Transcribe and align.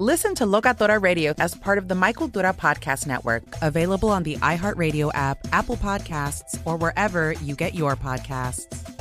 Listen 0.00 0.32
to 0.36 0.44
Locatora 0.46 1.02
Radio 1.02 1.34
as 1.38 1.56
part 1.56 1.76
of 1.76 1.88
the 1.88 1.94
Mic 1.96 2.14
Cultura 2.14 2.56
Podcast 2.56 3.08
Network, 3.08 3.42
available 3.62 4.10
on 4.10 4.22
the 4.22 4.36
iHeartRadio 4.36 5.10
app, 5.12 5.38
Apple 5.50 5.76
Podcasts, 5.76 6.56
or 6.64 6.76
wherever 6.76 7.32
you 7.42 7.56
get 7.56 7.74
your 7.74 7.96
podcasts. 7.96 8.94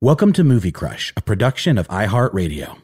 Welcome 0.00 0.32
to 0.32 0.42
Movie 0.42 0.72
Crush, 0.72 1.12
a 1.16 1.20
production 1.20 1.78
of 1.78 1.86
iHeartRadio. 1.86 2.78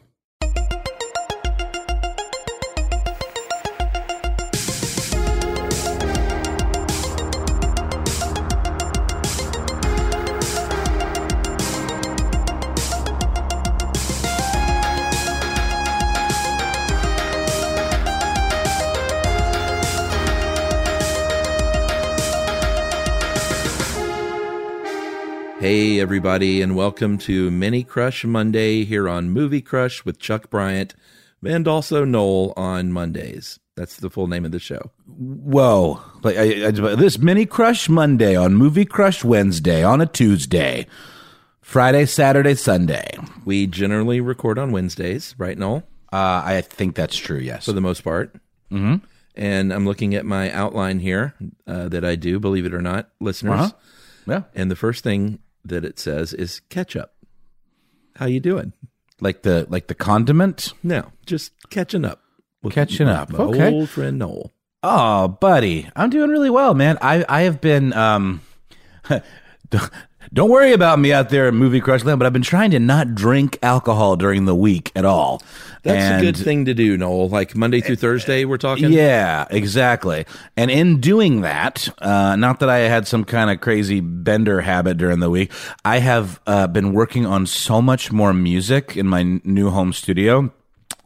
Hey, 25.67 25.99
everybody, 25.99 26.61
and 26.61 26.77
welcome 26.77 27.17
to 27.17 27.51
Mini 27.51 27.83
Crush 27.83 28.23
Monday 28.23 28.85
here 28.85 29.09
on 29.09 29.31
Movie 29.31 29.61
Crush 29.61 30.05
with 30.05 30.17
Chuck 30.17 30.49
Bryant 30.49 30.95
and 31.45 31.67
also 31.67 32.05
Noel 32.05 32.53
on 32.55 32.93
Mondays. 32.93 33.59
That's 33.75 33.97
the 33.97 34.09
full 34.09 34.27
name 34.27 34.45
of 34.45 34.53
the 34.53 34.59
show. 34.61 34.91
Whoa. 35.07 36.01
Like 36.23 36.37
I, 36.37 36.67
I, 36.67 36.71
this 36.71 37.19
Mini 37.19 37.45
Crush 37.45 37.89
Monday 37.89 38.33
on 38.33 38.55
Movie 38.55 38.85
Crush 38.85 39.25
Wednesday 39.25 39.83
on 39.83 39.99
a 39.99 40.05
Tuesday, 40.05 40.87
Friday, 41.59 42.05
Saturday, 42.05 42.55
Sunday. 42.55 43.17
We 43.43 43.67
generally 43.67 44.21
record 44.21 44.57
on 44.57 44.71
Wednesdays, 44.71 45.35
right, 45.37 45.57
Noel? 45.57 45.83
Uh, 46.13 46.43
I 46.45 46.61
think 46.61 46.95
that's 46.95 47.17
true, 47.17 47.39
yes. 47.39 47.65
For 47.65 47.73
the 47.73 47.81
most 47.81 48.05
part. 48.05 48.33
Mm-hmm. 48.71 49.05
And 49.35 49.73
I'm 49.73 49.85
looking 49.85 50.15
at 50.15 50.25
my 50.25 50.49
outline 50.49 50.99
here 50.99 51.33
uh, 51.67 51.89
that 51.89 52.05
I 52.05 52.15
do, 52.15 52.39
believe 52.39 52.65
it 52.65 52.73
or 52.73 52.81
not, 52.81 53.09
listeners. 53.19 53.59
Uh-huh. 53.59 53.71
Yeah. 54.27 54.43
And 54.55 54.71
the 54.71 54.77
first 54.77 55.03
thing 55.03 55.39
that 55.69 55.85
it 55.85 55.99
says 55.99 56.33
is 56.33 56.61
ketchup. 56.69 57.13
How 58.15 58.25
you 58.25 58.39
doing? 58.39 58.73
Like 59.19 59.43
the 59.43 59.65
like 59.69 59.87
the 59.87 59.95
condiment? 59.95 60.73
No, 60.83 61.11
just 61.25 61.53
catching 61.69 62.05
up. 62.05 62.21
Catching 62.69 63.07
up. 63.07 63.29
My 63.29 63.39
okay. 63.39 63.71
old 63.71 63.89
friend 63.89 64.19
Noel. 64.19 64.51
Oh, 64.83 65.27
buddy, 65.27 65.89
I'm 65.95 66.09
doing 66.09 66.29
really 66.29 66.49
well, 66.49 66.73
man. 66.73 66.97
I 67.01 67.25
I 67.29 67.41
have 67.41 67.61
been 67.61 67.93
um 67.93 68.41
Don't 70.33 70.49
worry 70.49 70.73
about 70.73 70.99
me 70.99 71.13
out 71.13 71.29
there 71.29 71.47
in 71.47 71.55
Movie 71.55 71.79
Crush 71.79 72.03
Land, 72.03 72.19
but 72.19 72.25
I've 72.25 72.33
been 72.33 72.41
trying 72.41 72.71
to 72.71 72.79
not 72.79 73.15
drink 73.15 73.57
alcohol 73.63 74.17
during 74.17 74.45
the 74.45 74.55
week 74.55 74.91
at 74.95 75.05
all. 75.05 75.41
That's 75.87 76.03
and, 76.03 76.21
a 76.21 76.25
good 76.25 76.37
thing 76.37 76.65
to 76.65 76.73
do, 76.73 76.97
Noel. 76.97 77.29
Like 77.29 77.55
Monday 77.55 77.79
through 77.79 77.95
Thursday, 77.95 78.43
we're 78.43 78.57
talking. 78.57 78.91
Yeah, 78.91 79.45
exactly. 79.49 80.25
And 80.57 80.69
in 80.69 80.99
doing 80.99 81.41
that, 81.41 81.87
uh, 81.99 82.35
not 82.35 82.59
that 82.59 82.69
I 82.69 82.79
had 82.79 83.07
some 83.07 83.23
kind 83.23 83.49
of 83.49 83.61
crazy 83.61 84.01
bender 84.01 84.61
habit 84.61 84.97
during 84.97 85.19
the 85.19 85.29
week, 85.29 85.51
I 85.85 85.99
have 85.99 86.41
uh, 86.45 86.67
been 86.67 86.91
working 86.93 87.25
on 87.25 87.45
so 87.45 87.81
much 87.81 88.11
more 88.11 88.33
music 88.33 88.97
in 88.97 89.07
my 89.07 89.23
new 89.23 89.69
home 89.69 89.93
studio 89.93 90.51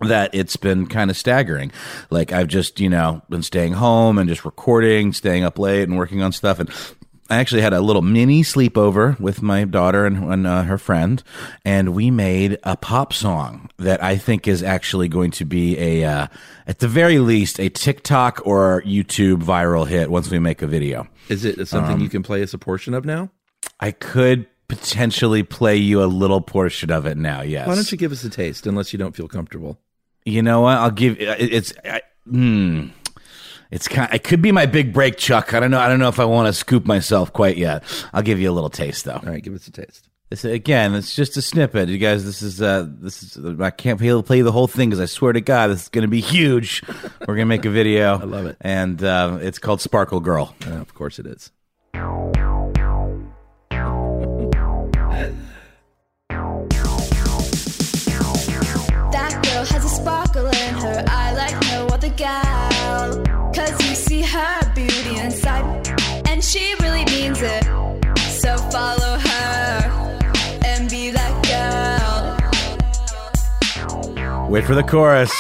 that 0.02 0.34
it's 0.34 0.56
been 0.56 0.88
kind 0.88 1.12
of 1.12 1.18
staggering. 1.18 1.72
Like 2.10 2.32
I've 2.32 2.48
just, 2.48 2.80
you 2.80 2.90
know, 2.90 3.22
been 3.30 3.44
staying 3.44 3.74
home 3.74 4.18
and 4.18 4.28
just 4.28 4.46
recording, 4.46 5.14
staying 5.14 5.44
up 5.44 5.60
late 5.60 5.84
and 5.84 5.98
working 5.98 6.24
on 6.24 6.32
stuff. 6.32 6.60
And 6.60 6.70
I 7.32 7.38
actually 7.38 7.62
had 7.62 7.72
a 7.72 7.80
little 7.80 8.02
mini 8.02 8.44
sleepover 8.44 9.18
with 9.18 9.42
my 9.42 9.64
daughter 9.64 10.06
and, 10.06 10.18
and 10.32 10.46
uh, 10.46 10.64
her 10.64 10.78
friend, 10.78 11.24
and 11.64 11.96
we 11.96 12.12
made 12.12 12.60
a 12.64 12.76
pop 12.76 13.14
song 13.14 13.70
that 13.78 14.04
I 14.04 14.18
think 14.18 14.50
is 14.50 14.62
actually 14.62 15.08
going 15.08 15.32
to 15.32 15.46
be 15.46 15.80
a, 15.80 16.04
uh, 16.04 16.28
at 16.68 16.80
the 16.80 16.90
very 16.90 17.20
least, 17.20 17.58
a 17.58 17.70
TikTok 17.70 18.42
or 18.46 18.84
YouTube 18.86 19.44
viral 19.44 19.88
hit 19.88 20.12
once 20.12 20.30
we 20.30 20.40
make 20.40 20.62
a 20.62 20.68
video. 20.68 21.08
Is 21.30 21.46
it 21.46 21.66
something 21.70 21.96
um, 21.96 22.02
you 22.02 22.10
can 22.10 22.22
play 22.22 22.42
as 22.42 22.54
a 22.54 22.58
portion 22.58 22.94
of 22.94 23.06
now? 23.06 23.32
I 23.80 23.92
could 23.92 24.46
potentially 24.68 25.44
play 25.44 25.78
you 25.78 26.04
a 26.04 26.06
little 26.06 26.42
portion 26.42 26.92
of 26.92 27.06
it 27.06 27.16
now. 27.16 27.44
Yes. 27.44 27.66
Why 27.66 27.76
don't 27.76 27.90
you 27.90 27.98
give 27.98 28.12
us 28.12 28.26
a 28.26 28.30
taste, 28.30 28.68
unless 28.68 28.92
you 28.92 29.00
don't 29.00 29.16
feel 29.16 29.30
comfortable? 29.30 29.80
You 30.26 30.42
know 30.42 30.62
what? 30.62 30.78
I'll 30.78 30.92
give. 30.92 31.16
It's. 31.18 31.74
I, 31.86 32.02
hmm. 32.30 32.88
It's 33.72 33.88
kind. 33.88 34.14
It 34.14 34.24
could 34.24 34.42
be 34.42 34.52
my 34.52 34.66
big 34.66 34.94
break, 34.94 35.18
Chuck. 35.18 35.54
I 35.54 35.60
don't 35.60 35.72
know. 35.72 35.80
I 35.80 35.88
don't 35.88 36.00
know 36.00 36.10
if 36.10 36.20
I 36.20 36.26
want 36.26 36.48
to 36.48 36.54
scoop 36.54 36.86
myself 36.86 37.32
quite 37.32 37.58
yet. 37.58 37.84
I'll 38.14 38.22
give 38.22 38.40
you 38.40 38.52
a 38.52 38.54
little 38.54 38.70
taste, 38.70 39.06
though. 39.06 39.14
All 39.14 39.32
right, 39.32 39.42
give 39.42 39.56
us 39.56 39.66
a 39.68 39.72
taste. 39.72 40.10
This, 40.30 40.46
again, 40.46 40.94
it's 40.94 41.16
just 41.16 41.36
a 41.38 41.42
snippet, 41.42 41.90
you 41.90 41.98
guys. 41.98 42.26
This 42.26 42.42
is 42.42 42.62
uh, 42.62 42.86
this 42.88 43.24
is. 43.24 43.60
I 43.60 43.70
can't 43.70 44.00
to 44.00 44.24
play 44.24 44.42
the 44.42 44.52
whole 44.52 44.68
thing 44.68 44.90
because 44.90 45.02
I 45.02 45.06
swear 45.06 45.34
to 45.34 45.42
God, 45.42 45.68
this 45.68 45.84
is 45.84 45.90
going 45.90 46.04
to 46.04 46.10
be 46.10 46.22
huge. 46.22 46.84
We're 47.22 47.36
going 47.36 47.40
to 47.40 47.46
make 47.46 47.66
a 47.66 47.70
video. 47.70 48.18
I 48.22 48.24
love 48.24 48.46
it, 48.46 48.58
and 48.62 49.02
uh, 49.04 49.40
it's 49.42 49.60
called 49.60 49.82
Sparkle 49.82 50.20
Girl. 50.20 50.54
Uh, 50.68 50.76
of 50.76 50.94
course, 50.94 51.18
it 51.18 51.26
is. 51.26 51.52
She 66.52 66.76
really 66.82 67.06
means 67.06 67.42
it. 67.42 67.64
So 68.28 68.58
follow 68.58 69.18
her 69.18 70.18
and 70.66 70.90
be 70.90 71.12
that 71.12 71.32
girl. 73.88 74.50
Wait 74.50 74.66
for 74.66 74.76
the 74.76 74.84
chorus. 74.84 75.32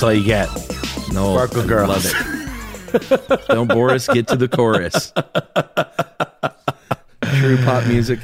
That's 0.00 0.08
all 0.08 0.14
you 0.14 0.24
get. 0.24 0.48
No, 1.12 1.34
Sparkle 1.34 1.60
I 1.60 1.66
Girls. 1.66 2.14
Love 2.14 2.94
it. 2.94 3.46
Don't 3.48 3.68
bore 3.68 3.90
us. 3.90 4.08
Get 4.08 4.28
to 4.28 4.36
the 4.36 4.48
chorus. 4.48 5.12
True 7.38 7.58
pop 7.58 7.86
music. 7.86 8.18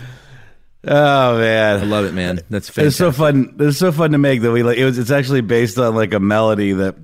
Oh 0.89 1.39
man, 1.39 1.81
I 1.81 1.85
love 1.85 2.07
it, 2.07 2.15
man. 2.15 2.41
That's 2.49 2.71
fantastic. 2.71 2.87
It's 2.87 2.97
so 2.97 3.13
fun. 3.13 3.57
It's 3.61 3.77
so 3.77 3.93
fun 3.93 4.13
to 4.13 4.19
make 4.19 4.41
that 4.41 4.53
we 4.53 4.63
like. 4.63 4.79
It 4.79 4.87
was. 4.87 4.97
It's 4.97 5.11
actually 5.11 5.43
based 5.43 5.77
on 5.77 5.95
like 5.95 6.15
a 6.15 6.19
melody 6.19 6.73
that 6.73 6.95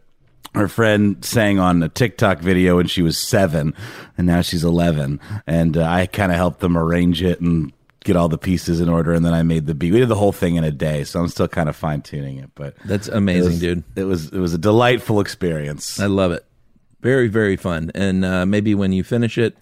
her 0.54 0.68
friend 0.68 1.22
sang 1.22 1.58
on 1.58 1.82
a 1.82 1.90
TikTok 1.90 2.38
video 2.38 2.76
when 2.76 2.86
she 2.86 3.02
was 3.02 3.18
seven, 3.18 3.74
and 4.16 4.26
now 4.26 4.40
she's 4.40 4.64
eleven. 4.64 5.20
And 5.46 5.76
uh, 5.76 5.84
I 5.84 6.06
kind 6.06 6.32
of 6.32 6.38
helped 6.38 6.60
them 6.60 6.78
arrange 6.78 7.22
it 7.22 7.42
and 7.42 7.74
get 8.04 8.16
all 8.16 8.28
the 8.28 8.38
pieces 8.38 8.80
in 8.80 8.88
order, 8.88 9.12
and 9.12 9.24
then 9.24 9.34
I 9.34 9.42
made 9.42 9.66
the 9.66 9.74
beat. 9.74 9.92
We 9.92 9.98
did 10.00 10.08
the 10.08 10.14
whole 10.16 10.32
thing 10.32 10.56
in 10.56 10.64
a 10.64 10.70
day, 10.70 11.04
so 11.04 11.20
I'm 11.20 11.28
still 11.28 11.48
kind 11.48 11.68
of 11.68 11.76
fine 11.76 12.02
tuning 12.02 12.38
it. 12.38 12.50
But 12.54 12.76
That's 12.84 13.08
it 13.08 13.14
amazing, 13.14 13.50
was- 13.52 13.60
dude. 13.60 13.84
It 13.96 14.04
was. 14.04 14.28
It 14.32 14.38
was 14.38 14.54
a 14.54 14.58
delightful 14.58 15.20
experience. 15.20 15.98
I 16.00 16.06
love 16.06 16.32
it. 16.32 16.44
Very, 17.00 17.28
very 17.28 17.56
fun. 17.56 17.90
And 17.94 18.24
uh, 18.24 18.46
maybe 18.46 18.74
when 18.74 18.92
you 18.92 19.02
finish 19.02 19.36
it, 19.38 19.56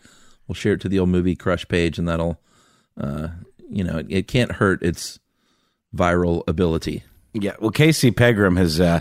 we'll 0.47 0.55
share 0.55 0.75
it 0.75 0.81
to 0.83 0.89
the 0.89 0.99
old 0.99 1.09
movie 1.09 1.35
Crush 1.37 1.67
page, 1.69 1.99
and 1.99 2.07
that'll, 2.09 2.39
uh, 3.01 3.29
you 3.71 3.83
know, 3.83 3.99
it, 3.99 4.07
it 4.11 4.29
can't 4.29 4.53
hurt 4.53 4.83
its 4.83 5.19
viral 5.95 6.43
ability. 6.47 7.03
Yeah, 7.33 7.53
well, 7.61 7.71
Casey 7.71 8.11
Pegram 8.11 8.57
has 8.57 8.81
uh, 8.81 9.01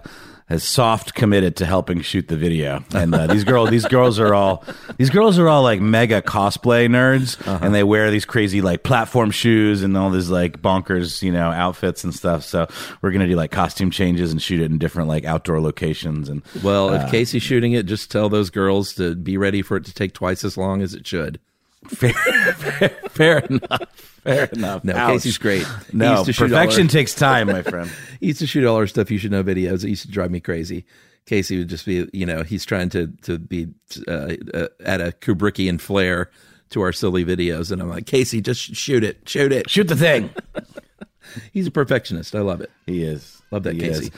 has 0.50 0.64
soft 0.64 1.14
committed 1.14 1.56
to 1.58 1.66
helping 1.66 2.02
shoot 2.02 2.28
the 2.28 2.36
video, 2.36 2.84
and 2.94 3.14
uh, 3.14 3.28
these 3.28 3.44
girls 3.44 3.70
these 3.70 3.86
girls 3.86 4.20
are 4.20 4.34
all 4.34 4.64
these 4.98 5.10
girls 5.12 5.38
are 5.38 5.48
all 5.48 5.62
like 5.64 5.80
mega 5.80 6.22
cosplay 6.22 6.88
nerds, 6.88 7.38
and 7.64 7.74
they 7.74 7.84
wear 7.84 8.10
these 8.12 8.26
crazy 8.26 8.62
like 8.62 8.84
platform 8.84 9.32
shoes 9.32 9.84
and 9.84 9.96
all 9.96 10.10
these 10.10 10.30
like 10.30 10.62
bonkers 10.62 11.22
you 11.22 11.32
know 11.32 11.52
outfits 11.52 12.04
and 12.04 12.14
stuff. 12.14 12.44
So 12.44 12.68
we're 13.02 13.12
gonna 13.12 13.28
do 13.28 13.36
like 13.36 13.52
costume 13.52 13.92
changes 13.92 14.32
and 14.32 14.42
shoot 14.42 14.60
it 14.60 14.72
in 14.72 14.80
different 14.80 15.08
like 15.08 15.24
outdoor 15.24 15.62
locations 15.62 16.30
and 16.30 16.42
Well, 16.64 16.94
if 16.94 17.12
Casey's 17.12 17.44
shooting 17.44 17.74
it, 17.74 17.86
just 17.86 18.10
tell 18.12 18.28
those 18.28 18.50
girls 18.50 18.94
to 18.96 19.16
be 19.16 19.38
ready 19.38 19.62
for 19.62 19.78
it 19.78 19.86
to 19.86 19.94
take 19.94 20.14
twice 20.14 20.44
as 20.44 20.58
long 20.58 20.82
as 20.82 20.94
it 20.94 21.06
should. 21.06 21.40
Fair, 21.88 22.14
fair, 22.14 22.90
fair 23.10 23.38
enough. 23.40 23.82
Fair 24.24 24.46
enough. 24.54 24.84
No, 24.84 24.96
Ouch. 24.96 25.12
Casey's 25.14 25.38
great. 25.38 25.66
No, 25.94 26.12
used 26.14 26.26
to 26.26 26.34
shoot 26.34 26.44
all 26.44 26.50
perfection 26.50 26.84
our- 26.84 26.90
takes 26.90 27.14
time, 27.16 27.48
my 27.48 27.62
friend. 27.64 27.90
he 28.20 28.28
used 28.28 28.40
to 28.40 28.48
shoot 28.48 28.66
all 28.66 28.76
our 28.76 28.88
stuff 28.88 29.10
you 29.12 29.18
should 29.18 29.32
know 29.32 29.44
videos. 29.44 29.84
It 29.84 29.90
used 29.90 30.04
to 30.04 30.12
drive 30.12 30.32
me 30.32 30.40
crazy. 30.40 30.86
Casey 31.26 31.58
would 31.60 31.68
just 31.70 31.86
be, 31.86 32.08
you 32.12 32.26
know, 32.26 32.44
he's 32.44 32.66
trying 32.66 32.90
to 32.90 33.08
to 33.24 33.38
be 33.38 33.68
uh, 34.08 34.36
uh, 34.54 34.68
at 34.84 35.00
a 35.02 35.12
Kubrickian 35.22 35.80
flair 35.80 36.30
to 36.72 36.82
our 36.82 36.92
silly 36.92 37.24
videos, 37.24 37.72
and 37.72 37.82
I'm 37.82 37.90
like, 37.90 38.06
Casey, 38.08 38.42
just 38.42 38.62
shoot 38.62 39.04
it, 39.04 39.28
shoot 39.28 39.52
it. 39.52 39.70
Shoot 39.70 39.88
the 39.88 39.96
thing. 39.96 40.30
He's 41.54 41.68
a 41.68 41.72
perfectionist. 41.72 42.34
I 42.36 42.40
love 42.42 42.62
it. 42.62 42.72
He 42.88 43.04
is. 43.04 43.42
Love 43.52 43.64
that, 43.64 43.76
He 43.76 43.82
Casey. 43.82 44.06
is. 44.06 44.12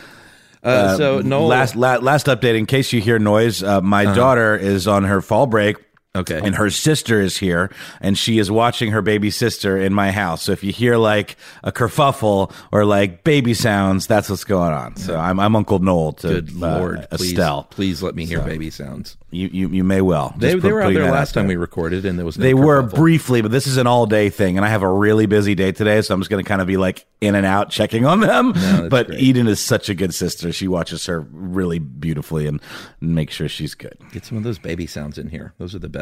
Uh, 0.63 0.95
so 0.97 1.19
Um, 1.19 1.27
Noel, 1.29 1.47
last 1.47 1.75
la- 1.75 1.97
last 1.97 2.27
update 2.27 2.55
in 2.57 2.65
case 2.65 2.93
you 2.93 3.01
hear 3.01 3.19
noise 3.19 3.63
uh, 3.63 3.81
my 3.81 4.05
daughter 4.05 4.55
is 4.55 4.87
on 4.87 5.03
her 5.03 5.21
fall 5.21 5.47
break 5.47 5.75
Okay. 6.13 6.41
and 6.43 6.55
her 6.55 6.69
sister 6.69 7.21
is 7.21 7.37
here 7.37 7.71
and 8.01 8.17
she 8.17 8.37
is 8.37 8.51
watching 8.51 8.91
her 8.91 9.01
baby 9.01 9.31
sister 9.31 9.77
in 9.77 9.93
my 9.93 10.11
house 10.11 10.41
so 10.41 10.51
if 10.51 10.61
you 10.61 10.73
hear 10.73 10.97
like 10.97 11.37
a 11.63 11.71
kerfuffle 11.71 12.51
or 12.73 12.83
like 12.83 13.23
baby 13.23 13.53
sounds 13.53 14.07
that's 14.07 14.29
what's 14.29 14.43
going 14.43 14.73
on 14.73 14.97
so 14.97 15.15
i'm, 15.17 15.39
I'm 15.39 15.55
uncle 15.55 15.79
noel 15.79 16.11
to 16.13 16.27
good 16.27 16.49
uh, 16.61 16.79
lord, 16.79 17.07
please, 17.11 17.31
estelle 17.31 17.63
please 17.63 18.03
let 18.03 18.13
me 18.13 18.25
hear 18.25 18.39
So, 18.39 18.45
baby 18.45 18.69
sounds. 18.69 19.15
you, 19.31 19.47
you 19.53 19.69
you 19.69 19.83
may 19.85 20.01
well 20.01 20.35
They, 20.37 20.55
they 20.55 20.73
were 20.73 20.81
out 20.81 20.93
there 20.93 21.09
last 21.09 21.33
time 21.33 21.47
we 21.47 21.55
recorded, 21.55 22.05
and 22.05 22.19
there 22.19 22.25
was 22.25 22.37
no 22.37 22.43
they 22.43 22.53
were 22.53 22.81
briefly, 22.81 23.41
but 23.41 23.51
this 23.51 23.65
is 23.65 23.77
an 23.77 23.87
all 23.87 24.05
day 24.05 24.29
thing, 24.29 24.57
and 24.57 24.65
I 24.65 24.69
have 24.69 24.83
a 24.83 24.91
really 24.91 25.27
busy 25.27 25.55
day 25.55 25.71
today, 25.71 26.01
so 26.01 26.13
I'm 26.13 26.19
just 26.19 26.29
going 26.29 26.43
to 26.43 26.47
kind 26.47 26.59
of 26.59 26.67
be 26.67 26.75
like 26.75 27.05
in 27.21 27.35
and 27.35 27.45
out 27.45 27.69
checking 27.69 28.05
on 28.05 28.19
them. 28.19 28.51
that's 28.53 28.89
but 28.89 29.07
great. 29.07 29.21
Eden 29.21 29.47
is 29.47 29.61
such 29.61 29.87
a 29.87 29.95
good 29.95 30.13
sister; 30.13 30.51
she 30.51 30.67
watches 30.67 31.05
her 31.05 31.21
really 31.21 31.79
beautifully 31.79 32.47
and 32.47 32.59
makes 32.99 33.33
sure 33.35 33.47
she's 33.47 33.75
good. 33.75 33.95
Get 34.11 34.25
some 34.25 34.37
of 34.37 34.43
those 34.43 34.59
baby 34.59 34.87
sounds 34.87 35.17
in 35.17 35.29
here. 35.29 35.53
Those 35.57 35.73
are 35.73 35.79
the 35.79 35.87
best. 35.87 36.00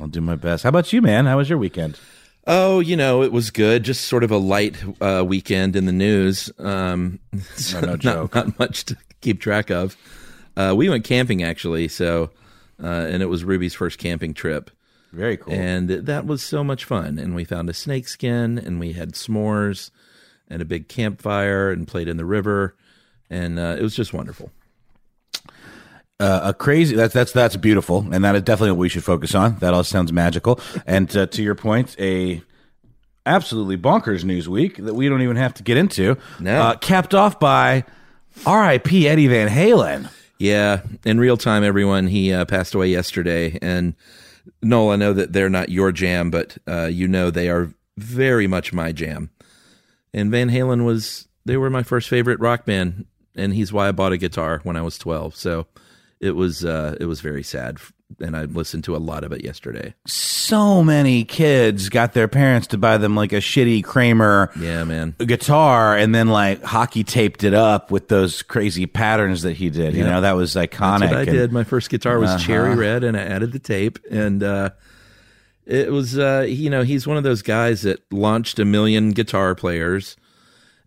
I'll 0.00 0.08
do 0.08 0.20
my 0.20 0.36
best. 0.36 0.62
How 0.64 0.68
about 0.70 0.92
you, 0.92 1.02
man? 1.02 1.26
How 1.26 1.36
was 1.36 1.48
your 1.48 1.58
weekend? 1.58 1.98
Oh, 2.46 2.80
you 2.80 2.96
know, 2.96 3.22
it 3.22 3.30
was 3.30 3.50
good. 3.50 3.84
Just 3.84 4.06
sort 4.06 4.24
of 4.24 4.30
a 4.32 4.36
light 4.36 4.76
uh, 5.00 5.24
weekend 5.26 5.76
in 5.76 5.86
the 5.86 5.92
news. 5.92 6.50
Um, 6.58 7.20
so 7.56 7.80
no 7.80 7.90
not- 7.90 7.98
joke. 8.00 8.34
Not, 8.34 8.58
much 8.58 8.84
to 8.86 8.96
keep 9.20 9.40
track 9.40 9.70
of. 9.70 9.96
Uh, 10.56 10.74
we 10.76 10.88
went 10.88 11.04
camping 11.04 11.42
actually, 11.42 11.88
so 11.88 12.30
uh, 12.82 12.86
and 12.86 13.22
it 13.22 13.26
was 13.26 13.44
Ruby's 13.44 13.74
first 13.74 13.98
camping 13.98 14.34
trip, 14.34 14.70
Very 15.12 15.36
cool. 15.36 15.54
and 15.54 15.88
that 15.88 16.26
was 16.26 16.42
so 16.42 16.64
much 16.64 16.84
fun. 16.84 17.18
And 17.18 17.34
we 17.34 17.44
found 17.44 17.70
a 17.70 17.74
snake 17.74 18.08
skin, 18.08 18.58
and 18.58 18.80
we 18.80 18.92
had 18.92 19.12
s'mores, 19.12 19.90
and 20.48 20.60
a 20.60 20.64
big 20.64 20.88
campfire, 20.88 21.70
and 21.70 21.86
played 21.88 22.08
in 22.08 22.16
the 22.16 22.24
river, 22.24 22.74
and 23.30 23.58
uh, 23.58 23.76
it 23.78 23.82
was 23.82 23.94
just 23.94 24.12
wonderful. 24.12 24.50
Uh, 26.22 26.40
a 26.44 26.54
crazy 26.54 26.94
that's 26.94 27.12
that's 27.12 27.32
that's 27.32 27.56
beautiful, 27.56 28.06
and 28.12 28.24
that 28.24 28.36
is 28.36 28.42
definitely 28.42 28.72
what 28.72 28.78
we 28.78 28.88
should 28.88 29.02
focus 29.02 29.34
on. 29.34 29.56
That 29.58 29.74
all 29.74 29.82
sounds 29.82 30.12
magical. 30.12 30.60
And 30.86 31.14
uh, 31.16 31.26
to 31.26 31.42
your 31.42 31.56
point, 31.56 31.96
a 31.98 32.42
absolutely 33.26 33.76
bonkers 33.76 34.22
news 34.22 34.48
week 34.48 34.76
that 34.76 34.94
we 34.94 35.08
don't 35.08 35.22
even 35.22 35.36
have 35.36 35.54
to 35.54 35.62
get 35.64 35.76
into. 35.76 36.16
No. 36.38 36.62
Uh, 36.62 36.76
capped 36.76 37.14
off 37.14 37.40
by 37.40 37.84
R.I.P. 38.46 39.08
Eddie 39.08 39.26
Van 39.26 39.48
Halen. 39.48 40.10
Yeah, 40.38 40.82
in 41.04 41.18
real 41.18 41.36
time, 41.36 41.64
everyone. 41.64 42.06
He 42.06 42.32
uh, 42.32 42.44
passed 42.44 42.74
away 42.74 42.88
yesterday, 42.88 43.58
and 43.60 43.94
Noel, 44.62 44.90
I 44.90 44.96
know 44.96 45.12
that 45.12 45.32
they're 45.32 45.50
not 45.50 45.70
your 45.70 45.90
jam, 45.90 46.30
but 46.30 46.56
uh, 46.68 46.86
you 46.86 47.08
know 47.08 47.30
they 47.30 47.48
are 47.48 47.74
very 47.96 48.46
much 48.46 48.72
my 48.72 48.92
jam. 48.92 49.30
And 50.14 50.30
Van 50.30 50.50
Halen 50.50 50.84
was 50.84 51.26
they 51.44 51.56
were 51.56 51.70
my 51.70 51.82
first 51.82 52.08
favorite 52.08 52.38
rock 52.38 52.64
band, 52.64 53.06
and 53.34 53.54
he's 53.54 53.72
why 53.72 53.88
I 53.88 53.92
bought 53.92 54.12
a 54.12 54.18
guitar 54.18 54.60
when 54.62 54.76
I 54.76 54.82
was 54.82 54.98
twelve. 54.98 55.34
So 55.34 55.66
it 56.22 56.30
was 56.36 56.64
uh, 56.64 56.96
it 57.00 57.04
was 57.06 57.20
very 57.20 57.42
sad, 57.42 57.78
and 58.20 58.36
I 58.36 58.44
listened 58.44 58.84
to 58.84 58.94
a 58.94 58.98
lot 58.98 59.24
of 59.24 59.32
it 59.32 59.44
yesterday. 59.44 59.92
So 60.06 60.82
many 60.84 61.24
kids 61.24 61.88
got 61.88 62.12
their 62.12 62.28
parents 62.28 62.68
to 62.68 62.78
buy 62.78 62.96
them 62.96 63.14
like 63.16 63.32
a 63.32 63.36
shitty 63.40 63.82
Kramer 63.84 64.50
Yeah, 64.58 64.84
man. 64.84 65.14
guitar, 65.18 65.96
and 65.96 66.14
then 66.14 66.28
like 66.28 66.62
hockey 66.62 67.02
taped 67.04 67.42
it 67.44 67.54
up 67.54 67.90
with 67.90 68.08
those 68.08 68.42
crazy 68.42 68.86
patterns 68.86 69.42
that 69.42 69.56
he 69.56 69.68
did. 69.68 69.94
You 69.94 70.04
Yeah. 70.04 70.10
know, 70.10 70.20
that 70.20 70.32
was 70.36 70.54
iconic. 70.54 71.12
I 71.12 71.22
and- 71.22 71.30
did. 71.30 71.52
My 71.52 71.64
first 71.64 71.90
guitar 71.90 72.18
was 72.18 72.30
Uh-huh. 72.30 72.38
cherry 72.46 72.74
red, 72.76 73.02
and 73.04 73.16
I 73.16 73.20
added 73.22 73.52
the 73.52 73.58
tape, 73.58 73.98
and 74.10 74.42
uh, 74.42 74.70
it 75.66 75.90
was 75.90 76.16
uh, 76.18 76.46
you 76.48 76.70
know 76.70 76.82
he's 76.84 77.06
one 77.06 77.16
of 77.16 77.24
those 77.24 77.42
guys 77.42 77.82
that 77.82 78.00
launched 78.12 78.58
a 78.60 78.64
million 78.64 79.10
guitar 79.10 79.54
players, 79.56 80.16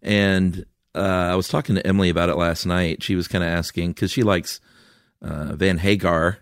and 0.02 0.66
uh, 0.94 1.00
I 1.32 1.36
was 1.36 1.50
talking 1.50 1.76
to 1.76 1.86
Emily 1.86 2.10
about 2.10 2.30
it 2.30 2.38
last 2.38 2.66
night. 2.66 3.04
She 3.04 3.16
was 3.18 3.28
kind 3.28 3.44
of 3.44 3.50
asking 3.50 3.92
because 3.92 4.12
she 4.12 4.24
likes 4.24 4.62
uh, 5.22 5.56
Van 5.56 5.78
Hagar 5.80 6.40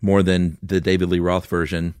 more 0.00 0.22
than 0.22 0.58
the 0.62 0.80
David 0.80 1.08
Lee 1.08 1.20
Roth 1.20 1.46
version, 1.46 1.94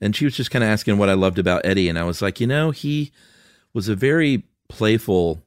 and 0.00 0.14
she 0.14 0.24
was 0.24 0.36
just 0.36 0.50
kind 0.50 0.64
of 0.64 0.70
asking 0.70 0.98
what 0.98 1.08
I 1.08 1.14
loved 1.14 1.38
about 1.38 1.64
Eddie, 1.64 1.88
and 1.88 1.98
I 1.98 2.04
was 2.04 2.22
like, 2.22 2.40
you 2.40 2.46
know, 2.46 2.70
he 2.70 3.12
was 3.72 3.88
a 3.88 3.94
very 3.94 4.44
playful 4.68 5.42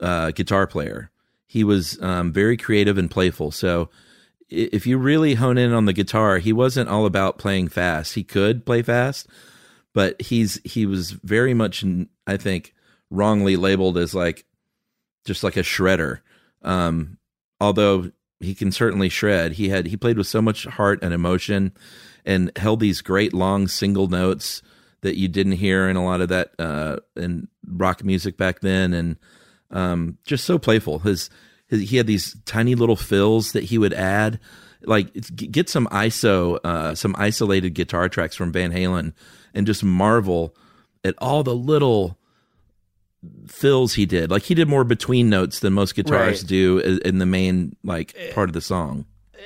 uh, 0.00 0.30
guitar 0.30 0.66
player. 0.66 1.10
He 1.46 1.64
was 1.64 2.00
um, 2.00 2.32
very 2.32 2.56
creative 2.56 2.96
and 2.96 3.10
playful. 3.10 3.50
So 3.50 3.90
if 4.48 4.86
you 4.86 4.98
really 4.98 5.34
hone 5.34 5.58
in 5.58 5.72
on 5.72 5.84
the 5.84 5.92
guitar, 5.92 6.38
he 6.38 6.52
wasn't 6.52 6.88
all 6.88 7.06
about 7.06 7.38
playing 7.38 7.68
fast. 7.68 8.14
He 8.14 8.24
could 8.24 8.66
play 8.66 8.82
fast, 8.82 9.28
but 9.92 10.20
he's 10.20 10.60
he 10.64 10.86
was 10.86 11.12
very 11.12 11.54
much, 11.54 11.84
I 12.26 12.36
think, 12.36 12.74
wrongly 13.10 13.56
labeled 13.56 13.98
as 13.98 14.14
like 14.14 14.44
just 15.24 15.44
like 15.44 15.56
a 15.56 15.62
shredder. 15.62 16.20
Um, 16.62 17.18
although 17.60 18.10
he 18.40 18.54
can 18.54 18.72
certainly 18.72 19.08
shred, 19.08 19.52
he 19.52 19.68
had 19.68 19.86
he 19.86 19.96
played 19.96 20.18
with 20.18 20.26
so 20.26 20.42
much 20.42 20.64
heart 20.64 20.98
and 21.02 21.12
emotion, 21.12 21.72
and 22.24 22.50
held 22.56 22.80
these 22.80 23.02
great 23.02 23.32
long 23.32 23.68
single 23.68 24.08
notes 24.08 24.62
that 25.02 25.16
you 25.16 25.28
didn't 25.28 25.52
hear 25.52 25.88
in 25.88 25.96
a 25.96 26.04
lot 26.04 26.20
of 26.20 26.28
that 26.28 26.52
uh, 26.58 26.96
in 27.16 27.48
rock 27.66 28.04
music 28.04 28.36
back 28.36 28.60
then, 28.60 28.92
and 28.92 29.16
um, 29.70 30.18
just 30.24 30.44
so 30.44 30.58
playful. 30.58 31.00
His, 31.00 31.30
his 31.68 31.90
he 31.90 31.96
had 31.96 32.06
these 32.06 32.36
tiny 32.44 32.74
little 32.74 32.96
fills 32.96 33.52
that 33.52 33.64
he 33.64 33.78
would 33.78 33.94
add. 33.94 34.40
Like 34.82 35.12
get 35.36 35.68
some 35.68 35.86
ISO, 35.88 36.58
uh, 36.64 36.94
some 36.94 37.14
isolated 37.18 37.70
guitar 37.70 38.08
tracks 38.08 38.34
from 38.34 38.52
Van 38.52 38.72
Halen, 38.72 39.12
and 39.52 39.66
just 39.66 39.84
marvel 39.84 40.56
at 41.04 41.14
all 41.18 41.42
the 41.42 41.54
little 41.54 42.18
fills 43.46 43.94
he 43.94 44.06
did. 44.06 44.30
Like 44.30 44.42
he 44.44 44.54
did 44.54 44.68
more 44.68 44.84
between 44.84 45.28
notes 45.28 45.60
than 45.60 45.72
most 45.72 45.94
guitarists 45.96 46.42
Right. 46.42 46.46
do 46.46 46.78
in 47.04 47.18
the 47.18 47.26
main 47.26 47.76
like 47.84 48.16
part 48.34 48.48
of 48.48 48.54
the 48.54 48.60
song. 48.60 49.04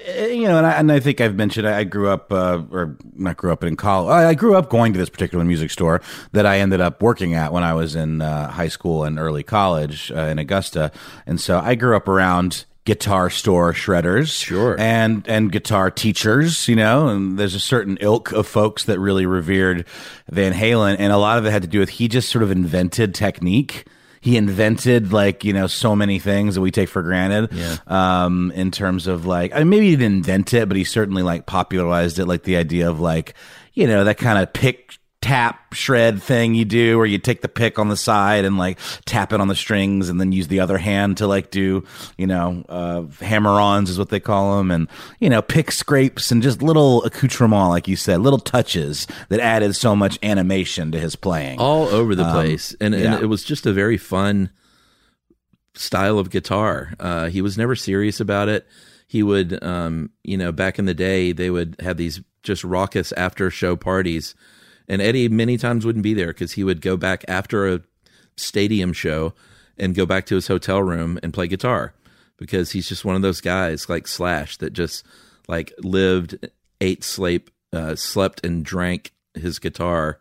Uh, 0.08 0.24
you 0.24 0.48
know, 0.48 0.58
and 0.58 0.66
I, 0.66 0.72
and 0.72 0.90
I 0.90 0.98
think 0.98 1.20
I've 1.20 1.36
mentioned 1.36 1.68
I 1.68 1.84
grew 1.84 2.08
up, 2.08 2.32
uh, 2.32 2.62
or 2.72 2.96
not 3.14 3.36
grew 3.36 3.52
up 3.52 3.62
in 3.62 3.76
college. 3.76 4.12
I 4.12 4.30
I 4.30 4.34
grew 4.34 4.56
up 4.56 4.68
going 4.68 4.92
to 4.92 4.98
this 4.98 5.08
particular 5.08 5.44
music 5.44 5.70
store 5.70 6.00
that 6.32 6.46
I 6.46 6.58
ended 6.58 6.80
up 6.80 7.00
working 7.00 7.34
at 7.34 7.52
when 7.52 7.62
I 7.62 7.74
was 7.74 7.94
in 7.94 8.20
uh, 8.20 8.50
high 8.50 8.66
school 8.68 9.04
and 9.04 9.18
early 9.20 9.44
college 9.44 10.10
uh, 10.10 10.22
in 10.22 10.38
Augusta, 10.40 10.90
and 11.26 11.40
so 11.40 11.60
I 11.60 11.76
grew 11.76 11.96
up 11.96 12.08
around 12.08 12.64
guitar 12.84 13.30
store 13.30 13.72
shredders, 13.72 14.44
Sure. 14.44 14.76
and 14.78 15.24
and 15.28 15.50
guitar 15.50 15.90
teachers. 15.90 16.68
You 16.68 16.76
know, 16.76 17.08
and 17.08 17.38
there's 17.38 17.54
a 17.54 17.60
certain 17.60 17.96
ilk 18.00 18.32
of 18.32 18.46
folks 18.46 18.84
that 18.84 18.98
really 18.98 19.26
revered 19.26 19.86
Van 20.30 20.52
Halen, 20.52 20.96
and 20.98 21.12
a 21.12 21.16
lot 21.18 21.38
of 21.38 21.46
it 21.46 21.50
had 21.50 21.62
to 21.62 21.68
do 21.68 21.78
with 21.80 21.88
he 21.90 22.08
just 22.08 22.28
sort 22.30 22.42
of 22.42 22.50
invented 22.50 23.14
technique. 23.14 23.86
he 24.20 24.38
invented 24.38 25.12
like 25.12 25.44
you 25.44 25.52
know 25.52 25.66
so 25.66 25.94
many 25.94 26.18
things 26.18 26.54
that 26.54 26.62
we 26.62 26.70
take 26.70 26.88
for 26.88 27.02
granted. 27.02 27.50
Yeah. 27.52 27.76
Um, 27.86 28.52
in 28.54 28.70
terms 28.70 29.06
of 29.06 29.26
like, 29.26 29.52
I 29.54 29.58
mean, 29.58 29.68
maybe 29.68 29.90
he 29.90 29.96
didn't 29.96 30.16
invent 30.16 30.54
it, 30.54 30.66
but 30.68 30.76
he 30.78 30.84
certainly 30.84 31.22
like 31.22 31.44
popularized 31.46 32.18
it. 32.18 32.24
Like 32.26 32.42
the 32.44 32.56
idea 32.56 32.88
of 32.88 33.00
like, 33.00 33.34
you 33.74 33.86
know, 33.86 34.04
that 34.04 34.16
kind 34.16 34.38
of 34.38 34.50
pick 34.54 34.96
tap 35.24 35.72
shred 35.72 36.22
thing 36.22 36.54
you 36.54 36.66
do 36.66 36.98
where 36.98 37.06
you 37.06 37.16
take 37.18 37.40
the 37.40 37.48
pick 37.48 37.78
on 37.78 37.88
the 37.88 37.96
side 37.96 38.44
and 38.44 38.58
like 38.58 38.78
tap 39.06 39.32
it 39.32 39.40
on 39.40 39.48
the 39.48 39.54
strings 39.54 40.10
and 40.10 40.20
then 40.20 40.32
use 40.32 40.48
the 40.48 40.60
other 40.60 40.76
hand 40.76 41.16
to 41.16 41.26
like 41.26 41.50
do 41.50 41.82
you 42.18 42.26
know 42.26 42.62
uh, 42.68 43.02
hammer-ons 43.24 43.88
is 43.88 43.98
what 43.98 44.10
they 44.10 44.20
call 44.20 44.58
them 44.58 44.70
and 44.70 44.86
you 45.20 45.30
know 45.30 45.40
pick 45.40 45.72
scrapes 45.72 46.30
and 46.30 46.42
just 46.42 46.60
little 46.60 47.02
accoutrement 47.04 47.70
like 47.70 47.88
you 47.88 47.96
said 47.96 48.20
little 48.20 48.38
touches 48.38 49.06
that 49.30 49.40
added 49.40 49.74
so 49.74 49.96
much 49.96 50.18
animation 50.22 50.92
to 50.92 51.00
his 51.00 51.16
playing 51.16 51.58
all 51.58 51.86
over 51.88 52.14
the 52.14 52.24
Um, 52.26 52.32
place, 52.32 52.76
and, 52.80 52.92
yeah. 52.94 53.14
and 53.14 53.22
it 53.22 53.26
was 53.26 53.44
just 53.44 53.64
a 53.66 53.72
very 53.72 53.96
fun 53.96 54.50
style 55.74 56.18
of 56.18 56.30
guitar. 56.30 56.92
Uh, 57.00 57.26
he 57.28 57.40
was 57.42 57.56
never 57.58 57.74
serious 57.74 58.20
about 58.20 58.48
it. 58.48 58.66
He 59.06 59.22
would, 59.22 59.62
um, 59.62 60.10
you 60.22 60.36
know, 60.36 60.52
back 60.52 60.78
in 60.78 60.84
the 60.84 60.94
day, 60.94 61.32
they 61.32 61.50
would 61.50 61.76
have 61.80 61.96
these 61.96 62.20
just 62.42 62.62
raucous 62.64 63.12
after 63.12 63.50
show 63.50 63.74
parties, 63.76 64.34
and 64.88 65.00
Eddie 65.00 65.28
many 65.28 65.56
times 65.56 65.84
wouldn't 65.84 66.02
be 66.02 66.14
there 66.14 66.28
because 66.28 66.52
he 66.52 66.64
would 66.64 66.80
go 66.80 66.96
back 66.96 67.24
after 67.28 67.66
a 67.68 67.80
stadium 68.36 68.92
show 68.92 69.34
and 69.78 69.94
go 69.94 70.06
back 70.06 70.26
to 70.26 70.34
his 70.34 70.46
hotel 70.46 70.82
room 70.82 71.18
and 71.22 71.32
play 71.32 71.46
guitar 71.46 71.94
because 72.36 72.72
he's 72.72 72.88
just 72.88 73.04
one 73.04 73.16
of 73.16 73.22
those 73.22 73.40
guys 73.40 73.88
like 73.88 74.06
Slash 74.06 74.56
that 74.58 74.72
just 74.72 75.04
like 75.48 75.72
lived, 75.78 76.48
ate, 76.80 77.04
sleep, 77.04 77.50
uh, 77.72 77.94
slept, 77.94 78.44
and 78.44 78.64
drank 78.64 79.12
his 79.34 79.58
guitar. 79.58 80.20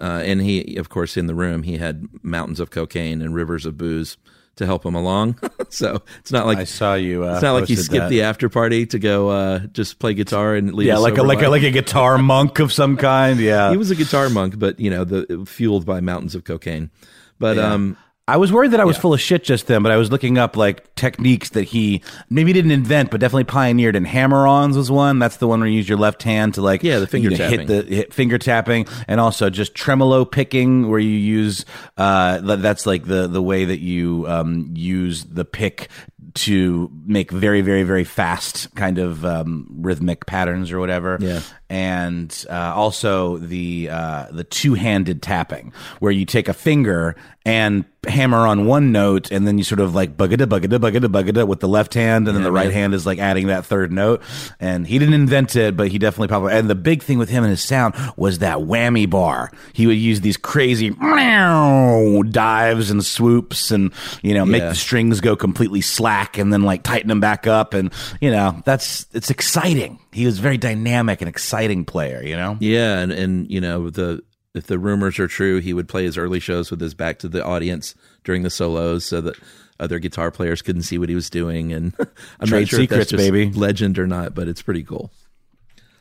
Uh, 0.00 0.22
and 0.24 0.40
he, 0.40 0.76
of 0.76 0.88
course, 0.88 1.16
in 1.16 1.26
the 1.26 1.34
room, 1.34 1.64
he 1.64 1.78
had 1.78 2.06
mountains 2.22 2.60
of 2.60 2.70
cocaine 2.70 3.20
and 3.20 3.34
rivers 3.34 3.66
of 3.66 3.76
booze 3.76 4.16
to 4.58 4.66
help 4.66 4.84
him 4.84 4.94
along. 4.94 5.38
so 5.70 6.02
it's 6.20 6.30
not 6.30 6.46
like 6.46 6.58
I 6.58 6.64
saw 6.64 6.94
you. 6.94 7.24
Uh, 7.24 7.32
it's 7.34 7.42
not 7.42 7.52
like 7.58 7.68
you 7.68 7.76
skipped 7.76 8.02
that. 8.04 8.10
the 8.10 8.22
after 8.22 8.48
party 8.48 8.86
to 8.86 8.98
go 8.98 9.30
uh, 9.30 9.58
just 9.72 9.98
play 9.98 10.14
guitar 10.14 10.54
and 10.54 10.74
leave. 10.74 10.86
yeah, 10.86 10.98
like 10.98 11.14
a 11.14 11.16
sober 11.16 11.28
like 11.28 11.42
a 11.42 11.48
like 11.48 11.62
a 11.62 11.70
guitar 11.70 12.18
monk 12.18 12.58
of 12.58 12.72
some 12.72 12.96
kind. 12.96 13.40
Yeah, 13.40 13.70
he 13.70 13.76
was 13.76 13.90
a 13.90 13.96
guitar 13.96 14.28
monk, 14.30 14.58
but 14.58 14.78
you 14.78 14.90
know, 14.90 15.04
the 15.04 15.44
fueled 15.46 15.84
by 15.86 16.00
mountains 16.00 16.34
of 16.34 16.44
cocaine. 16.44 16.90
But 17.38 17.56
Yeah. 17.56 17.72
um, 17.72 17.96
I 18.28 18.36
was 18.36 18.52
worried 18.52 18.72
that 18.72 18.80
I 18.80 18.84
was 18.84 18.96
full 18.98 19.14
of 19.14 19.20
shit 19.20 19.42
just 19.42 19.66
then, 19.66 19.82
but 19.82 19.90
I 19.90 19.96
was 19.96 20.10
looking 20.12 20.36
up 20.38 20.56
like 20.56 20.94
techniques 20.94 21.48
that 21.50 21.62
he 21.64 22.02
maybe 22.28 22.52
didn't 22.52 22.70
invent, 22.72 23.10
but 23.10 23.20
definitely 23.20 23.44
pioneered. 23.44 23.96
And 23.96 24.06
hammer-ons 24.06 24.76
was 24.76 24.90
one. 24.90 25.18
That's 25.18 25.38
the 25.38 25.48
one 25.48 25.60
where 25.60 25.68
you 25.68 25.76
use 25.76 25.88
your 25.88 25.98
left 25.98 26.22
hand 26.22 26.54
to 26.54 26.62
like 26.62 26.82
Yeah, 26.82 26.98
the 26.98 27.06
finger 27.06 27.30
you 27.30 27.36
know, 27.38 27.48
tapping. 27.48 27.66
hit 27.66 27.86
the 27.88 27.94
hit 27.94 28.14
finger 28.14 28.36
tapping, 28.38 28.86
and 29.08 29.18
also 29.18 29.48
just 29.50 29.74
tremolo 29.74 30.24
picking, 30.24 30.88
where 30.90 31.00
you 31.00 31.10
use 31.10 31.64
uh, 31.96 32.40
that's 32.56 32.84
like 32.86 33.04
the 33.06 33.26
the 33.26 33.42
way 33.42 33.64
that 33.64 33.80
you 33.80 34.26
um, 34.28 34.70
use 34.76 35.24
the 35.24 35.44
pick 35.46 35.88
to 36.34 36.90
make 37.06 37.30
very 37.32 37.62
very 37.62 37.82
very 37.82 38.04
fast 38.04 38.72
kind 38.74 38.98
of 38.98 39.24
um, 39.24 39.66
rhythmic 39.80 40.26
patterns 40.26 40.70
or 40.70 40.78
whatever 40.78 41.16
Yeah. 41.20 41.40
And 41.70 42.44
uh, 42.50 42.72
also 42.74 43.38
the 43.38 43.88
uh, 43.90 44.26
the 44.30 44.44
two 44.44 44.74
handed 44.74 45.22
tapping, 45.22 45.72
where 46.00 46.12
you 46.12 46.24
take 46.24 46.48
a 46.48 46.54
finger 46.54 47.14
and 47.44 47.84
hammer 48.06 48.46
on 48.46 48.66
one 48.66 48.92
note, 48.92 49.30
and 49.30 49.46
then 49.46 49.58
you 49.58 49.64
sort 49.64 49.80
of 49.80 49.94
like 49.94 50.16
bugada 50.16 50.46
bugada 50.46 50.78
bugada 50.78 51.06
bugada 51.08 51.46
with 51.46 51.60
the 51.60 51.68
left 51.68 51.94
hand, 51.94 52.26
and 52.28 52.36
then 52.36 52.42
Yeah, 52.42 52.48
the 52.48 52.52
right 52.52 52.66
man. 52.68 52.74
hand 52.74 52.94
is 52.94 53.06
like 53.06 53.18
adding 53.18 53.46
that 53.48 53.64
third 53.66 53.90
note. 53.92 54.22
And 54.60 54.86
he 54.86 54.98
didn't 54.98 55.14
invent 55.14 55.56
it, 55.56 55.76
but 55.76 55.88
he 55.88 55.98
definitely 55.98 56.28
probably. 56.28 56.52
And 56.52 56.68
the 56.70 56.74
big 56.74 57.02
thing 57.02 57.18
with 57.18 57.28
him 57.28 57.44
and 57.44 57.50
his 57.50 57.62
sound 57.62 57.94
was 58.16 58.38
that 58.38 58.58
whammy 58.58 59.08
bar. 59.08 59.50
He 59.72 59.86
would 59.86 59.96
use 59.96 60.20
these 60.20 60.36
crazy 60.36 60.90
meow 60.90 62.22
dives 62.30 62.90
and 62.90 63.04
swoops, 63.04 63.70
and 63.70 63.92
you 64.22 64.34
know 64.34 64.44
make 64.44 64.62
Yeah. 64.62 64.70
the 64.70 64.74
strings 64.74 65.20
go 65.20 65.36
completely 65.36 65.80
slack, 65.80 66.38
and 66.38 66.52
then 66.52 66.62
like 66.62 66.82
tighten 66.82 67.08
them 67.08 67.20
back 67.20 67.46
up, 67.46 67.74
and 67.74 67.92
you 68.20 68.30
know 68.30 68.60
that's 68.64 69.06
it's 69.12 69.30
exciting. 69.30 69.98
He 70.12 70.24
was 70.26 70.38
very 70.38 70.56
dynamic 70.58 71.20
and 71.20 71.28
exciting 71.28 71.57
player. 71.84 72.22
You 72.24 72.36
know. 72.36 72.56
Yeah, 72.60 72.98
and 72.98 73.12
and 73.12 73.50
you 73.50 73.60
know 73.60 73.90
the 73.90 74.22
if 74.54 74.66
the 74.66 74.78
rumors 74.78 75.18
are 75.18 75.28
true, 75.28 75.60
he 75.60 75.72
would 75.72 75.88
play 75.88 76.04
his 76.04 76.18
early 76.18 76.40
shows 76.40 76.70
with 76.70 76.80
his 76.80 76.94
back 76.94 77.18
to 77.20 77.28
the 77.28 77.44
audience 77.44 77.94
during 78.24 78.42
the 78.42 78.50
solos, 78.50 79.04
so 79.04 79.20
that 79.20 79.36
other 79.80 79.98
guitar 79.98 80.30
players 80.30 80.62
couldn't 80.62 80.82
see 80.82 80.98
what 80.98 81.08
he 81.08 81.14
was 81.14 81.30
doing. 81.30 81.72
And 81.72 81.94
I'm 82.40 82.48
Trade 82.48 82.60
not 82.60 82.68
sure 82.68 82.80
if 82.80 82.88
that's 82.90 83.10
just 83.10 83.22
baby. 83.22 83.50
legend 83.52 83.98
or 83.98 84.06
not, 84.06 84.34
but 84.34 84.48
it's 84.48 84.62
pretty 84.62 84.82
cool. 84.82 85.10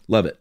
Love 0.07 0.25
it. 0.25 0.39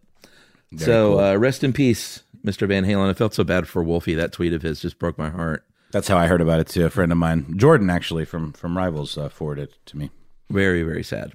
Very 0.73 0.87
so 0.87 1.11
cool. 1.12 1.20
uh, 1.20 1.37
rest 1.37 1.62
in 1.64 1.73
peace, 1.73 2.23
Mr. 2.44 2.66
Van 2.66 2.85
Halen. 2.85 3.11
I 3.11 3.14
felt 3.14 3.35
so 3.35 3.44
bad 3.44 3.68
for 3.68 3.82
Wolfie. 3.82 4.14
That 4.14 4.32
tweet 4.32 4.52
of 4.52 4.62
his 4.62 4.80
just 4.80 4.99
broke 4.99 5.18
my 5.18 5.30
heart. 5.30 5.64
That's 5.92 6.08
how 6.08 6.16
I 6.18 6.26
heard 6.26 6.40
about 6.40 6.61
it 6.61 6.68
too. 6.68 6.85
A 6.85 6.90
friend 6.90 7.12
of 7.12 7.18
mine, 7.18 7.54
Jordan, 7.56 7.90
actually 7.90 8.25
from 8.25 8.52
from 8.52 8.76
Rivals, 8.76 9.16
uh, 9.16 9.28
forwarded 9.28 9.68
it 9.70 9.87
to 9.87 9.96
me. 9.96 10.11
Very 10.50 10.82
very 10.82 11.02
sad. 11.02 11.35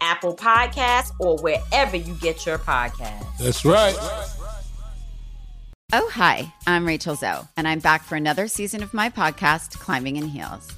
Apple 0.00 0.36
Podcasts, 0.36 1.12
or 1.18 1.36
wherever 1.38 1.96
you 1.96 2.14
get 2.14 2.46
your 2.46 2.58
podcasts. 2.58 3.38
That's 3.38 3.64
right. 3.64 3.96
Oh, 5.92 6.10
hi, 6.12 6.52
I'm 6.66 6.86
Rachel 6.86 7.14
Zoe, 7.14 7.48
and 7.56 7.66
I'm 7.66 7.78
back 7.78 8.02
for 8.02 8.14
another 8.14 8.46
season 8.46 8.82
of 8.82 8.92
my 8.92 9.08
podcast, 9.08 9.78
Climbing 9.78 10.16
in 10.16 10.28
Heels. 10.28 10.77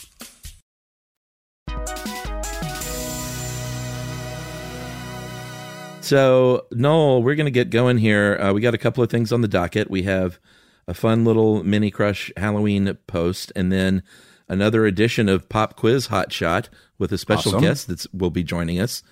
So, 6.11 6.67
Noel, 6.73 7.23
we're 7.23 7.35
going 7.35 7.45
to 7.45 7.51
get 7.51 7.69
going 7.69 7.97
here. 7.97 8.37
Uh, 8.37 8.51
we 8.51 8.59
got 8.59 8.73
a 8.73 8.77
couple 8.77 9.01
of 9.01 9.09
things 9.09 9.31
on 9.31 9.39
the 9.39 9.47
docket. 9.47 9.89
We 9.89 10.03
have 10.03 10.41
a 10.85 10.93
fun 10.93 11.23
little 11.23 11.63
mini 11.63 11.89
crush 11.89 12.29
Halloween 12.35 12.97
post, 13.07 13.53
and 13.55 13.71
then 13.71 14.03
another 14.49 14.85
edition 14.85 15.29
of 15.29 15.47
Pop 15.47 15.77
Quiz 15.77 16.07
Hot 16.07 16.33
Shot 16.33 16.67
with 16.97 17.13
a 17.13 17.17
special 17.17 17.51
Awesome. 17.51 17.61
guest 17.61 17.87
that 17.87 18.05
will 18.11 18.29
be 18.29 18.43
joining 18.43 18.77
us 18.77 19.03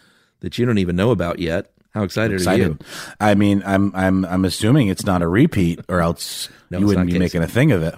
that 0.41 0.57
you 0.57 0.65
don't 0.65 0.77
even 0.77 0.97
know 0.97 1.11
about 1.11 1.39
yet. 1.39 1.71
How 1.91 2.03
excited, 2.03 2.45
are 2.45 2.57
you? 2.57 2.77
I 3.17 3.33
mean, 3.33 3.63
I'm 3.65 3.95
I'm 3.95 4.25
I'm 4.25 4.43
assuming 4.43 4.89
it's 4.89 5.05
not 5.05 5.21
a 5.21 5.27
repeat, 5.29 5.79
or 5.87 6.01
else 6.01 6.49
No, 6.69 6.79
you 6.79 6.85
wouldn't 6.85 7.09
be 7.09 7.17
making 7.17 7.43
a 7.43 7.47
thing 7.47 7.71
of 7.71 7.81
it. 7.81 7.95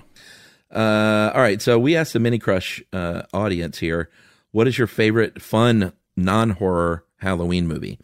Uh, 0.70 1.32
all 1.34 1.42
right. 1.42 1.60
So 1.60 1.80
we 1.80 1.96
asked 1.96 2.14
the 2.14 2.20
Mini 2.20 2.38
Crush 2.38 2.84
uh, 2.94 3.24
audience 3.34 3.80
here, 3.80 4.12
what 4.52 4.68
is 4.68 4.78
your 4.78 4.86
favorite 4.86 5.42
fun 5.42 5.92
non 6.16 6.52
horror 6.52 7.04
Halloween 7.18 7.68
movie? 7.68 7.98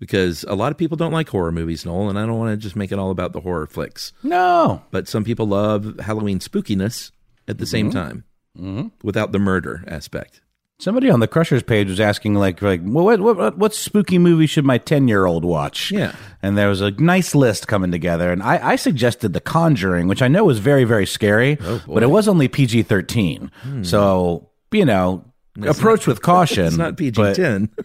Because 0.00 0.44
a 0.48 0.54
lot 0.54 0.72
of 0.72 0.78
people 0.78 0.96
don't 0.96 1.12
like 1.12 1.28
horror 1.28 1.52
movies, 1.52 1.84
Noel, 1.86 2.08
and 2.08 2.18
I 2.18 2.24
don't 2.26 2.38
want 2.38 2.50
to 2.52 2.56
just 2.56 2.74
make 2.74 2.90
it 2.90 2.98
all 2.98 3.10
about 3.10 3.32
the 3.34 3.40
horror 3.40 3.66
flicks. 3.66 4.12
No, 4.22 4.82
But 4.90 5.06
some 5.06 5.22
people 5.24 5.46
love 5.46 6.00
Halloween 6.00 6.38
spookiness 6.40 7.10
at 7.46 7.58
the 7.58 7.66
same 7.66 7.90
Mhm. 7.90 7.92
time 7.92 8.24
Mm-hmm. 8.58 8.88
without 9.02 9.32
the 9.32 9.38
murder 9.38 9.84
aspect. 9.86 10.40
Somebody 10.78 11.10
on 11.10 11.20
the 11.20 11.28
Crushers 11.28 11.62
page 11.62 11.88
was 11.90 12.00
asking, 12.00 12.34
like, 12.36 12.62
like, 12.62 12.80
well, 12.82 13.04
what, 13.04 13.20
what, 13.20 13.58
what, 13.58 13.74
spooky 13.74 14.16
movie 14.18 14.46
should 14.46 14.64
my 14.64 14.78
ten 14.78 15.06
year 15.06 15.26
old 15.26 15.44
watch? 15.44 15.90
Yeah. 15.92 16.12
and 16.42 16.56
there 16.56 16.70
was 16.70 16.80
a 16.80 16.90
nice 16.92 17.34
list 17.34 17.68
coming 17.68 17.90
together, 17.90 18.32
and 18.32 18.42
I, 18.42 18.70
I 18.70 18.76
suggested 18.76 19.34
The 19.34 19.42
Conjuring, 19.42 20.08
which 20.08 20.22
I 20.22 20.28
know 20.28 20.44
was 20.44 20.58
very, 20.58 20.84
very 20.84 21.04
scary, 21.04 21.58
Oh, 21.60 21.82
but 21.86 22.02
it 22.02 22.08
was 22.08 22.26
only 22.26 22.48
PG 22.48 22.84
thirteen. 22.84 23.50
So 23.82 24.48
you 24.72 24.86
know, 24.86 25.26
It's 25.58 25.78
approach 25.78 26.00
not- 26.06 26.06
with 26.06 26.22
caution. 26.22 26.64
It's 26.68 26.76
not 26.78 26.96
PG 26.96 27.34
10. 27.34 27.68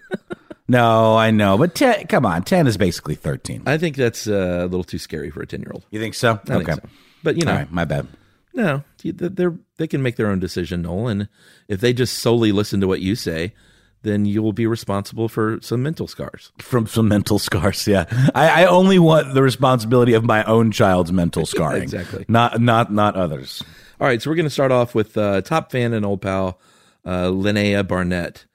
No, 0.68 1.16
I 1.16 1.32
know, 1.32 1.58
but 1.58 1.76
10, 1.76 2.08
come 2.08 2.26
on, 2.26 2.44
ten 2.44 2.66
is 2.66 2.76
basically 2.78 3.16
thirteen. 3.16 3.62
I 3.68 3.78
think 3.78 3.96
that's 3.96 4.28
uh, 4.28 4.62
a 4.62 4.68
little 4.68 4.84
too 4.84 4.98
scary 4.98 5.30
for 5.30 5.42
a 5.42 5.48
10 5.48 5.62
year 5.62 5.72
old. 5.74 5.86
You 5.92 6.00
think 6.00 6.16
so? 6.16 6.34
I 6.34 6.38
think 6.38 6.70
okay, 6.70 6.74
so. 6.74 6.90
But, 7.24 7.38
you 7.38 7.46
know, 7.46 7.54
right, 7.54 7.72
my 7.72 7.86
bad. 7.86 8.08
no, 8.54 8.84
they're, 9.04 9.54
they 9.78 9.88
can 9.88 10.02
make 10.02 10.16
their 10.16 10.28
own 10.28 10.40
decision, 10.40 10.82
Noel. 10.84 11.08
And 11.08 11.30
if 11.68 11.82
they 11.82 11.94
just 11.94 12.18
solely 12.18 12.52
listen 12.52 12.82
to 12.82 12.88
what 12.88 13.02
you 13.02 13.16
say, 13.16 13.54
then 14.02 14.26
you 14.26 14.42
will 14.42 14.54
be 14.54 14.68
responsible 14.68 15.28
for 15.28 15.60
some 15.62 15.82
mental 15.84 16.08
scars. 16.08 16.52
From 16.60 16.88
some 16.88 17.08
mental 17.08 17.40
scars, 17.40 17.88
yeah. 17.88 18.06
I, 18.34 18.64
I 18.64 18.66
only 18.66 19.00
want 19.00 19.34
the 19.34 19.42
responsibility 19.42 20.14
of 20.14 20.24
my 20.24 20.44
own 20.46 20.72
child's 20.72 21.12
mental 21.12 21.46
scarring, 21.48 21.84
Exactly. 21.84 22.26
Not, 22.28 22.62
not, 22.62 22.92
not 22.92 23.16
others. 23.16 23.64
All 24.00 24.08
right, 24.08 24.22
so 24.22 24.30
we're 24.30 24.36
going 24.36 24.46
to 24.46 24.52
start 24.52 24.72
off 24.72 24.94
with 24.94 25.18
uh, 25.18 25.42
top 25.42 25.72
fan 25.72 25.94
and 25.94 26.06
old 26.06 26.22
pal 26.22 26.60
uh, 27.06 27.28
Linnea 27.28 27.88
Barnett, 27.88 28.46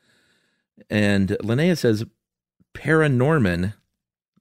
and 0.90 1.28
Linnea 1.42 1.78
says 1.78 2.04
Paranorman, 2.74 3.74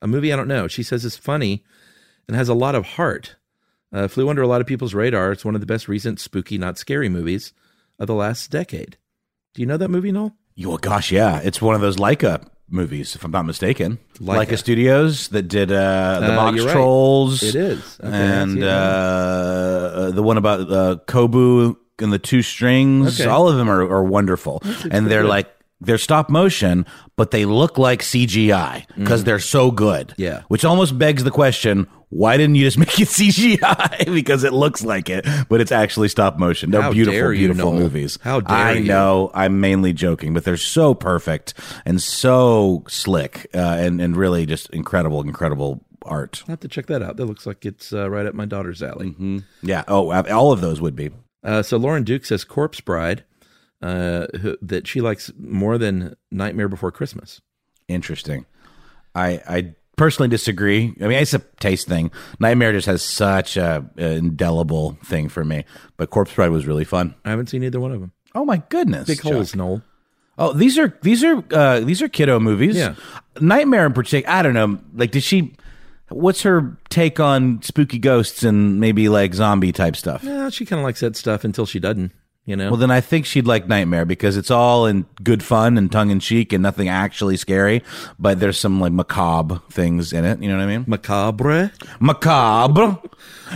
a 0.02 0.08
movie 0.08 0.32
I 0.34 0.36
don't 0.36 0.48
know. 0.48 0.68
She 0.68 0.84
says 0.84 1.06
it's 1.06 1.18
funny 1.18 1.64
and 2.28 2.36
has 2.36 2.50
a 2.50 2.54
lot 2.54 2.76
of 2.76 2.86
heart. 2.86 3.36
Uh, 3.92 4.08
flew 4.08 4.30
under 4.30 4.42
a 4.44 4.48
lot 4.48 4.62
of 4.62 4.68
people's 4.68 4.94
radar. 4.94 5.32
It's 5.32 5.44
one 5.46 5.56
of 5.56 5.62
the 5.62 5.68
best 5.68 5.88
recent 5.88 6.20
spooky, 6.20 6.58
not 6.60 6.78
scary 6.78 7.10
movies 7.10 7.54
of 7.98 8.06
the 8.08 8.14
last 8.14 8.52
decade. 8.52 8.98
Do 9.56 9.62
you 9.62 9.66
know 9.66 9.78
that 9.78 9.90
movie, 9.90 10.12
Noel? 10.12 10.36
Well, 10.64 10.78
gosh, 10.78 11.12
yeah. 11.12 11.40
It's 11.44 11.60
one 11.62 11.74
of 11.74 11.82
those 11.82 11.96
Laika 11.98 12.46
movies, 12.70 13.16
if 13.16 13.24
I'm 13.24 13.32
not 13.32 13.46
mistaken. 13.48 13.98
Laika. 14.20 14.46
Laika, 14.46 14.58
Studios 14.60 15.30
that 15.30 15.48
did 15.48 15.72
uh, 15.72 16.20
the 16.20 16.34
Uh, 16.34 16.36
Box 16.36 16.62
right. 16.64 16.72
Trolls. 16.72 17.42
It 17.42 17.56
is. 17.56 18.00
Okay, 18.04 18.14
and 18.16 18.64
uh, 18.64 18.68
uh, 18.68 20.12
the 20.12 20.22
one 20.22 20.38
about 20.38 20.72
uh, 20.72 20.98
Kubo 21.08 21.76
and 21.98 22.14
the 22.14 22.20
two 22.20 22.44
strings. 22.44 23.20
Okay. 23.20 23.28
All 23.28 23.50
of 23.50 23.58
them 23.58 23.70
are, 23.70 23.82
are 23.82 24.04
wonderful. 24.04 24.62
And 24.92 25.08
they're 25.08 25.24
good. 25.24 25.30
like, 25.30 25.50
they're 25.82 25.98
stop 25.98 26.30
motion, 26.30 26.86
but 27.16 27.32
they 27.32 27.46
look 27.46 27.78
like 27.78 28.02
CGI 28.02 28.86
because 28.98 29.24
they're 29.24 29.40
so 29.40 29.72
good. 29.72 30.10
Mm. 30.10 30.14
Yeah. 30.18 30.42
Which 30.48 30.66
almost 30.66 30.98
begs 30.98 31.24
the 31.24 31.32
question 31.32 31.88
why 32.10 32.38
didn't 32.38 32.56
you 32.56 32.66
just 32.66 32.78
make 32.78 33.00
it 33.00 33.08
CGI? 33.08 34.06
because 34.14 34.44
it 34.44 34.54
looks 34.54 34.84
like 34.84 35.10
it, 35.10 35.26
but 35.48 35.62
it's 35.62 35.72
actually 35.72 36.10
stop 36.10 36.38
motion. 36.38 36.72
They're 36.72 36.82
How 36.82 36.92
beautiful, 36.92 37.20
dare 37.20 37.34
you, 37.34 37.48
beautiful 37.48 37.74
movies. 37.74 38.18
How 38.22 38.40
dare 38.40 38.56
I 38.56 38.74
you. 38.74 38.86
know. 38.86 39.32
I'm 39.34 39.62
mainly 39.62 39.94
joking, 39.94 40.34
but 40.34 40.44
they're 40.44 40.58
so 40.58 40.94
perfect 40.94 41.54
and 41.86 42.02
so 42.02 42.84
slick 42.88 43.48
uh, 43.54 43.60
and, 43.60 44.02
and 44.02 44.18
really 44.18 44.46
just 44.46 44.70
incredible, 44.72 45.22
incredible 45.22 45.86
art. 46.04 46.44
I'll 46.48 46.54
have 46.54 46.60
to 46.62 46.68
check 46.68 46.88
that 46.88 47.02
out. 47.02 47.18
That 47.18 47.26
looks 47.26 47.46
like 47.46 47.66
it's 47.66 47.94
uh, 47.94 48.10
right 48.10 48.26
up 48.26 48.34
my 48.34 48.46
daughter's 48.46 48.82
alley. 48.82 49.44
Yeah. 49.62 49.84
Oh, 49.88 50.12
all 50.12 50.52
of 50.52 50.62
those 50.62 50.82
would 50.82 50.96
be. 50.96 51.12
Uh, 51.44 51.62
so 51.62 51.78
Lauren 51.78 52.04
Duke 52.04 52.26
says 52.26 52.44
Corpse 52.44 52.82
Bride, 52.82 53.24
uh, 53.82 54.28
who, 54.42 54.58
that 54.62 54.88
she 54.88 55.02
likes 55.02 55.32
more 55.38 55.78
than 55.78 56.16
Nightmare 56.32 56.68
Before 56.68 56.92
Christmas. 56.92 57.42
Interesting. 57.88 58.46
I 59.16 59.42
I 59.48 59.76
personally 59.96 60.30
disagree. 60.30 60.94
I 61.02 61.08
mean, 61.08 61.20
it's 61.20 61.34
a 61.34 61.40
taste 61.60 61.88
thing. 61.88 62.12
Nightmare 62.40 62.72
just 62.72 62.88
has 62.88 63.02
such 63.02 63.58
a, 63.58 63.90
a 63.98 64.16
indelible 64.16 64.98
thing 65.04 65.30
for 65.30 65.44
me, 65.44 65.66
but 65.98 66.10
Corpse 66.10 66.34
Bride 66.34 66.50
was 66.52 66.66
really 66.66 66.86
fun. 66.86 67.16
I 67.26 67.32
haven't 67.32 67.48
seen 67.48 67.64
either 67.64 67.80
one 67.80 67.92
of 67.92 68.00
them. 68.00 68.14
Oh 68.36 68.46
my 68.46 68.62
goodness! 68.70 69.08
Big 69.08 69.22
Chuck. 69.22 69.34
holes, 69.34 69.56
Noel. 69.56 69.82
Oh, 70.38 70.54
these 70.54 70.78
are 70.78 70.98
these 71.02 71.24
are 71.24 71.44
uh, 71.52 71.82
these 71.82 72.02
are 72.02 72.08
kiddo 72.08 72.40
movies. 72.40 72.78
Yeah. 72.78 72.96
Nightmare 73.42 73.86
in 73.86 73.94
particular. 73.94 74.34
I 74.34 74.42
don't 74.42 74.54
know. 74.54 74.80
Like, 74.94 75.12
did 75.12 75.24
she? 75.24 75.54
What's 76.08 76.42
her 76.44 76.78
take 76.90 77.20
on 77.20 77.62
spooky 77.62 78.00
ghosts 78.00 78.44
and 78.44 78.80
maybe 78.80 79.10
like 79.10 79.34
zombie 79.34 79.72
type 79.72 79.96
stuff? 79.96 80.24
Yeah, 80.24 80.50
she 80.50 80.66
kind 80.66 80.80
of 80.80 80.86
likes 80.86 81.02
that 81.02 81.16
stuff 81.16 81.44
until 81.44 81.66
she 81.66 81.80
doesn't. 81.80 82.14
You 82.50 82.56
know. 82.56 82.72
Well, 82.72 82.80
then 82.80 82.90
I 82.90 83.00
think 83.00 83.28
she'd 83.28 83.46
like 83.46 83.68
Nightmare 83.68 84.06
because 84.06 84.36
it's 84.36 84.50
all 84.50 84.88
in 84.88 85.06
good 85.24 85.44
fun 85.44 85.78
and 85.78 85.92
tongue 85.92 86.10
in 86.10 86.20
cheek 86.20 86.52
and 86.52 86.64
nothing 86.64 86.90
actually 86.90 87.38
scary, 87.38 87.84
but 88.18 88.40
there's 88.40 88.60
some 88.60 88.82
like 88.82 88.92
macabre 88.92 89.62
things 89.70 90.12
in 90.12 90.26
it. 90.26 90.42
You 90.42 90.50
know 90.50 90.58
what 90.58 90.64
I 90.64 90.66
mean? 90.66 90.84
Macabre. 90.88 91.72
Macabre. 92.00 92.98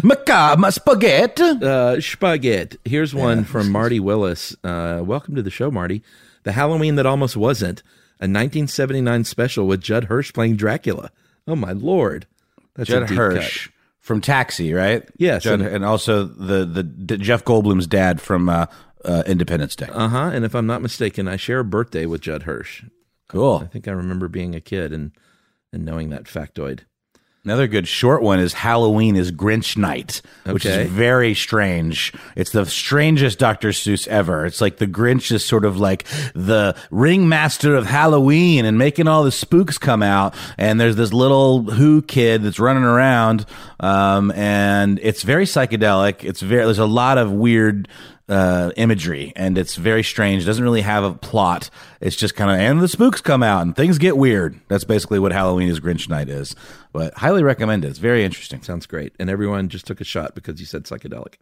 Macabre. 0.03 0.71
Spaghetti. 0.71 1.43
Uh, 1.43 1.99
spaghetti. 1.99 2.77
Here's 2.85 3.15
one 3.15 3.45
from 3.45 3.71
Marty 3.71 3.99
Willis. 3.99 4.55
Uh, 4.63 5.01
welcome 5.03 5.33
to 5.33 5.41
the 5.41 5.49
show, 5.49 5.71
Marty. 5.71 6.03
The 6.43 6.51
Halloween 6.51 6.93
that 6.97 7.07
almost 7.07 7.35
wasn't 7.35 7.81
a 8.19 8.29
1979 8.29 9.23
special 9.23 9.65
with 9.65 9.81
Judd 9.81 10.03
Hirsch 10.03 10.31
playing 10.31 10.57
Dracula. 10.57 11.09
Oh 11.47 11.55
my 11.55 11.71
lord, 11.71 12.27
that's 12.75 12.89
Judd 12.89 13.09
Hirsch 13.09 13.71
from 14.03 14.21
Taxi, 14.21 14.73
right? 14.73 15.09
Yes, 15.17 15.43
Judd, 15.43 15.61
and- 15.61 15.75
and, 15.77 15.85
also 15.85 16.25
the, 16.25 16.65
the 16.65 16.83
the 16.83 17.17
Jeff 17.17 17.43
Goldblum's 17.43 17.87
dad 17.87 18.21
from 18.21 18.49
uh, 18.49 18.67
uh, 19.03 19.23
Independence 19.25 19.75
Day. 19.75 19.87
Uh 19.91 20.09
huh. 20.09 20.29
And 20.33 20.45
if 20.45 20.53
I'm 20.53 20.67
not 20.67 20.81
mistaken, 20.81 21.27
I 21.27 21.37
share 21.37 21.59
a 21.61 21.65
birthday 21.65 22.05
with 22.05 22.21
Judd 22.21 22.43
Hirsch. 22.43 22.83
Cool. 23.29 23.61
I 23.63 23.67
think 23.67 23.87
I 23.87 23.91
remember 23.91 24.27
being 24.27 24.53
a 24.53 24.61
kid 24.61 24.93
and 24.93 25.11
and 25.71 25.83
knowing 25.85 26.09
that 26.09 26.25
factoid. 26.25 26.81
Another 27.45 27.67
good 27.67 27.89
short 27.89 28.21
one 28.21 28.39
is 28.39 28.53
Halloween 28.53 29.17
is 29.17 29.29
Grinch 29.29 29.75
Night, 29.75 30.21
which 30.45 30.65
Okay. 30.65 30.83
is 30.83 30.89
very 30.89 31.33
strange. 31.33 32.13
It's 32.37 32.51
the 32.51 32.65
strangest 32.65 33.37
Dr. 33.37 33.71
Seuss 33.73 34.07
ever. 34.07 34.45
It's 34.45 34.61
like 34.61 34.77
the 34.77 34.87
Grinch 34.87 35.29
is 35.29 35.43
sort 35.43 35.65
of 35.65 35.77
like 35.77 36.05
the 36.33 36.73
ringmaster 36.89 37.75
of 37.75 37.85
Halloween 37.85 38.63
and 38.63 38.77
making 38.77 39.09
all 39.09 39.25
the 39.25 39.31
spooks 39.31 39.77
come 39.77 40.01
out. 40.01 40.33
And 40.57 40.79
there's 40.79 40.95
this 40.95 41.11
little 41.11 41.63
Who 41.63 42.01
kid 42.01 42.43
that's 42.43 42.61
running 42.61 42.83
around, 42.85 43.45
um, 43.81 44.31
and 44.31 44.97
it's 45.03 45.23
very 45.23 45.43
psychedelic. 45.43 46.23
It's 46.23 46.39
very 46.39 46.63
there's 46.63 46.79
a 46.79 46.85
lot 46.85 47.17
of 47.17 47.29
weird 47.29 47.89
uh, 48.29 48.71
imagery, 48.77 49.33
and 49.35 49.57
it's 49.57 49.75
very 49.75 50.03
strange. 50.03 50.43
It 50.43 50.45
doesn't 50.45 50.63
really 50.63 50.81
have 50.81 51.03
a 51.03 51.13
plot. 51.13 51.69
It's 51.99 52.15
just 52.15 52.35
kind 52.35 52.49
of, 52.51 52.57
and 52.57 52.81
the 52.81 52.87
spooks 52.87 53.21
come 53.21 53.43
out 53.43 53.61
and 53.63 53.75
things 53.75 53.97
get 53.97 54.17
weird. 54.17 54.59
That's 54.69 54.85
basically 54.85 55.19
what 55.19 55.31
Halloween 55.33 55.67
is 55.69 55.79
Grinch 55.79 56.07
Night 56.09 56.29
is. 56.29 56.55
But 56.93 57.13
highly 57.15 57.43
recommend 57.43 57.83
it. 57.83 57.89
It's 57.89 57.99
very 57.99 58.23
interesting. 58.23 58.61
Sounds 58.61 58.85
great. 58.85 59.13
And 59.19 59.29
everyone 59.29 59.67
just 59.69 59.85
took 59.85 59.99
a 59.99 60.05
shot 60.05 60.35
because 60.35 60.59
you 60.59 60.65
said 60.65 60.83
psychedelic. 60.83 61.35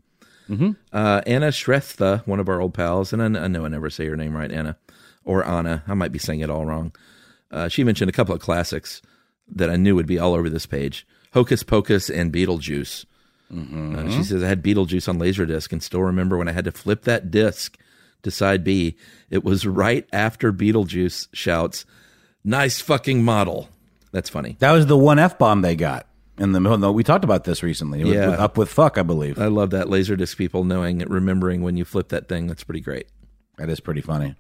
Mhm. 0.49 0.75
Uh, 0.91 1.21
Anna 1.27 1.49
Shrestha, 1.49 2.25
one 2.27 2.39
of 2.39 2.49
our 2.49 2.59
old 2.59 2.73
pals, 2.73 3.13
and 3.13 3.21
I, 3.37 3.43
I 3.43 3.47
know 3.47 3.63
I 3.63 3.67
never 3.67 3.89
say 3.89 4.07
her 4.07 4.17
name 4.17 4.35
right, 4.35 4.51
Anna 4.51 4.75
or 5.23 5.45
Anna. 5.47 5.83
I 5.87 5.93
might 5.93 6.11
be 6.11 6.19
saying 6.19 6.39
it 6.39 6.49
all 6.49 6.65
wrong. 6.65 6.93
Uh, 7.51 7.67
she 7.67 7.83
mentioned 7.83 8.09
a 8.09 8.13
couple 8.13 8.33
of 8.33 8.41
classics 8.41 9.01
that 9.53 9.69
I 9.69 9.75
knew 9.75 9.95
would 9.95 10.07
be 10.07 10.17
all 10.17 10.33
over 10.33 10.49
this 10.49 10.65
page: 10.65 11.05
Hocus 11.33 11.61
Pocus 11.63 12.09
and 12.09 12.33
Beetlejuice. 12.33 13.05
Uh, 13.51 14.09
she 14.09 14.23
says 14.23 14.41
I 14.43 14.47
had 14.47 14.63
Beetlejuice 14.63 15.09
on 15.09 15.19
Laserdisc 15.19 15.71
and 15.71 15.83
still 15.83 16.01
remember 16.01 16.37
when 16.37 16.47
I 16.47 16.53
had 16.53 16.65
to 16.65 16.71
flip 16.71 17.03
that 17.03 17.29
disc 17.31 17.77
to 18.23 18.31
side 18.31 18.63
B. 18.63 18.95
It 19.29 19.43
was 19.43 19.65
right 19.65 20.07
after 20.13 20.53
Beetlejuice 20.53 21.27
shouts, 21.33 21.85
"Nice 22.43 22.79
fucking 22.79 23.23
model." 23.23 23.69
That's 24.11 24.29
funny. 24.29 24.55
That 24.59 24.71
was 24.71 24.85
the 24.87 24.97
one 24.97 25.19
F 25.19 25.37
bomb 25.37 25.61
they 25.61 25.75
got 25.75 26.07
in 26.37 26.51
the 26.53 26.59
middle. 26.59 26.93
We 26.93 27.03
talked 27.03 27.23
about 27.25 27.43
this 27.45 27.61
recently. 27.63 28.03
with- 28.03 28.13
Yeah. 28.13 28.29
with 28.31 28.39
Up 28.39 28.57
with 28.57 28.69
Fuck, 28.69 28.97
I 28.97 29.03
believe. 29.03 29.37
I 29.39 29.47
love 29.47 29.69
that 29.71 29.87
Laserdisc 29.87 30.35
people 30.37 30.63
knowing, 30.63 31.01
and 31.01 31.11
remembering 31.11 31.61
when 31.61 31.77
you 31.77 31.85
flip 31.85 32.09
that 32.09 32.27
thing. 32.29 32.47
That's 32.47 32.63
pretty 32.63 32.81
great. 32.81 33.07
That 33.57 33.69
is 33.69 33.79
pretty 33.79 34.01
funny. 34.01 34.35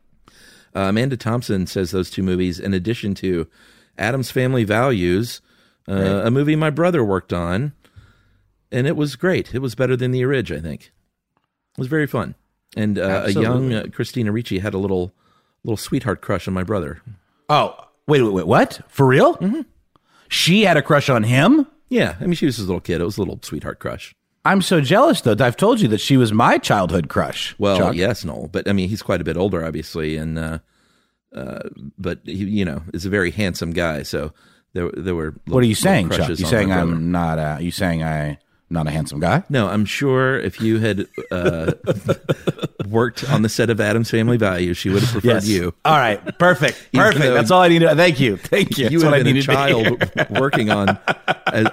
Uh, 0.75 0.81
Amanda 0.81 1.17
Thompson 1.17 1.67
says 1.67 1.91
those 1.91 2.09
two 2.09 2.23
movies, 2.23 2.59
in 2.59 2.73
addition 2.73 3.13
to 3.15 3.47
Addams 3.97 4.31
Family 4.31 4.63
Values, 4.63 5.41
uh, 5.89 5.93
Right. 5.93 6.27
a 6.27 6.31
movie 6.31 6.55
my 6.55 6.69
brother 6.69 7.03
worked 7.03 7.33
on, 7.33 7.73
and 8.71 8.87
it 8.87 8.95
was 8.95 9.15
great. 9.15 9.53
It 9.53 9.59
was 9.59 9.75
better 9.75 9.95
than 9.95 10.11
the 10.11 10.23
Orig, 10.23 10.51
I 10.51 10.59
think. 10.59 10.91
It 11.77 11.79
was 11.79 11.87
very 11.87 12.07
fun, 12.07 12.35
and 12.75 12.97
uh, 12.97 13.23
a 13.25 13.31
young 13.31 13.73
uh, 13.73 13.85
Christina 13.91 14.31
Ricci 14.31 14.59
had 14.59 14.73
a 14.73 14.77
little 14.77 15.13
little 15.63 15.77
sweetheart 15.77 16.21
crush 16.21 16.47
on 16.47 16.53
my 16.53 16.63
brother. 16.63 17.01
Oh, 17.49 17.75
wait, 18.07 18.21
wait, 18.21 18.33
wait, 18.33 18.47
what? 18.47 18.81
For 18.87 19.05
real? 19.05 19.35
Mm-hmm. 19.37 19.61
She 20.29 20.63
had 20.63 20.77
a 20.77 20.81
crush 20.81 21.09
on 21.09 21.23
him? 21.23 21.67
Yeah, 21.89 22.15
I 22.19 22.25
mean 22.25 22.33
she 22.33 22.45
was 22.45 22.57
his 22.57 22.67
little 22.67 22.81
kid. 22.81 23.01
It 23.01 23.05
was 23.05 23.17
a 23.17 23.21
little 23.21 23.39
sweetheart 23.41 23.79
crush. 23.79 24.15
I'm 24.43 24.61
so 24.61 24.81
jealous, 24.81 25.21
though. 25.21 25.35
I've 25.39 25.57
told 25.57 25.81
you 25.81 25.87
that 25.89 25.99
she 26.01 26.17
was 26.17 26.33
my 26.33 26.57
childhood 26.57 27.09
crush. 27.09 27.53
Well, 27.59 27.77
Chuck. 27.77 27.95
yes, 27.95 28.25
Noel, 28.25 28.47
but 28.47 28.67
I 28.67 28.73
mean 28.73 28.89
he's 28.89 29.01
quite 29.01 29.21
a 29.21 29.23
bit 29.23 29.37
older, 29.37 29.63
obviously, 29.63 30.17
and 30.17 30.39
uh, 30.39 30.59
uh, 31.35 31.69
but 31.97 32.19
he, 32.25 32.45
you 32.45 32.65
know, 32.65 32.81
is 32.93 33.05
a 33.05 33.09
very 33.09 33.31
handsome 33.31 33.71
guy. 33.71 34.03
So 34.03 34.33
there, 34.73 34.89
there 34.91 35.15
were. 35.15 35.35
What 35.45 35.63
are 35.63 35.67
you 35.67 35.75
saying, 35.75 36.09
Chuck? 36.09 36.29
You 36.29 36.35
saying. 36.35 36.71
I'm 36.71 37.11
not 37.11 37.37
a? 37.37 37.61
You 37.61 37.71
saying 37.71 38.03
I 38.03 38.39
not 38.71 38.87
a 38.87 38.91
handsome 38.91 39.19
guy? 39.19 39.43
No, 39.49 39.67
I'm 39.67 39.85
sure 39.85 40.39
if 40.39 40.61
you 40.61 40.79
had 40.79 41.07
uh, 41.31 41.73
worked 42.87 43.29
on 43.29 43.41
the 43.41 43.49
set 43.49 43.69
of 43.69 43.79
Addams 43.79 44.09
Family 44.09 44.37
Values, 44.37 44.77
she 44.77 44.89
would 44.89 45.01
have 45.01 45.11
preferred 45.11 45.27
Yes. 45.27 45.47
you. 45.47 45.73
All 45.85 45.97
right, 45.97 46.19
perfect, 46.39 46.91
perfect. 46.93 47.19
That's 47.33 47.51
all 47.51 47.61
I 47.61 47.67
need. 47.67 47.79
To, 47.79 47.95
thank 47.95 48.19
you, 48.19 48.37
thank 48.37 48.77
you. 48.77 48.89
You 48.89 48.99
That's 48.99 49.03
would 49.11 49.13
have 49.17 49.23
been 49.23 49.27
a 49.27 49.33
needed 49.33 49.45
child 50.29 50.39
working 50.39 50.69
on 50.69 50.89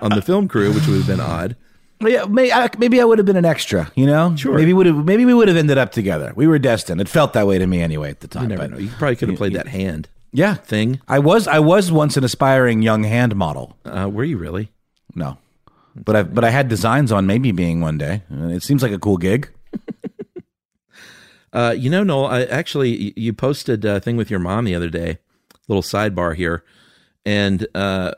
on 0.02 0.10
the 0.10 0.22
film 0.24 0.48
crew, 0.48 0.72
which 0.72 0.86
would 0.86 0.98
have 0.98 1.06
been 1.06 1.20
odd. 1.20 1.56
Yeah, 2.00 2.26
may, 2.26 2.52
I, 2.52 2.68
maybe 2.78 3.00
I 3.00 3.04
would 3.04 3.18
have 3.18 3.26
been 3.26 3.36
an 3.36 3.44
extra. 3.44 3.90
You 3.96 4.06
know, 4.06 4.36
Sure. 4.36 4.54
Maybe 4.56 4.72
would 4.72 4.86
have. 4.86 5.04
Maybe 5.04 5.24
we 5.24 5.34
would 5.34 5.48
have 5.48 5.56
ended 5.56 5.78
up 5.78 5.90
together. 5.90 6.32
We 6.36 6.46
were 6.46 6.58
destined. 6.60 7.00
It 7.00 7.08
felt 7.08 7.32
that 7.32 7.46
way 7.46 7.58
to 7.58 7.66
me 7.66 7.80
anyway 7.82 8.10
at 8.10 8.20
the 8.20 8.28
time. 8.28 8.44
You 8.44 8.48
never 8.56 8.68
know. 8.68 8.78
You 8.78 8.88
probably 8.90 9.16
could 9.16 9.28
have 9.30 9.38
played 9.38 9.54
that 9.54 9.66
hand 9.66 10.08
yeah, 10.32 10.54
thing. 10.54 11.00
I 11.08 11.18
was. 11.18 11.48
I 11.48 11.58
was 11.58 11.90
once 11.90 12.16
an 12.16 12.24
aspiring 12.24 12.82
young 12.82 13.02
hand 13.04 13.34
model. 13.34 13.76
Uh, 13.84 14.08
were 14.12 14.24
you 14.24 14.36
really? 14.38 14.70
No, 15.14 15.38
but 16.04 16.16
I 16.16 16.22
but 16.22 16.44
I 16.44 16.50
had 16.50 16.68
designs 16.68 17.12
on 17.12 17.26
maybe 17.26 17.52
being 17.52 17.80
one 17.80 17.98
day. 17.98 18.22
It 18.30 18.62
seems 18.62 18.82
like 18.82 18.92
a 18.92 18.98
cool 18.98 19.16
gig. 19.16 19.48
Uh, 21.50 21.74
you 21.76 21.88
know, 21.88 22.02
Noel, 22.04 22.26
I 22.26 22.42
actually 22.44 23.14
you 23.16 23.32
posted 23.32 23.82
a 23.84 24.00
thing 24.00 24.18
with 24.18 24.30
your 24.30 24.38
mom 24.38 24.66
the 24.66 24.74
other 24.74 24.90
day. 24.90 25.18
Little 25.66 25.82
sidebar 25.82 26.34
here, 26.36 26.62
and 27.24 27.66
uh, 27.74 28.12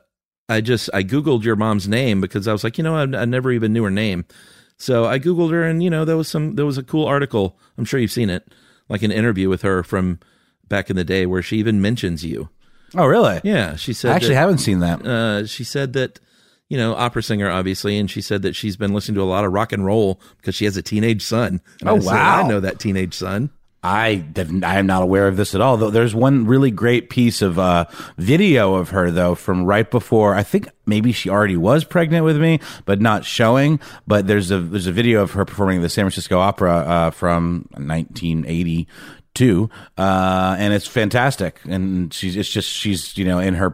I 0.48 0.60
just 0.60 0.90
I 0.92 1.04
googled 1.04 1.44
your 1.44 1.54
mom's 1.54 1.86
name 1.86 2.20
because 2.20 2.48
I 2.48 2.52
was 2.52 2.64
like, 2.64 2.76
you 2.76 2.82
know, 2.84 2.96
I, 2.96 3.02
I 3.02 3.24
never 3.26 3.52
even 3.52 3.72
knew 3.72 3.84
her 3.84 3.90
name. 3.90 4.24
So 4.78 5.04
I 5.06 5.20
googled 5.20 5.52
her, 5.52 5.62
and 5.62 5.80
you 5.82 5.90
know, 5.90 6.04
there 6.04 6.16
was 6.16 6.26
some 6.28 6.56
there 6.56 6.66
was 6.66 6.76
a 6.76 6.82
cool 6.82 7.06
article. 7.06 7.56
I'm 7.78 7.84
sure 7.84 8.00
you've 8.00 8.10
seen 8.10 8.30
it, 8.30 8.48
like 8.88 9.02
an 9.02 9.12
interview 9.12 9.48
with 9.48 9.62
her 9.62 9.84
from 9.84 10.18
back 10.68 10.90
in 10.90 10.96
the 10.96 11.04
day 11.04 11.24
where 11.24 11.40
she 11.42 11.58
even 11.58 11.80
mentions 11.80 12.24
you. 12.24 12.48
Oh, 12.96 13.06
really? 13.06 13.40
Yeah, 13.44 13.76
she 13.76 13.92
said. 13.92 14.10
I 14.10 14.14
actually 14.16 14.34
that- 14.34 14.40
haven't 14.40 14.58
seen 14.58 14.80
that. 14.80 15.06
uh, 15.06 15.46
she 15.46 15.62
said 15.62 15.92
that 15.92 16.18
you 16.70 16.78
know 16.78 16.94
opera 16.94 17.22
singer 17.22 17.50
obviously 17.50 17.98
and 17.98 18.11
she 18.11 18.22
said 18.22 18.40
that 18.40 18.56
she's 18.56 18.78
been 18.78 18.94
listening 18.94 19.16
to 19.16 19.22
a 19.22 19.24
lot 19.24 19.44
of 19.44 19.52
rock 19.52 19.72
and 19.72 19.85
roll 19.85 20.18
because 20.38 20.54
she 20.54 20.64
has 20.64 20.78
a 20.78 20.83
teenage 20.83 21.22
son 21.22 21.61
And 21.80 21.88
Oh, 21.90 21.96
I 21.96 21.98
said, 21.98 22.06
wow. 22.14 22.42
i 22.44 22.48
know 22.48 22.61
that 22.61 22.78
teenage 22.78 23.12
son 23.14 23.50
I 23.83 24.22
I 24.62 24.78
am 24.78 24.87
not 24.87 25.02
aware 25.02 25.26
of 25.26 25.38
this 25.38 25.54
at 25.54 25.62
all. 25.62 25.78
Though 25.78 25.88
there's 25.88 26.14
one 26.14 26.44
really 26.46 26.70
great 26.70 27.09
piece 27.09 27.40
of 27.40 27.59
uh, 27.59 27.87
video 28.18 28.74
of 28.74 28.90
her 28.90 29.11
though 29.11 29.35
from 29.35 29.64
right 29.64 29.90
before. 29.90 30.35
I 30.35 30.42
think 30.42 30.68
maybe 30.85 31.12
she 31.12 31.30
already 31.30 31.56
was 31.56 31.85
pregnant 31.85 32.26
with 32.26 32.37
me, 32.38 32.61
but 32.85 33.00
not 33.00 33.24
showing. 33.24 33.80
But 34.06 34.26
there's 34.26 34.50
a 34.50 34.59
there's 34.61 34.87
a 34.87 34.92
video 34.92 35.22
of 35.22 35.30
her 35.30 35.46
performing 35.46 35.78
at 35.78 35.83
the 35.83 35.88
San 35.88 36.04
Francisco 36.04 36.38
Opera 36.38 36.74
uh, 36.76 37.11
from 37.11 37.70
1982, 39.38 39.70
uh, 39.98 40.56
and 40.58 40.72
it's 40.74 40.86
fantastic. 40.86 41.60
And 41.68 42.12
she's 42.12 42.36
it's 42.36 42.48
just 42.48 42.68
she's 42.68 43.16
you 43.16 43.24
know 43.24 43.38
in 43.38 43.54
her 43.54 43.70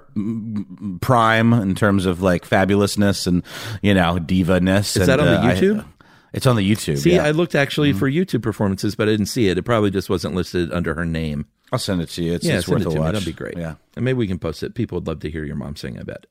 prime 1.00 1.52
in 1.52 1.74
terms 1.74 2.06
of 2.06 2.22
like 2.22 2.46
fabulousness 2.48 3.26
and 3.26 3.42
you 3.82 3.94
know 3.94 4.18
diva 4.18 4.60
ness. 4.60 4.96
Is 4.96 5.06
that 5.06 5.20
on 5.20 5.26
the 5.26 5.48
YouTube? 5.48 5.84
it's 6.32 6.46
on 6.46 6.56
the 6.56 6.70
YouTube. 6.70 6.98
see 6.98 7.14
yeah. 7.14 7.24
i 7.24 7.30
looked 7.30 7.54
actually 7.54 7.90
Mm-hmm. 7.90 7.98
for 8.00 8.10
youtube 8.10 8.42
performances 8.42 8.94
but 8.96 9.08
i 9.08 9.12
didn't 9.12 9.26
see 9.26 9.48
it 9.48 9.56
it 9.56 9.62
probably 9.62 9.90
just 9.90 10.10
wasn't 10.10 10.34
listed 10.34 10.70
under 10.72 10.92
her 10.92 11.06
name 11.06 11.46
I'll 11.72 11.78
send 11.78 12.02
it 12.02 12.08
to 12.10 12.22
you. 12.22 12.34
It's, 12.34 12.44
yeah 12.44 12.58
it's 12.58 12.68
worth 12.68 12.82
it 12.82 12.88
a 12.88 12.90
to 12.90 12.98
watch. 12.98 13.06
me 13.06 13.12
that'd 13.12 13.24
be 13.26 13.32
great 13.32 13.56
Yeah. 13.56 13.76
and 13.94 14.04
maybe 14.04 14.18
we 14.18 14.26
can 14.26 14.38
post 14.38 14.62
it 14.62 14.74
people 14.74 14.96
would 14.96 15.06
love 15.06 15.20
to 15.20 15.30
hear 15.30 15.44
your 15.44 15.56
mom 15.56 15.76
sing 15.76 15.98
i 15.98 16.02
bet 16.02 16.26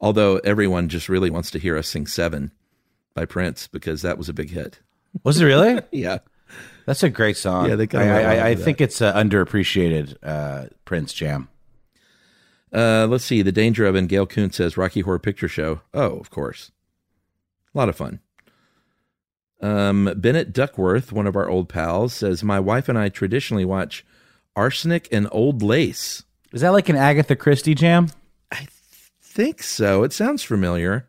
although 0.00 0.36
everyone 0.44 0.88
just 0.88 1.08
really 1.08 1.30
wants 1.30 1.50
to 1.52 1.58
hear 1.58 1.76
us 1.76 1.88
sing 1.88 2.06
seven 2.06 2.52
by 3.14 3.24
prince 3.24 3.66
because 3.66 4.02
that 4.02 4.18
was 4.18 4.28
a 4.28 4.32
big 4.34 4.50
hit 4.50 4.78
Was 5.24 5.40
it 5.40 5.46
really? 5.46 5.80
yeah 5.90 6.18
That's 6.88 7.02
a 7.02 7.10
great 7.10 7.36
song. 7.36 7.68
Yeah, 7.68 7.74
they 7.76 7.86
I, 7.98 8.22
I, 8.22 8.48
I 8.48 8.54
think 8.54 8.80
it's 8.80 9.02
uh, 9.02 9.12
underappreciated 9.12 10.16
uh, 10.22 10.68
Prince 10.86 11.12
jam. 11.12 11.50
Uh, 12.72 13.06
let's 13.06 13.24
see. 13.26 13.42
The 13.42 13.52
Danger 13.52 13.84
of 13.84 13.94
and 13.94 14.08
Gail 14.08 14.24
Kuhn 14.24 14.50
says 14.50 14.78
Rocky 14.78 15.02
Horror 15.02 15.18
Picture 15.18 15.48
Show. 15.48 15.82
Oh, 15.92 16.16
of 16.16 16.30
course. 16.30 16.72
A 17.74 17.76
lot 17.76 17.90
of 17.90 17.96
fun. 17.96 18.20
Um, 19.60 20.14
Bennett 20.16 20.54
Duckworth, 20.54 21.12
one 21.12 21.26
of 21.26 21.36
our 21.36 21.46
old 21.46 21.68
pals, 21.68 22.14
says 22.14 22.42
My 22.42 22.58
wife 22.58 22.88
and 22.88 22.98
I 22.98 23.10
traditionally 23.10 23.66
watch 23.66 24.06
Arsenic 24.56 25.08
and 25.12 25.28
Old 25.30 25.62
Lace. 25.62 26.24
Is 26.54 26.62
that 26.62 26.70
like 26.70 26.88
an 26.88 26.96
Agatha 26.96 27.36
Christie 27.36 27.74
jam? 27.74 28.08
I 28.50 28.66
think 29.20 29.62
so. 29.62 30.04
It 30.04 30.14
sounds 30.14 30.42
familiar. 30.42 31.06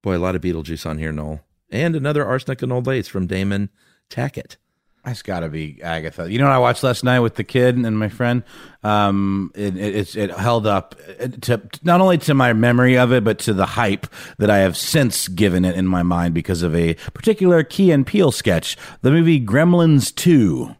Boy, 0.00 0.16
a 0.16 0.18
lot 0.18 0.34
of 0.34 0.40
Beetlejuice 0.40 0.88
on 0.88 0.96
here, 0.96 1.12
Noel. 1.12 1.40
And 1.70 1.94
another 1.94 2.24
Arsenic 2.24 2.62
and 2.62 2.72
Old 2.72 2.86
Lace 2.86 3.08
from 3.08 3.26
Damon 3.26 3.68
Tackett. 4.10 4.56
That's 5.04 5.20
got 5.20 5.40
to 5.40 5.50
be 5.50 5.82
Agatha. 5.82 6.32
You 6.32 6.38
know 6.38 6.44
what 6.44 6.54
I 6.54 6.58
watched 6.58 6.82
last 6.82 7.04
night 7.04 7.20
with 7.20 7.34
the 7.34 7.44
kid 7.44 7.76
and 7.76 7.98
my 7.98 8.08
friend? 8.08 8.42
Um, 8.82 9.52
it, 9.54 9.76
it, 9.76 9.96
it's, 9.96 10.16
it 10.16 10.30
held 10.30 10.66
up 10.66 10.94
to 11.42 11.60
not 11.82 12.00
only 12.00 12.16
to 12.18 12.32
my 12.32 12.54
memory 12.54 12.96
of 12.96 13.12
it, 13.12 13.22
but 13.22 13.38
to 13.40 13.52
the 13.52 13.66
hype 13.66 14.06
that 14.38 14.48
I 14.48 14.58
have 14.58 14.78
since 14.78 15.28
given 15.28 15.66
it 15.66 15.76
in 15.76 15.86
my 15.86 16.02
mind 16.02 16.32
because 16.32 16.62
of 16.62 16.74
a 16.74 16.94
particular 17.12 17.62
Key 17.62 17.90
and 17.90 18.06
Peele 18.06 18.32
sketch. 18.32 18.78
The 19.02 19.10
movie 19.10 19.44
Gremlins 19.44 20.14
2. 20.14 20.74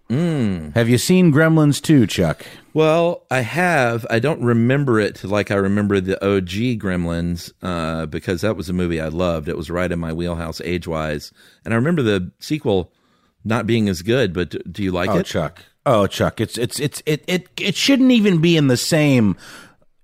Have 0.74 0.88
you 0.88 0.96
seen 0.96 1.30
Gremlins 1.30 1.82
2, 1.82 2.06
Chuck? 2.06 2.46
Well, 2.72 3.26
I 3.30 3.40
have. 3.40 4.06
I 4.08 4.20
don't 4.20 4.42
remember 4.42 5.00
it 5.00 5.22
like 5.22 5.50
I 5.50 5.56
remember 5.56 6.00
the 6.00 6.16
OG 6.24 6.80
Gremlins 6.80 7.52
uh, 7.62 8.06
because 8.06 8.40
that 8.40 8.56
was 8.56 8.70
a 8.70 8.72
movie 8.72 9.02
I 9.02 9.08
loved. 9.08 9.48
It 9.50 9.56
was 9.56 9.70
right 9.70 9.92
in 9.92 9.98
my 9.98 10.14
wheelhouse 10.14 10.62
age 10.62 10.88
wise. 10.88 11.30
And 11.64 11.74
I 11.74 11.76
remember 11.76 12.00
the 12.02 12.32
sequel 12.38 12.90
not 13.44 13.66
being 13.66 13.88
as 13.88 14.02
good, 14.02 14.32
but 14.32 14.50
do, 14.50 14.58
do 14.70 14.82
you 14.82 14.92
like 14.92 15.10
oh, 15.10 15.18
it? 15.18 15.26
Chuck. 15.26 15.62
Oh, 15.86 16.06
Chuck. 16.06 16.40
It's 16.40 16.56
it's 16.56 16.80
it's 16.80 17.02
it 17.06 17.24
it 17.26 17.48
it 17.60 17.76
shouldn't 17.76 18.12
even 18.12 18.40
be 18.40 18.56
in 18.56 18.68
the 18.68 18.76
same 18.76 19.36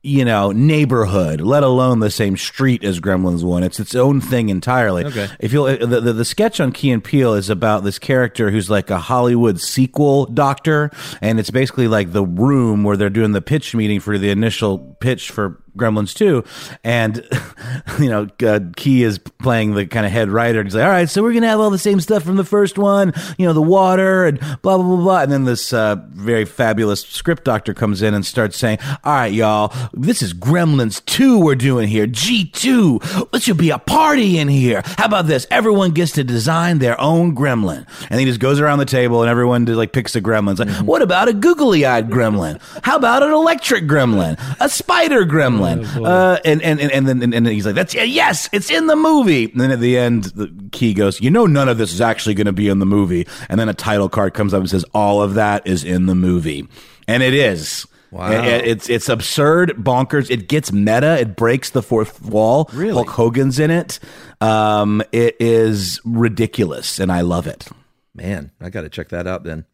you 0.02 0.24
know 0.24 0.50
neighborhood, 0.52 1.40
let 1.40 1.62
alone 1.62 2.00
the 2.00 2.10
same 2.10 2.36
street 2.36 2.84
as 2.84 3.00
Gremlins 3.00 3.42
One. 3.42 3.62
It's 3.62 3.78
its 3.78 3.94
own 3.94 4.20
thing 4.20 4.48
entirely. 4.48 5.04
Okay. 5.04 5.28
If 5.38 5.52
you 5.52 5.76
the, 5.76 6.00
the 6.00 6.12
the 6.12 6.24
sketch 6.24 6.60
on 6.60 6.72
Key 6.72 6.90
and 6.90 7.04
Peele 7.04 7.34
is 7.34 7.50
about 7.50 7.84
this 7.84 7.98
character 7.98 8.50
who's 8.50 8.70
like 8.70 8.90
a 8.90 8.98
Hollywood 8.98 9.60
sequel 9.60 10.26
doctor, 10.26 10.90
and 11.20 11.38
it's 11.38 11.50
basically 11.50 11.88
like 11.88 12.12
the 12.12 12.24
room 12.24 12.82
where 12.82 12.96
they're 12.96 13.10
doing 13.10 13.32
the 13.32 13.42
pitch 13.42 13.74
meeting 13.74 14.00
for 14.00 14.16
the 14.16 14.30
initial 14.30 14.78
pitch 15.00 15.30
for 15.30 15.62
Gremlins 15.76 16.14
2. 16.14 16.44
And, 16.84 17.26
you 18.00 18.08
know, 18.08 18.28
uh, 18.46 18.60
Key 18.76 19.02
is 19.02 19.18
playing 19.18 19.74
the 19.74 19.86
kind 19.86 20.06
of 20.06 20.12
head 20.12 20.28
writer. 20.28 20.60
And 20.60 20.66
he's 20.66 20.74
like, 20.74 20.84
all 20.84 20.90
right, 20.90 21.08
so 21.08 21.22
we're 21.22 21.32
going 21.32 21.42
to 21.42 21.48
have 21.48 21.60
all 21.60 21.70
the 21.70 21.78
same 21.78 22.00
stuff 22.00 22.22
from 22.22 22.36
the 22.36 22.44
first 22.44 22.78
one, 22.78 23.12
you 23.38 23.46
know, 23.46 23.52
the 23.52 23.62
water 23.62 24.24
and 24.24 24.38
blah, 24.40 24.76
blah, 24.76 24.78
blah, 24.78 24.96
blah. 24.96 25.20
And 25.22 25.32
then 25.32 25.44
this 25.44 25.72
uh, 25.72 25.96
very 26.10 26.44
fabulous 26.44 27.02
script 27.02 27.44
doctor 27.44 27.74
comes 27.74 28.02
in 28.02 28.14
and 28.14 28.24
starts 28.24 28.56
saying, 28.56 28.78
all 29.04 29.12
right, 29.12 29.32
y'all, 29.32 29.72
this 29.92 30.22
is 30.22 30.34
Gremlins 30.34 31.04
2 31.06 31.40
we're 31.40 31.54
doing 31.54 31.88
here. 31.88 32.06
G2. 32.06 33.30
This 33.30 33.44
should 33.44 33.56
be 33.58 33.70
a 33.70 33.78
party 33.78 34.38
in 34.38 34.48
here. 34.48 34.82
How 34.98 35.06
about 35.06 35.26
this? 35.26 35.46
Everyone 35.50 35.92
gets 35.92 36.12
to 36.12 36.24
design 36.24 36.78
their 36.78 37.00
own 37.00 37.34
gremlin. 37.34 37.86
And 38.10 38.20
he 38.20 38.26
just 38.26 38.40
goes 38.40 38.60
around 38.60 38.78
the 38.78 38.84
table 38.84 39.22
and 39.22 39.30
everyone 39.30 39.66
just, 39.66 39.76
like 39.76 39.92
picks 39.92 40.14
a 40.16 40.20
gremlin. 40.20 40.52
It's 40.52 40.60
like, 40.60 40.86
what 40.86 41.02
about 41.02 41.28
a 41.28 41.32
googly 41.32 41.84
eyed 41.84 42.10
gremlin? 42.10 42.60
How 42.82 42.96
about 42.96 43.22
an 43.22 43.30
electric 43.30 43.84
gremlin? 43.84 44.38
A 44.60 44.68
spider 44.68 45.24
gremlin? 45.24 45.59
Uh, 45.62 46.38
and, 46.44 46.62
and, 46.62 46.80
and, 46.80 46.90
and 46.92 47.08
then 47.08 47.22
and, 47.22 47.32
then 47.32 47.44
he's 47.46 47.66
like, 47.66 47.74
that's, 47.74 47.94
yes, 47.94 48.48
it's 48.52 48.70
in 48.70 48.86
the 48.86 48.96
movie. 48.96 49.50
And 49.50 49.60
then 49.60 49.70
at 49.70 49.80
the 49.80 49.96
end, 49.98 50.24
the 50.24 50.52
key 50.72 50.94
goes, 50.94 51.20
you 51.20 51.30
know, 51.30 51.46
none 51.46 51.68
of 51.68 51.78
this 51.78 51.92
is 51.92 52.00
actually 52.00 52.34
going 52.34 52.46
to 52.46 52.52
be 52.52 52.68
in 52.68 52.78
the 52.78 52.86
movie. 52.86 53.26
And 53.48 53.58
then 53.60 53.68
a 53.68 53.74
title 53.74 54.08
card 54.08 54.34
comes 54.34 54.52
up 54.54 54.60
and 54.60 54.70
says, 54.70 54.84
all 54.94 55.22
of 55.22 55.34
that 55.34 55.66
is 55.66 55.84
in 55.84 56.06
the 56.06 56.14
movie. 56.14 56.66
And 57.08 57.22
it 57.22 57.34
is. 57.34 57.86
Wow. 58.10 58.32
It- 58.32 58.44
it- 58.44 58.66
it's 58.66 58.88
it's 58.90 59.08
absurd, 59.08 59.70
bonkers. 59.78 60.30
It 60.30 60.48
gets 60.48 60.72
meta. 60.72 61.18
It 61.20 61.36
breaks 61.36 61.70
the 61.70 61.82
fourth 61.82 62.20
wall. 62.22 62.68
Really? 62.72 62.92
Hulk 62.92 63.08
Hogan's 63.08 63.58
in 63.60 63.70
it. 63.70 64.00
Um, 64.40 65.00
it 65.12 65.36
is 65.38 66.00
ridiculous, 66.04 66.98
and 66.98 67.12
I 67.12 67.20
love 67.20 67.46
it. 67.46 67.68
Man, 68.14 68.50
I 68.60 68.68
got 68.70 68.80
to 68.82 68.88
check 68.88 69.10
that 69.10 69.26
out 69.28 69.44
then. 69.44 69.64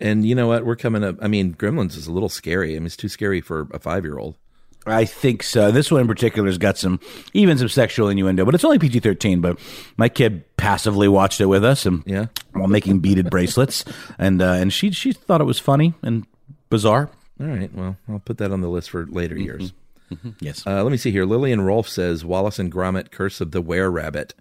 And 0.00 0.26
you 0.26 0.34
know 0.34 0.46
what? 0.48 0.66
We're 0.66 0.76
coming 0.76 1.02
up. 1.04 1.16
I 1.22 1.28
mean, 1.28 1.54
Gremlins 1.54 1.96
is 1.96 2.06
a 2.06 2.12
little 2.12 2.28
scary. 2.28 2.72
I 2.76 2.78
mean, 2.78 2.86
it's 2.86 2.96
too 2.96 3.08
scary 3.08 3.40
for 3.40 3.68
a 3.72 3.78
five 3.78 4.04
year 4.04 4.18
old. 4.18 4.36
I 4.86 5.04
think 5.06 5.42
so. 5.42 5.70
This 5.70 5.90
one 5.90 6.02
in 6.02 6.06
particular 6.06 6.46
has 6.48 6.58
got 6.58 6.76
some, 6.76 7.00
even 7.32 7.56
some 7.58 7.68
sexual 7.68 8.08
innuendo, 8.08 8.44
but 8.44 8.54
it's 8.54 8.64
only 8.64 8.78
PG 8.78 9.00
thirteen. 9.00 9.40
But 9.40 9.58
my 9.96 10.08
kid 10.08 10.44
passively 10.56 11.08
watched 11.08 11.40
it 11.40 11.46
with 11.46 11.64
us, 11.64 11.86
and 11.86 12.02
Yeah. 12.06 12.26
while 12.52 12.68
making 12.68 12.98
beaded 13.00 13.30
bracelets, 13.30 13.84
and 14.18 14.42
uh, 14.42 14.52
and 14.52 14.72
she 14.72 14.90
she 14.90 15.12
thought 15.12 15.40
it 15.40 15.44
was 15.44 15.58
funny 15.58 15.94
and 16.02 16.26
bizarre. 16.70 17.10
All 17.40 17.46
right. 17.46 17.72
Well, 17.74 17.96
I'll 18.08 18.18
put 18.20 18.38
that 18.38 18.52
on 18.52 18.60
the 18.60 18.68
list 18.68 18.90
for 18.90 19.06
later 19.06 19.36
years. 19.36 19.72
Yes, 20.40 20.64
Uh, 20.66 20.82
let 20.84 20.92
me 20.92 20.96
see 20.98 21.10
here. 21.10 21.24
Lillian 21.24 21.62
Rolfe 21.62 21.88
says 21.88 22.24
Wallace 22.24 22.58
and 22.58 22.70
Gromit: 22.70 23.10
Curse 23.10 23.40
of 23.40 23.50
the 23.50 23.60
Were 23.62 23.90
Rabbit. 23.90 24.34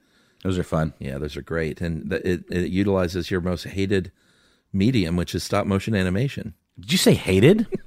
those 0.44 0.60
are 0.60 0.64
fun. 0.64 0.94
Yeah, 1.00 1.18
those 1.18 1.36
are 1.38 1.42
great, 1.42 1.80
and 1.82 2.10
th- 2.12 2.22
it, 2.24 2.44
it 2.52 2.70
utilizes 2.70 3.32
your 3.32 3.40
most 3.42 3.64
hated 3.64 4.12
medium, 4.74 5.16
which 5.16 5.34
is 5.34 5.44
stop 5.44 5.66
motion 5.66 5.96
animation. 5.96 6.54
Did 6.80 6.92
you 6.92 6.98
say 6.98 7.14
hated? 7.14 7.66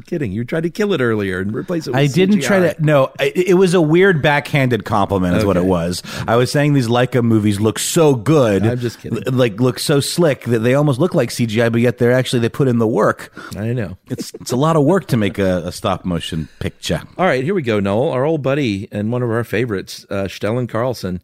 I'm 0.00 0.04
kidding. 0.04 0.32
You 0.32 0.46
tried 0.46 0.62
to 0.62 0.70
kill 0.70 0.94
it 0.94 1.02
earlier 1.02 1.40
and 1.40 1.54
replace 1.54 1.86
it. 1.86 1.90
with 1.90 1.98
I 1.98 2.06
didn't 2.06 2.40
try 2.40 2.60
to. 2.60 2.82
No, 2.82 3.12
it, 3.20 3.48
it 3.48 3.54
was 3.54 3.74
a 3.74 3.82
weird 3.82 4.22
backhanded 4.22 4.86
compliment, 4.86 5.36
is 5.36 5.44
what 5.44 5.58
it 5.58 5.66
was. 5.66 6.02
I 6.26 6.36
was 6.36 6.50
saying 6.50 6.72
these 6.72 6.88
Laika 6.88 7.22
movies 7.22 7.60
look 7.60 7.78
so 7.78 8.14
good. 8.14 8.64
I'm 8.64 8.78
just 8.78 8.98
kidding. 8.98 9.22
Like 9.30 9.60
look 9.60 9.78
so 9.78 10.00
slick 10.00 10.44
that 10.44 10.60
they 10.60 10.72
almost 10.72 10.98
look 10.98 11.14
like 11.14 11.28
CGI, 11.28 11.70
but 11.70 11.82
yet 11.82 11.98
they're 11.98 12.12
actually 12.12 12.40
they 12.40 12.48
put 12.48 12.66
in 12.66 12.78
the 12.78 12.86
work. 12.88 13.30
I 13.58 13.74
know. 13.74 13.98
It's 14.08 14.32
it's 14.36 14.52
a 14.52 14.56
lot 14.56 14.74
of 14.76 14.84
work 14.84 15.06
to 15.08 15.18
make 15.18 15.38
a, 15.38 15.66
a 15.66 15.72
stop 15.72 16.06
motion 16.06 16.48
picture. 16.60 17.02
All 17.18 17.26
right, 17.26 17.44
here 17.44 17.54
we 17.54 17.60
go, 17.60 17.78
Noel. 17.78 18.08
Our 18.08 18.24
old 18.24 18.42
buddy 18.42 18.88
and 18.90 19.12
one 19.12 19.22
of 19.22 19.30
our 19.30 19.44
favorites, 19.44 20.06
uh, 20.08 20.24
Stellan 20.24 20.66
Carlson, 20.66 21.20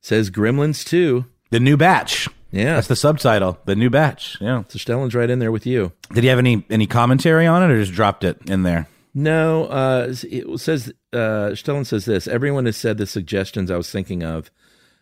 says 0.00 0.30
Gremlins 0.30 0.82
2. 0.86 1.26
The 1.50 1.60
new 1.60 1.76
batch. 1.76 2.26
Yeah. 2.54 2.74
That's 2.74 2.88
the 2.88 2.96
subtitle. 2.96 3.58
The 3.64 3.74
new 3.74 3.90
batch. 3.90 4.38
Yeah. 4.40 4.62
So 4.68 4.78
Stellan's 4.78 5.14
right 5.14 5.28
in 5.28 5.40
there 5.40 5.52
with 5.52 5.66
you. 5.66 5.92
Did 6.12 6.24
you 6.24 6.30
have 6.30 6.38
any 6.38 6.64
any 6.70 6.86
commentary 6.86 7.46
on 7.46 7.62
it, 7.62 7.72
or 7.72 7.80
just 7.80 7.92
dropped 7.92 8.24
it 8.24 8.38
in 8.46 8.62
there? 8.62 8.86
No, 9.12 9.66
uh, 9.66 10.12
it 10.24 10.60
says 10.60 10.92
uh, 11.12 11.54
Stellan 11.54 11.86
says 11.86 12.04
this. 12.04 12.26
Everyone 12.26 12.66
has 12.66 12.76
said 12.76 12.98
the 12.98 13.06
suggestions 13.06 13.70
I 13.70 13.76
was 13.76 13.90
thinking 13.90 14.24
of, 14.24 14.50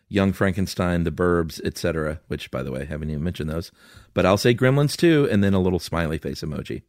Young 0.09 0.33
Frankenstein, 0.33 1.05
The 1.05 1.11
Burbs, 1.11 1.61
etc. 1.65 2.21
Which, 2.29 2.51
by 2.51 2.62
the 2.62 2.71
way, 2.71 2.83
I 2.83 2.85
haven't 2.85 3.11
even 3.11 3.25
mentioned 3.25 3.49
those. 3.51 3.73
But 4.12 4.27
I'll 4.27 4.37
say 4.37 4.55
Gremlins 4.55 4.97
too, 4.97 5.29
and 5.31 5.43
then 5.43 5.55
a 5.55 5.61
little 5.61 5.79
smiley 5.79 6.19
face 6.19 6.43
emoji. 6.43 6.83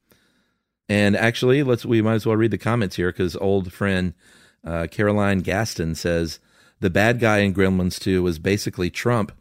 And 0.90 1.16
actually, 1.16 1.64
let's 1.64 1.86
we 1.86 2.02
might 2.02 2.16
as 2.16 2.26
well 2.26 2.36
read 2.36 2.52
the 2.52 2.58
comments 2.58 2.96
here 2.96 3.12
because 3.12 3.36
old 3.38 3.72
friend 3.72 4.14
uh, 4.66 4.88
Caroline 4.92 5.40
Gaston 5.40 5.96
says 5.96 6.40
the 6.80 6.90
bad 6.90 7.20
guy 7.20 7.40
in 7.40 7.54
Gremlins 7.54 8.00
2 8.00 8.22
was 8.24 8.40
basically 8.40 8.90
Trump, 8.90 9.32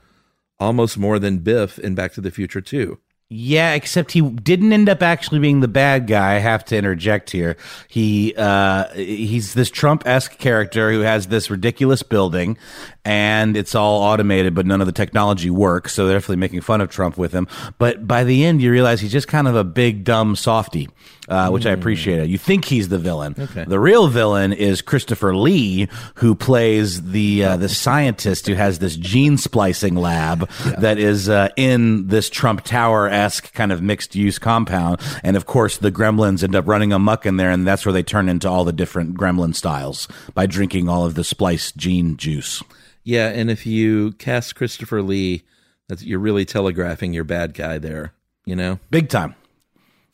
almost 0.63 0.97
more 0.97 1.19
than 1.19 1.39
Biff 1.39 1.79
in 1.79 1.95
Back 1.95 2.13
to 2.15 2.21
the 2.21 2.31
Future 2.31 2.61
2. 2.61 2.99
Yeah, 3.35 3.73
except 3.73 4.13
he 4.13 4.21
didn't 4.21 4.75
end 4.75 4.91
up 4.91 5.03
actually 5.03 5.39
being 5.39 5.61
the 5.61 5.69
bad 5.69 6.07
guy. 6.07 6.35
I 6.35 6.39
have 6.39 6.67
to 6.67 6.77
interject 6.77 7.31
here. 7.31 7.57
He 7.89 8.35
uh, 8.37 8.89
he's 8.93 9.55
this 9.55 9.71
Trump 9.71 10.07
esque 10.07 10.37
character 10.37 10.93
who 10.93 11.01
has 11.01 11.29
this 11.29 11.51
ridiculous 11.51 12.03
building, 12.03 12.59
and 13.07 13.57
it's 13.57 13.75
all 13.75 14.03
automated, 14.03 14.55
but 14.55 14.67
none 14.67 14.83
of 14.83 14.87
the 14.87 14.93
technology 14.93 15.49
works. 15.49 15.95
So 15.95 16.07
they're 16.07 16.17
definitely 16.19 16.37
making 16.37 16.61
fun 16.61 16.83
of 16.83 16.91
Trump 16.91 17.17
with 17.17 17.33
him. 17.33 17.49
But 17.79 18.07
by 18.07 18.23
the 18.25 18.45
end, 18.45 18.61
you 18.61 18.71
realize 18.71 19.01
he's 19.01 19.13
just 19.13 19.29
kind 19.29 19.49
of 19.49 19.57
a 19.57 19.65
big 19.65 20.05
dumb 20.05 20.37
softy, 20.37 20.91
uh, 21.29 21.51
which 21.51 21.67
I 21.67 21.71
appreciate. 21.71 22.29
You 22.29 22.39
think 22.39 22.65
he's 22.65 22.89
the 22.89 22.99
villain. 22.99 23.35
Okay. 23.39 23.65
The 23.65 23.79
real 23.79 24.09
villain 24.09 24.53
is 24.53 24.83
Christopher 24.83 25.35
Lee, 25.37 25.89
who 26.17 26.35
plays 26.35 27.11
the 27.13 27.45
uh, 27.45 27.57
the 27.57 27.69
scientist 27.69 28.47
who 28.47 28.55
has 28.55 28.81
this 28.81 28.97
gene 28.97 29.39
splicing 29.39 29.95
lab 29.95 30.49
that 30.79 30.99
is 30.99 31.29
uh, 31.29 31.49
in 31.57 32.09
this 32.09 32.29
Trump 32.29 32.63
Tower 32.65 33.09
esque 33.09 33.53
kind 33.55 33.71
of 33.73 33.81
mixed 33.83 34.15
use 34.15 34.39
compound, 34.39 35.01
and 35.23 35.37
of 35.37 35.47
course 35.47 35.79
the 35.79 35.93
Gremlins 35.93 36.43
end 36.43 36.57
up 36.57 36.67
running 36.67 36.93
amuck 36.93 37.25
in 37.25 37.37
there, 37.37 37.51
and 37.51 37.67
that's 37.67 37.87
where 37.87 37.93
they 37.93 38.03
turn 38.03 38.29
into 38.29 38.49
all 38.49 38.65
the 38.65 38.73
different 38.73 39.17
Gremlin 39.17 39.55
styles 39.55 40.09
by 40.35 40.47
drinking 40.47 40.89
all 40.89 41.05
of 41.07 41.15
the 41.15 41.25
spliced 41.25 41.77
gene 41.77 42.17
juice. 42.17 42.63
Yeah, 43.05 43.29
and 43.29 43.51
if 43.51 43.67
you 43.67 44.13
cast 44.13 44.55
Christopher 44.55 45.03
Lee, 45.03 45.43
that's 45.89 46.03
you're 46.05 46.19
really 46.19 46.45
telegraphing 46.45 47.13
your 47.13 47.25
bad 47.25 47.55
guy 47.55 47.79
there. 47.79 48.13
You 48.45 48.57
know, 48.57 48.81
Big 48.91 49.09
time, 49.09 49.35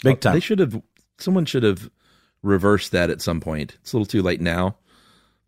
big 0.05 0.21
time. 0.21 0.35
They 0.35 0.41
should 0.41 0.59
have. 0.59 0.83
Someone 1.19 1.45
should 1.45 1.63
have 1.63 1.91
reversed 2.43 2.93
that 2.93 3.11
at 3.11 3.21
some 3.21 3.41
point. 3.41 3.77
It's 3.81 3.93
a 3.93 3.97
little 3.97 4.07
too 4.07 4.23
late 4.23 4.41
now, 4.41 4.77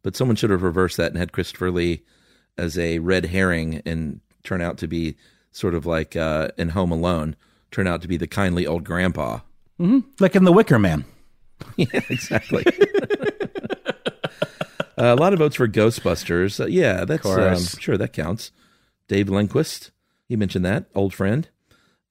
but 0.02 0.16
someone 0.16 0.36
should 0.36 0.50
have 0.50 0.62
reversed 0.62 0.96
that 0.96 1.12
and 1.12 1.18
had 1.18 1.32
Christopher 1.32 1.70
Lee 1.70 2.02
as 2.58 2.78
a 2.78 2.98
red 2.98 3.26
herring 3.26 3.82
and 3.86 4.20
turn 4.44 4.60
out 4.60 4.78
to 4.78 4.88
be 4.88 5.16
sort 5.52 5.74
of 5.74 5.86
like 5.86 6.16
uh, 6.16 6.48
in 6.58 6.70
Home 6.70 6.92
Alone, 6.92 7.36
turn 7.70 7.86
out 7.86 8.02
to 8.02 8.08
be 8.08 8.16
the 8.16 8.26
kindly 8.26 8.66
old 8.66 8.84
grandpa. 8.84 9.40
mm-hmm. 9.78 10.00
Like 10.18 10.36
in 10.36 10.44
The 10.44 10.52
Wicker 10.52 10.78
Man. 10.78 11.04
yeah, 11.76 12.00
exactly. 12.08 12.64
Uh, 14.98 15.14
a 15.14 15.16
lot 15.16 15.32
of 15.32 15.38
votes 15.38 15.56
for 15.56 15.66
Ghostbusters. 15.66 16.60
Uh, 16.60 16.66
yeah, 16.66 17.06
that's 17.06 17.24
um, 17.24 17.56
sure 17.80 17.96
that 17.96 18.12
counts. 18.12 18.52
Dave 19.08 19.30
Lindquist, 19.30 19.92
he 20.28 20.36
mentioned 20.36 20.62
that 20.66 20.84
old 20.94 21.14
friend. 21.14 21.48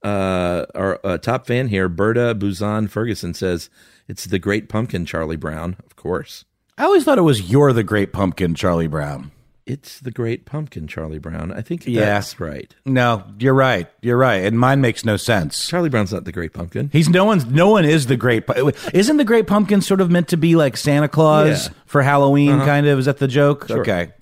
Uh, 0.04 0.66
our 0.76 1.00
uh, 1.04 1.18
top 1.18 1.46
fan 1.48 1.68
here, 1.68 1.90
Berta 1.90 2.34
Buzan 2.36 2.90
Ferguson 2.90 3.34
says 3.34 3.70
it's 4.08 4.26
the 4.26 4.40
Great 4.40 4.70
Pumpkin, 4.70 5.06
Charlie 5.06 5.36
Brown. 5.36 5.76
Of 5.86 5.96
course, 5.96 6.46
I 6.78 6.84
always 6.84 7.04
thought 7.04 7.18
it 7.18 7.22
was 7.24 7.50
You're 7.52 7.74
the 7.74 7.84
Great 7.84 8.14
Pumpkin, 8.14 8.56
Charlie 8.56 8.88
Brown. 8.88 9.32
it's 9.66 10.00
the 10.00 10.10
Great 10.12 10.46
Pumpkin, 10.46 10.88
Charlie 10.88 11.20
Brown. 11.20 11.52
I 11.52 11.62
think 11.62 11.86
Yeah. 11.86 12.06
that's 12.06 12.40
right. 12.40 12.74
No, 12.86 13.24
you're 13.38 13.54
right. 13.54 13.88
You're 14.02 14.18
right, 14.18 14.44
and 14.46 14.58
mine 14.58 14.80
makes 14.82 15.04
no 15.06 15.16
sense. 15.18 15.68
Charlie 15.68 15.90
Brown's 15.90 16.12
not 16.14 16.24
the 16.26 16.32
Great 16.32 16.54
Pumpkin. 16.54 16.90
He's 16.94 17.10
no 17.10 17.26
one's 17.26 17.46
no 17.46 17.70
one 17.70 17.84
is 17.86 18.08
the 18.08 18.16
great. 18.18 18.48
pu- 18.48 18.72
Isn't 18.94 19.18
the 19.18 19.26
Great 19.26 19.48
Pumpkin 19.48 19.82
sort 19.82 20.00
of 20.02 20.10
meant 20.10 20.30
to 20.30 20.38
be 20.38 20.56
like 20.56 20.78
Santa 20.78 21.08
Claus 21.10 21.68
Yeah. 21.68 21.74
for 21.86 22.02
Halloween? 22.02 22.54
Uh-huh. 22.54 22.66
Kind 22.66 22.88
of 22.88 22.98
is 23.00 23.06
that 23.06 23.18
the 23.18 23.28
joke? 23.28 23.68
Sure. 23.68 23.82
Okay. 23.82 24.14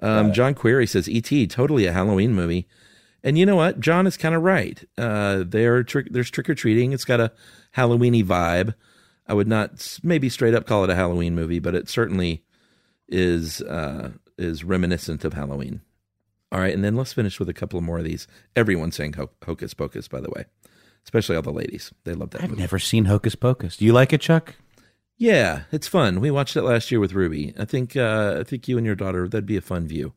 Um, 0.00 0.32
John 0.32 0.54
Query 0.54 0.86
says 0.86 1.08
E.T. 1.08 1.46
totally 1.46 1.86
a 1.86 1.92
Halloween 1.92 2.34
movie, 2.34 2.66
and 3.24 3.38
you 3.38 3.46
know 3.46 3.56
what? 3.56 3.80
John 3.80 4.06
is 4.06 4.16
kind 4.16 4.34
of 4.34 4.42
right. 4.42 4.82
Uh, 4.98 5.44
there, 5.46 5.82
trick, 5.82 6.08
there's 6.10 6.30
trick 6.30 6.48
or 6.50 6.54
treating. 6.54 6.92
It's 6.92 7.04
got 7.04 7.20
a 7.20 7.32
Halloweeny 7.76 8.24
vibe. 8.24 8.74
I 9.26 9.34
would 9.34 9.48
not 9.48 9.98
maybe 10.02 10.28
straight 10.28 10.54
up 10.54 10.66
call 10.66 10.84
it 10.84 10.90
a 10.90 10.94
Halloween 10.94 11.34
movie, 11.34 11.58
but 11.60 11.74
it 11.74 11.88
certainly 11.88 12.42
is 13.08 13.60
uh, 13.62 14.10
is 14.36 14.64
reminiscent 14.64 15.24
of 15.24 15.34
Halloween. 15.34 15.80
All 16.50 16.60
right, 16.60 16.74
and 16.74 16.84
then 16.84 16.96
let's 16.96 17.12
finish 17.14 17.38
with 17.38 17.48
a 17.48 17.54
couple 17.54 17.80
more 17.80 17.98
of 17.98 18.04
these. 18.04 18.26
Everyone's 18.56 18.94
saying 18.96 19.14
Ho- 19.14 19.30
Hocus 19.46 19.72
Pocus, 19.72 20.06
by 20.08 20.20
the 20.20 20.28
way, 20.30 20.44
especially 21.04 21.36
all 21.36 21.42
the 21.42 21.50
ladies. 21.52 21.92
They 22.04 22.12
love 22.12 22.30
that. 22.30 22.42
I've 22.42 22.50
movie. 22.50 22.60
never 22.60 22.78
seen 22.78 23.06
Hocus 23.06 23.34
Pocus. 23.34 23.76
Do 23.78 23.86
you 23.86 23.92
like 23.94 24.12
it, 24.12 24.20
Chuck? 24.20 24.56
Yeah, 25.16 25.62
it's 25.70 25.86
fun. 25.88 26.20
We 26.20 26.30
watched 26.30 26.56
it 26.56 26.62
last 26.62 26.90
year 26.90 27.00
with 27.00 27.12
Ruby. 27.14 27.54
I 27.58 27.64
think 27.64 27.96
uh, 27.96 28.36
I 28.40 28.44
think 28.44 28.68
you 28.68 28.76
and 28.76 28.84
your 28.84 28.96
daughter 28.96 29.28
that'd 29.28 29.46
be 29.46 29.56
a 29.56 29.62
fun 29.62 29.86
view 29.86 30.12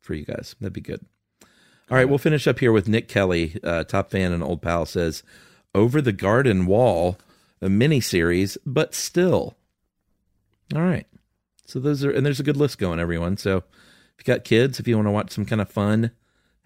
for 0.00 0.14
you 0.14 0.24
guys. 0.24 0.56
That'd 0.60 0.72
be 0.72 0.80
good. 0.80 1.04
All 1.90 1.96
right, 1.96 2.08
we'll 2.08 2.18
finish 2.18 2.46
up 2.46 2.58
here 2.58 2.70
with 2.70 2.86
Nick 2.86 3.08
Kelly, 3.08 3.58
uh, 3.64 3.82
top 3.84 4.10
fan 4.10 4.32
and 4.32 4.42
old 4.42 4.60
pal, 4.60 4.84
says 4.84 5.22
"Over 5.74 6.02
the 6.02 6.12
Garden 6.12 6.66
Wall," 6.66 7.18
a 7.62 7.70
mini 7.70 8.00
series, 8.00 8.58
but 8.66 8.94
still. 8.94 9.56
All 10.74 10.82
right, 10.82 11.06
so 11.64 11.80
those 11.80 12.04
are 12.04 12.10
and 12.10 12.26
there's 12.26 12.40
a 12.40 12.44
good 12.44 12.58
list 12.58 12.78
going, 12.78 13.00
everyone. 13.00 13.38
So 13.38 13.58
if 13.58 14.18
you 14.18 14.24
got 14.24 14.44
kids, 14.44 14.78
if 14.78 14.86
you 14.86 14.96
want 14.96 15.06
to 15.06 15.12
watch 15.12 15.30
some 15.30 15.46
kind 15.46 15.62
of 15.62 15.70
fun 15.70 16.10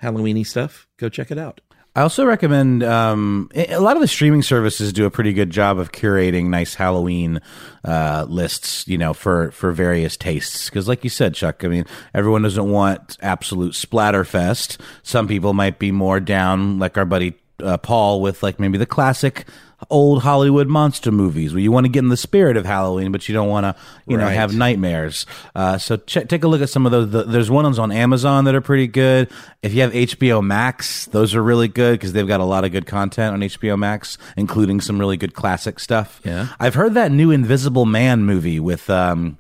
Halloweeny 0.03 0.45
stuff, 0.45 0.89
go 0.97 1.09
check 1.09 1.31
it 1.31 1.39
out. 1.39 1.61
I 1.95 2.01
also 2.01 2.25
recommend 2.25 2.83
um, 2.83 3.51
a 3.55 3.79
lot 3.79 3.97
of 3.97 4.01
the 4.01 4.09
streaming 4.09 4.41
services 4.41 4.95
do 4.95 5.05
a 5.05 5.11
pretty 5.11 5.35
good 5.35 5.51
job 5.51 5.79
of 5.79 5.93
curating 5.93 6.47
nice 6.47 6.75
Halloween 6.75 7.39
uh, 7.85 8.25
lists, 8.29 8.89
you 8.89 8.97
know, 8.97 9.13
for 9.13 9.51
for 9.51 9.73
various 9.73 10.17
tastes. 10.17 10.71
Because, 10.71 10.89
like 10.89 11.05
you 11.05 11.11
said, 11.11 11.35
Chuck, 11.35 11.65
I 11.65 11.69
mean, 11.69 11.85
everyone 12.15 12.43
doesn't 12.43 12.71
want 12.71 13.19
absolute 13.21 13.75
splatterfest. 13.75 14.79
Some 15.03 15.29
people 15.29 15.53
might 15.53 15.79
be 15.79 15.93
more 15.93 16.19
down, 16.19 16.79
like 16.79 16.97
our 16.97 17.05
buddy 17.05 17.35
uh, 17.63 17.79
Paul, 17.79 18.21
with 18.21 18.43
like 18.43 18.61
maybe 18.61 18.79
the 18.79 18.87
classic 18.87 19.47
old 19.91 20.23
Hollywood 20.23 20.69
monster 20.69 21.11
movies, 21.11 21.53
where 21.53 21.61
you 21.61 21.73
want 21.73 21.87
to 21.87 21.91
get 21.91 22.01
in 22.01 22.09
the 22.09 22.17
spirit 22.17 22.57
of 22.57 22.65
Halloween, 22.65 23.11
but 23.11 23.29
you 23.29 23.35
don't 23.35 23.49
want 23.49 23.65
to, 23.65 23.75
you 24.07 24.17
know, 24.17 24.29
have 24.29 24.55
nightmares. 24.55 25.27
Uh, 25.55 25.79
so 25.79 25.97
check, 25.97 26.29
take 26.29 26.45
a 26.45 26.49
look 26.49 26.63
at 26.63 26.69
some 26.69 26.87
of 26.87 26.93
those. 26.93 27.11
The, 27.11 27.25
there's 27.25 27.51
ones 27.51 27.79
on 27.79 27.91
Amazon 27.91 28.45
that 28.45 28.55
are 28.55 28.61
pretty 28.61 28.87
good. 28.87 29.29
If 29.63 29.75
you 29.75 29.83
have 29.83 29.93
HBO 29.93 30.43
Max, 30.43 31.07
those 31.07 31.35
are 31.35 31.43
really 31.43 31.69
good 31.69 31.93
because 31.99 32.13
they've 32.13 32.27
got 32.27 32.41
a 32.41 32.45
lot 32.45 32.65
of 32.65 32.73
good 32.73 32.87
content 32.87 33.35
on 33.35 33.41
HBO 33.41 33.79
Max, 33.79 34.19
including 34.37 34.81
some 34.81 34.99
really 34.99 35.17
good 35.17 35.35
classic 35.35 35.81
stuff. 35.81 36.21
Yeah. 36.25 36.49
I've 36.61 36.75
heard 36.75 36.95
that 36.95 37.11
new 37.11 37.31
Invisible 37.31 37.87
Man 37.87 38.25
movie 38.25 38.61
with 38.61 38.89
um, 38.89 39.37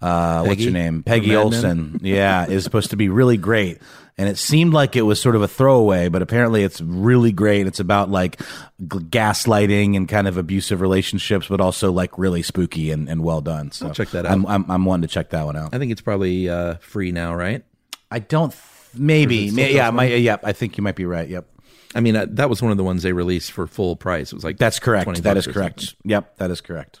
uh, 0.00 0.44
what's 0.44 0.60
your 0.60 0.72
name? 0.72 1.02
Peggy 1.02 1.34
Olson. 1.34 2.00
Yeah, 2.02 2.46
is 2.46 2.64
supposed 2.64 2.90
to 2.90 2.96
be 2.96 3.08
really 3.08 3.36
great. 3.36 3.80
And 4.18 4.30
it 4.30 4.38
seemed 4.38 4.72
like 4.72 4.96
it 4.96 5.02
was 5.02 5.20
sort 5.20 5.36
of 5.36 5.42
a 5.42 5.48
throwaway, 5.48 6.08
but 6.08 6.22
apparently 6.22 6.62
it's 6.64 6.80
really 6.80 7.32
great. 7.32 7.66
It's 7.66 7.80
about 7.80 8.10
like 8.10 8.40
g- 8.40 8.46
gaslighting 8.80 9.94
and 9.94 10.08
kind 10.08 10.26
of 10.26 10.38
abusive 10.38 10.80
relationships, 10.80 11.48
but 11.48 11.60
also 11.60 11.92
like 11.92 12.16
really 12.16 12.42
spooky 12.42 12.90
and, 12.90 13.10
and 13.10 13.22
well 13.22 13.42
done. 13.42 13.72
So 13.72 13.88
I'll 13.88 13.94
check 13.94 14.08
that 14.10 14.24
out. 14.24 14.32
I'm, 14.32 14.46
I'm, 14.46 14.70
I'm 14.70 14.84
wanting 14.86 15.02
to 15.06 15.12
check 15.12 15.30
that 15.30 15.44
one 15.44 15.54
out. 15.56 15.74
I 15.74 15.78
think 15.78 15.92
it's 15.92 16.00
probably 16.00 16.48
uh, 16.48 16.76
free 16.76 17.12
now, 17.12 17.34
right? 17.34 17.62
I 18.10 18.20
don't, 18.20 18.52
th- 18.52 18.62
maybe, 18.94 19.50
may, 19.50 19.74
yeah, 19.74 19.90
my, 19.90 20.06
yeah, 20.06 20.38
I 20.42 20.52
think 20.54 20.78
you 20.78 20.82
might 20.82 20.96
be 20.96 21.04
right. 21.04 21.28
Yep. 21.28 21.46
I 21.94 22.00
mean, 22.00 22.16
uh, 22.16 22.26
that 22.30 22.48
was 22.48 22.62
one 22.62 22.70
of 22.70 22.78
the 22.78 22.84
ones 22.84 23.02
they 23.02 23.12
released 23.12 23.52
for 23.52 23.66
full 23.66 23.96
price. 23.96 24.32
It 24.32 24.34
was 24.34 24.44
like 24.44 24.56
That's 24.56 24.78
correct. 24.78 25.04
20 25.04 25.20
That 25.20 25.36
is 25.36 25.46
or 25.46 25.52
correct. 25.52 25.80
something. 25.80 25.96
Yep, 26.04 26.36
that 26.38 26.50
is 26.50 26.62
correct. 26.62 27.00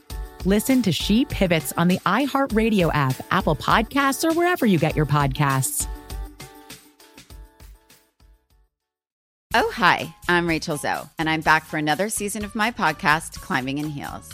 Listen 0.45 0.81
to 0.81 0.91
She 0.91 1.25
Pivots 1.25 1.71
on 1.73 1.87
the 1.87 1.99
iHeartRadio 1.99 2.89
app, 2.95 3.15
Apple 3.29 3.55
Podcasts, 3.55 4.27
or 4.27 4.33
wherever 4.33 4.65
you 4.65 4.79
get 4.79 4.95
your 4.95 5.05
podcasts. 5.05 5.87
Oh, 9.53 9.69
hi, 9.75 10.15
I'm 10.27 10.47
Rachel 10.47 10.77
Zoe, 10.77 11.03
and 11.19 11.29
I'm 11.29 11.41
back 11.41 11.65
for 11.65 11.77
another 11.77 12.09
season 12.09 12.43
of 12.43 12.55
my 12.55 12.71
podcast, 12.71 13.39
Climbing 13.41 13.77
in 13.77 13.89
Heels. 13.89 14.33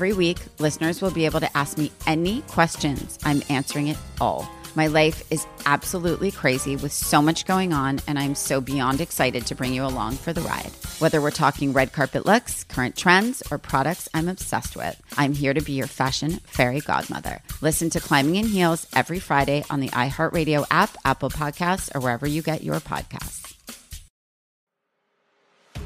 week, 0.00 0.38
listeners 0.58 1.02
will 1.02 1.10
be 1.10 1.26
able 1.26 1.40
to 1.40 1.56
ask 1.56 1.76
me 1.76 1.92
any 2.06 2.40
questions. 2.42 3.18
I'm 3.22 3.42
answering 3.50 3.88
it 3.88 3.98
all. 4.20 4.48
My 4.74 4.86
life 4.86 5.30
is 5.30 5.46
absolutely 5.66 6.30
crazy 6.30 6.76
with 6.76 6.92
so 6.92 7.20
much 7.20 7.44
going 7.44 7.72
on, 7.72 8.00
and 8.06 8.18
I'm 8.18 8.34
so 8.34 8.60
beyond 8.60 9.00
excited 9.00 9.46
to 9.46 9.54
bring 9.54 9.74
you 9.74 9.84
along 9.84 10.14
for 10.14 10.32
the 10.32 10.40
ride. 10.40 10.70
Whether 11.00 11.20
we're 11.20 11.30
talking 11.30 11.72
red 11.72 11.92
carpet 11.92 12.24
looks, 12.24 12.64
current 12.64 12.96
trends, 12.96 13.42
or 13.50 13.58
products 13.58 14.08
I'm 14.14 14.28
obsessed 14.28 14.76
with, 14.76 15.00
I'm 15.18 15.32
here 15.32 15.52
to 15.52 15.60
be 15.60 15.72
your 15.72 15.86
fashion 15.86 16.40
fairy 16.46 16.80
godmother. 16.80 17.42
Listen 17.60 17.90
to 17.90 18.00
Climbing 18.00 18.36
in 18.36 18.46
Heels 18.46 18.86
every 18.94 19.18
Friday 19.18 19.64
on 19.70 19.80
the 19.80 19.88
iHeartRadio 19.88 20.64
app, 20.70 20.96
Apple 21.04 21.30
Podcasts, 21.30 21.94
or 21.94 22.00
wherever 22.00 22.26
you 22.26 22.40
get 22.40 22.64
your 22.64 22.80
podcasts. 22.80 23.54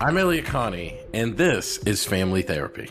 I'm 0.01 0.19
Elliott 0.19 0.47
Connie, 0.47 0.99
and 1.15 1.37
this 1.37 1.79
is 1.79 2.05
Family 2.05 2.43
Therapy. 2.43 2.91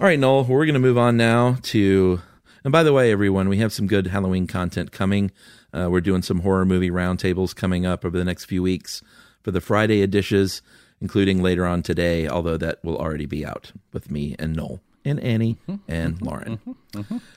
All 0.00 0.06
right, 0.06 0.18
Noel, 0.18 0.44
we're 0.44 0.64
going 0.64 0.72
to 0.72 0.80
move 0.80 0.96
on 0.96 1.18
now 1.18 1.58
to. 1.60 2.22
And 2.64 2.72
by 2.72 2.82
the 2.82 2.92
way, 2.94 3.12
everyone, 3.12 3.50
we 3.50 3.58
have 3.58 3.70
some 3.70 3.86
good 3.86 4.06
Halloween 4.06 4.46
content 4.46 4.92
coming. 4.92 5.30
Uh, 5.74 5.88
we're 5.90 6.00
doing 6.00 6.22
some 6.22 6.40
horror 6.40 6.64
movie 6.64 6.88
roundtables 6.88 7.54
coming 7.54 7.84
up 7.84 8.02
over 8.02 8.16
the 8.16 8.24
next 8.24 8.46
few 8.46 8.62
weeks 8.62 9.02
for 9.42 9.50
the 9.50 9.60
Friday 9.60 10.00
editions, 10.00 10.62
including 11.02 11.42
later 11.42 11.66
on 11.66 11.82
today, 11.82 12.26
although 12.26 12.56
that 12.56 12.82
will 12.82 12.96
already 12.96 13.26
be 13.26 13.44
out 13.44 13.72
with 13.92 14.10
me 14.10 14.34
and 14.38 14.56
Noel 14.56 14.80
and 15.04 15.20
Annie 15.20 15.58
and 15.86 16.22
Lauren. 16.22 16.60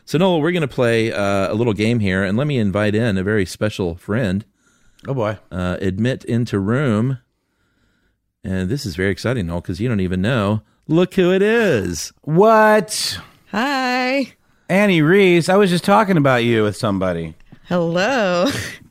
So, 0.06 0.17
Noel, 0.17 0.39
we're 0.39 0.54
going 0.54 0.62
to 0.62 0.67
play 0.69 1.12
uh, 1.12 1.52
a 1.52 1.56
little 1.56 1.73
game 1.73 1.99
here, 1.99 2.23
and 2.23 2.38
let 2.38 2.47
me 2.47 2.58
invite 2.58 2.95
in 2.95 3.17
a 3.17 3.23
very 3.23 3.45
special 3.45 3.95
friend. 3.95 4.45
Oh, 5.06 5.13
boy. 5.13 5.38
Uh, 5.52 5.76
admit 5.82 6.23
into 6.23 6.60
room. 6.60 7.17
And 8.41 8.69
this 8.69 8.86
is 8.86 8.95
very 8.95 9.12
exciting, 9.12 9.47
Noel, 9.47 9.60
because 9.60 9.82
you 9.82 9.89
don't 9.89 9.99
even 9.99 10.21
know. 10.21 10.62
Look 10.88 11.13
who 11.13 11.32
it 11.32 11.41
is. 11.41 12.12
What? 12.24 13.17
Hi. 13.52 14.34
Annie 14.67 15.02
Reese, 15.02 15.48
I 15.48 15.56
was 15.56 15.69
just 15.69 15.86
talking 15.86 16.17
about 16.17 16.43
you 16.43 16.63
with 16.63 16.76
somebody. 16.76 17.36
Hello. 17.65 18.50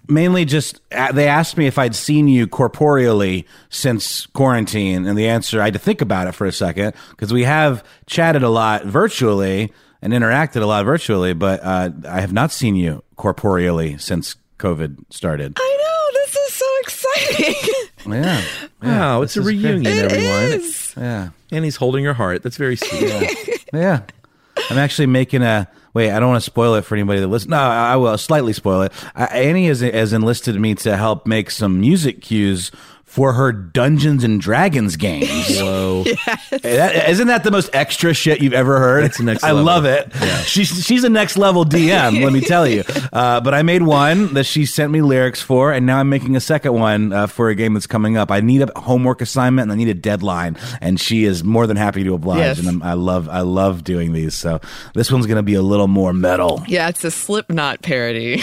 Mainly 0.09 0.45
just, 0.45 0.81
uh, 0.91 1.13
they 1.13 1.29
asked 1.29 1.57
me 1.57 1.67
if 1.67 1.79
I'd 1.79 1.95
seen 1.95 2.29
you 2.29 2.47
corporeally 2.47 3.47
since 3.69 4.27
quarantine, 4.27 5.07
and 5.07 5.19
the 5.19 5.29
answer, 5.29 5.61
I 5.61 5.65
had 5.67 5.75
to 5.75 5.79
think 5.79 6.01
about 6.01 6.29
it 6.29 6.33
for 6.33 6.47
a 6.47 6.53
second, 6.53 6.95
because 7.11 7.33
we 7.33 7.45
have 7.45 7.85
chatted 8.07 8.43
a 8.43 8.49
lot 8.49 8.85
virtually 8.85 9.73
and 10.01 10.13
interacted 10.13 10.63
a 10.63 10.67
lot 10.67 10.85
virtually, 10.85 11.35
but 11.35 11.61
uh, 11.63 11.91
I 12.09 12.21
have 12.21 12.33
not 12.33 12.53
seen 12.53 12.75
you 12.75 13.05
corporeally 13.17 13.99
since 13.99 14.37
COVID 14.59 15.05
started. 15.11 15.57
I 15.59 15.79
know. 15.79 16.21
This 16.21 16.37
is 16.37 16.53
so 16.55 16.67
exciting. 16.81 17.72
Yeah. 18.07 18.43
Wow, 18.83 19.23
it's 19.23 19.37
a 19.37 19.41
this 19.41 19.47
is 19.55 19.63
reunion, 19.63 19.87
It 19.87 20.13
everyone. 20.13 20.43
is. 20.61 20.93
Yeah. 20.97 21.29
And 21.53 21.65
he's 21.65 21.77
holding 21.77 22.03
your 22.03 22.15
heart. 22.15 22.43
That's 22.43 22.57
very 22.57 22.75
sweet. 22.75 23.01
Yeah. 23.03 23.31
yeah. 23.73 24.01
I'm 24.71 24.79
actually 24.79 25.07
making 25.07 25.43
a. 25.43 25.69
Wait, 25.95 26.11
I 26.11 26.19
don't 26.19 26.31
want 26.31 26.43
to 26.43 26.45
spoil 26.51 26.75
it 26.75 26.83
for 26.83 26.97
anybody 26.97 27.21
that 27.21 27.29
listens. 27.29 27.51
No, 27.51 27.59
I 27.59 27.93
I 27.93 27.97
will 27.97 28.19
slightly 28.19 28.53
spoil 28.55 28.83
it. 28.83 28.93
Uh, 29.15 29.29
Annie 29.31 29.69
has, 29.69 29.83
has 29.83 30.13
enlisted 30.13 30.59
me 30.59 30.75
to 30.77 30.97
help 30.97 31.27
make 31.29 31.51
some 31.51 31.81
music 31.81 32.23
cues 32.23 32.73
for 33.13 33.35
her 33.35 33.53
Dungeons 33.53 34.25
and 34.25 34.41
Dragons 34.41 34.97
games. 34.97 35.29
Whoa. 35.61 36.05
That, 36.63 37.09
isn't 37.09 37.27
that 37.27 37.45
the 37.45 37.51
most 37.51 37.71
extra 37.73 38.15
shit 38.15 38.41
you've 38.41 38.53
ever 38.53 38.79
heard? 38.79 39.05
That's 39.05 39.19
next 39.21 39.43
I 39.43 39.49
level. 39.49 39.65
love 39.65 39.85
it. 39.85 40.13
She's 40.45 40.85
she's 40.85 41.03
a 41.03 41.09
next 41.09 41.37
level 41.37 41.65
DM, 41.65 42.23
let 42.23 42.33
me 42.33 42.41
tell 42.41 42.67
you. 42.67 42.85
Uh, 43.13 43.41
but 43.41 43.53
I 43.53 43.63
made 43.63 43.83
one 43.83 44.33
that 44.35 44.45
she 44.45 44.65
sent 44.65 44.91
me 44.91 45.03
lyrics 45.03 45.43
for, 45.43 45.71
and 45.71 45.85
now 45.85 45.99
I'm 45.99 46.09
making 46.09 46.35
a 46.35 46.41
second 46.41 46.73
one 46.73 47.13
uh, 47.13 47.27
for 47.27 47.51
a 47.51 47.55
game 47.55 47.75
that's 47.75 47.87
coming 47.87 48.17
up. 48.17 48.31
I 48.31 48.41
need 48.41 48.63
a 48.63 48.79
homework 48.79 49.21
assignment 49.21 49.65
and 49.65 49.73
I 49.73 49.77
need 49.77 49.91
a 49.91 49.95
deadline, 49.95 50.57
and 50.81 50.99
she 50.99 51.25
is 51.25 51.45
more 51.45 51.67
than 51.67 51.77
happy 51.77 52.05
to 52.05 52.15
oblige. 52.15 52.39
Yes. 52.39 52.59
And 52.61 52.69
I'm, 52.69 52.83
I 52.83 52.95
love 52.95 53.29
I 53.29 53.41
love 53.41 53.85
doing 53.85 54.13
these. 54.13 54.35
So 54.35 54.61
this 54.95 55.13
one's 55.13 55.27
going 55.27 55.37
to 55.37 55.43
be 55.43 55.55
a 55.55 55.63
little 55.63 55.89
more 55.89 56.13
metal. 56.15 56.63
yeah, 56.69 56.89
it's 56.89 57.05
a 57.05 57.11
Slipknot 57.11 57.83
parody. 57.83 58.41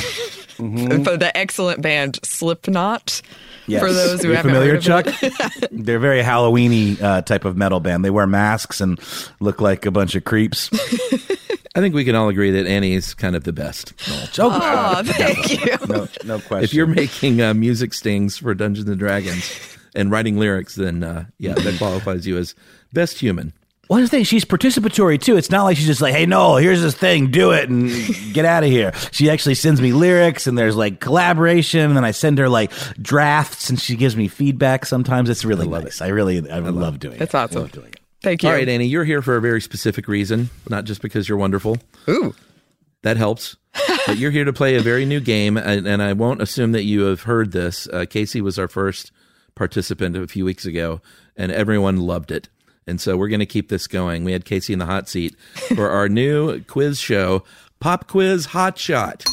Mm-hmm. 0.59 1.03
For 1.03 1.17
the 1.17 1.35
excellent 1.37 1.81
band 1.81 2.19
Slipknot. 2.23 3.21
Yes. 3.67 3.81
For 3.81 3.93
those 3.93 4.21
who 4.21 4.27
Are 4.27 4.31
you 4.31 4.35
haven't 4.37 4.51
familiar, 4.51 4.73
heard 4.73 4.81
Chuck? 4.81 5.07
of 5.07 5.17
it. 5.23 5.69
They're 5.71 5.99
very 5.99 6.21
Halloweeny 6.23 7.01
uh, 7.01 7.21
type 7.21 7.45
of 7.45 7.55
metal 7.55 7.79
band. 7.79 8.03
They 8.03 8.09
wear 8.09 8.27
masks 8.27 8.81
and 8.81 8.99
look 9.39 9.61
like 9.61 9.85
a 9.85 9.91
bunch 9.91 10.15
of 10.15 10.23
creeps. 10.25 10.69
I 11.75 11.81
think 11.81 11.93
we 11.93 12.03
can 12.03 12.15
all 12.15 12.29
agree 12.29 12.49
that 12.51 12.65
Annie 12.65 12.93
is 12.93 13.13
kind 13.13 13.35
of 13.35 13.43
the 13.43 13.53
best. 13.53 13.93
Oh, 14.39 14.49
Aw, 14.51 15.03
thank 15.05 15.63
you. 15.65 15.77
No, 15.87 16.07
no 16.25 16.39
question. 16.39 16.63
If 16.63 16.73
you're 16.73 16.87
making 16.87 17.41
uh, 17.41 17.53
music 17.53 17.93
stings 17.93 18.37
for 18.37 18.53
Dungeons 18.55 18.89
and 18.89 18.97
Dragons 18.97 19.77
and 19.95 20.09
writing 20.11 20.37
lyrics, 20.37 20.75
then 20.75 21.03
uh, 21.03 21.25
yeah, 21.37 21.53
that 21.53 21.77
qualifies 21.77 22.25
you 22.25 22.37
as 22.37 22.55
best 22.91 23.19
human. 23.19 23.53
Well, 23.89 23.99
the 24.01 24.07
thing, 24.07 24.23
she's 24.23 24.45
participatory 24.45 25.19
too. 25.19 25.35
It's 25.35 25.49
not 25.49 25.63
like 25.63 25.75
she's 25.75 25.87
just 25.87 25.99
like, 25.99 26.13
"Hey, 26.13 26.27
no, 26.27 26.57
here's 26.57 26.79
this 26.79 26.93
thing, 26.93 27.31
do 27.31 27.51
it 27.51 27.69
and 27.69 27.89
get 28.33 28.45
out 28.45 28.63
of 28.63 28.69
here." 28.69 28.93
She 29.11 29.31
actually 29.31 29.55
sends 29.55 29.81
me 29.81 29.93
lyrics, 29.93 30.45
and 30.45 30.55
there's 30.55 30.75
like 30.75 30.99
collaboration. 30.99 31.81
And 31.81 31.97
then 31.97 32.05
I 32.05 32.11
send 32.11 32.37
her 32.37 32.47
like 32.47 32.71
drafts, 33.01 33.71
and 33.71 33.81
she 33.81 33.95
gives 33.95 34.15
me 34.15 34.27
feedback. 34.27 34.85
Sometimes 34.85 35.27
it's 35.27 35.43
really 35.43 35.65
love 35.65 35.85
nice. 35.85 36.01
I 36.01 36.09
really, 36.09 36.37
I, 36.51 36.59
love 36.59 36.99
doing 36.99 37.17
That's 37.17 37.29
it. 37.29 37.31
That's 37.31 37.51
awesome. 37.51 37.61
Love 37.63 37.71
doing 37.71 37.87
it. 37.87 37.99
Thank 38.21 38.43
you. 38.43 38.49
All 38.49 38.55
right, 38.55 38.69
Annie, 38.69 38.85
you're 38.85 39.05
here 39.05 39.23
for 39.23 39.37
a 39.37 39.41
very 39.41 39.59
specific 39.59 40.07
reason, 40.07 40.51
not 40.69 40.83
just 40.83 41.01
because 41.01 41.27
you're 41.27 41.39
wonderful. 41.39 41.77
Ooh. 42.07 42.35
That 43.01 43.17
helps. 43.17 43.55
but 44.05 44.17
you're 44.17 44.29
here 44.29 44.45
to 44.45 44.53
play 44.53 44.75
a 44.75 44.81
very 44.81 45.05
new 45.05 45.19
game, 45.19 45.57
and, 45.57 45.87
and 45.87 46.03
I 46.03 46.13
won't 46.13 46.41
assume 46.43 46.73
that 46.73 46.83
you 46.83 47.03
have 47.03 47.23
heard 47.23 47.53
this. 47.53 47.87
Uh, 47.87 48.05
Casey 48.07 48.41
was 48.41 48.59
our 48.59 48.67
first 48.67 49.11
participant 49.55 50.15
a 50.15 50.27
few 50.27 50.45
weeks 50.45 50.65
ago, 50.65 51.01
and 51.35 51.51
everyone 51.51 51.97
loved 51.97 52.29
it. 52.29 52.49
And 52.89 52.99
so 52.99 53.15
we're 53.15 53.29
going 53.29 53.39
to 53.39 53.45
keep 53.45 53.69
this 53.69 53.87
going. 53.87 54.23
We 54.23 54.31
had 54.33 54.43
Casey 54.45 54.73
in 54.73 54.79
the 54.79 54.85
hot 54.85 55.07
seat 55.07 55.35
for 55.75 55.89
our 55.89 56.09
new 56.09 56.61
quiz 56.63 56.99
show, 56.99 57.43
Pop 57.79 58.07
Quiz 58.07 58.47
Hot 58.47 58.77
Shot. 58.77 59.23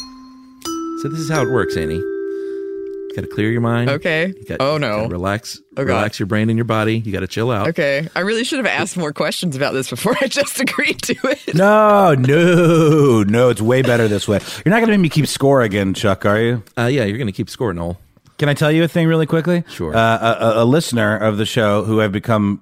So 1.01 1.09
this 1.09 1.19
is 1.19 1.29
how 1.29 1.41
it 1.41 1.49
works, 1.51 1.75
Annie. 1.75 1.95
You 1.95 3.11
got 3.15 3.21
to 3.23 3.27
clear 3.27 3.49
your 3.51 3.61
mind. 3.61 3.89
Okay. 3.89 4.27
You 4.27 4.45
got, 4.45 4.61
oh 4.61 4.77
no. 4.77 4.97
gotta 5.01 5.09
relax. 5.09 5.59
Oh, 5.75 5.83
God. 5.85 5.93
relax 5.95 6.19
your 6.19 6.27
brain 6.27 6.49
and 6.49 6.57
your 6.57 6.65
body. 6.65 6.99
You 6.99 7.11
got 7.11 7.21
to 7.21 7.27
chill 7.27 7.49
out. 7.51 7.67
Okay. 7.69 8.07
I 8.15 8.19
really 8.19 8.43
should 8.43 8.59
have 8.59 8.67
asked 8.67 8.95
more 8.95 9.11
questions 9.11 9.55
about 9.55 9.73
this 9.73 9.89
before 9.89 10.15
I 10.21 10.27
just 10.27 10.59
agreed 10.59 11.01
to 11.03 11.15
it. 11.23 11.55
No, 11.55 12.13
no, 12.13 13.23
no. 13.23 13.49
It's 13.49 13.61
way 13.61 13.81
better 13.81 14.07
this 14.07 14.27
way. 14.27 14.39
You're 14.65 14.71
not 14.71 14.77
going 14.79 14.87
to 14.87 14.97
make 14.97 15.01
me 15.01 15.09
keep 15.09 15.25
score 15.27 15.61
again, 15.63 15.93
Chuck, 15.95 16.25
are 16.25 16.39
you? 16.39 16.63
Uh, 16.77 16.85
yeah, 16.85 17.05
you're 17.05 17.17
going 17.17 17.27
to 17.27 17.33
keep 17.33 17.49
score, 17.49 17.73
Noel. 17.73 17.97
Can 18.37 18.49
I 18.49 18.53
tell 18.53 18.71
you 18.71 18.83
a 18.83 18.87
thing 18.87 19.07
really 19.07 19.25
quickly? 19.25 19.63
Sure. 19.69 19.95
Uh, 19.95 19.99
a, 20.39 20.45
a- 20.59 20.63
a 20.63 20.65
listener 20.65 21.17
of 21.17 21.37
the 21.37 21.45
show 21.45 21.83
who 21.85 22.01
I've 22.01 22.11
become 22.11 22.61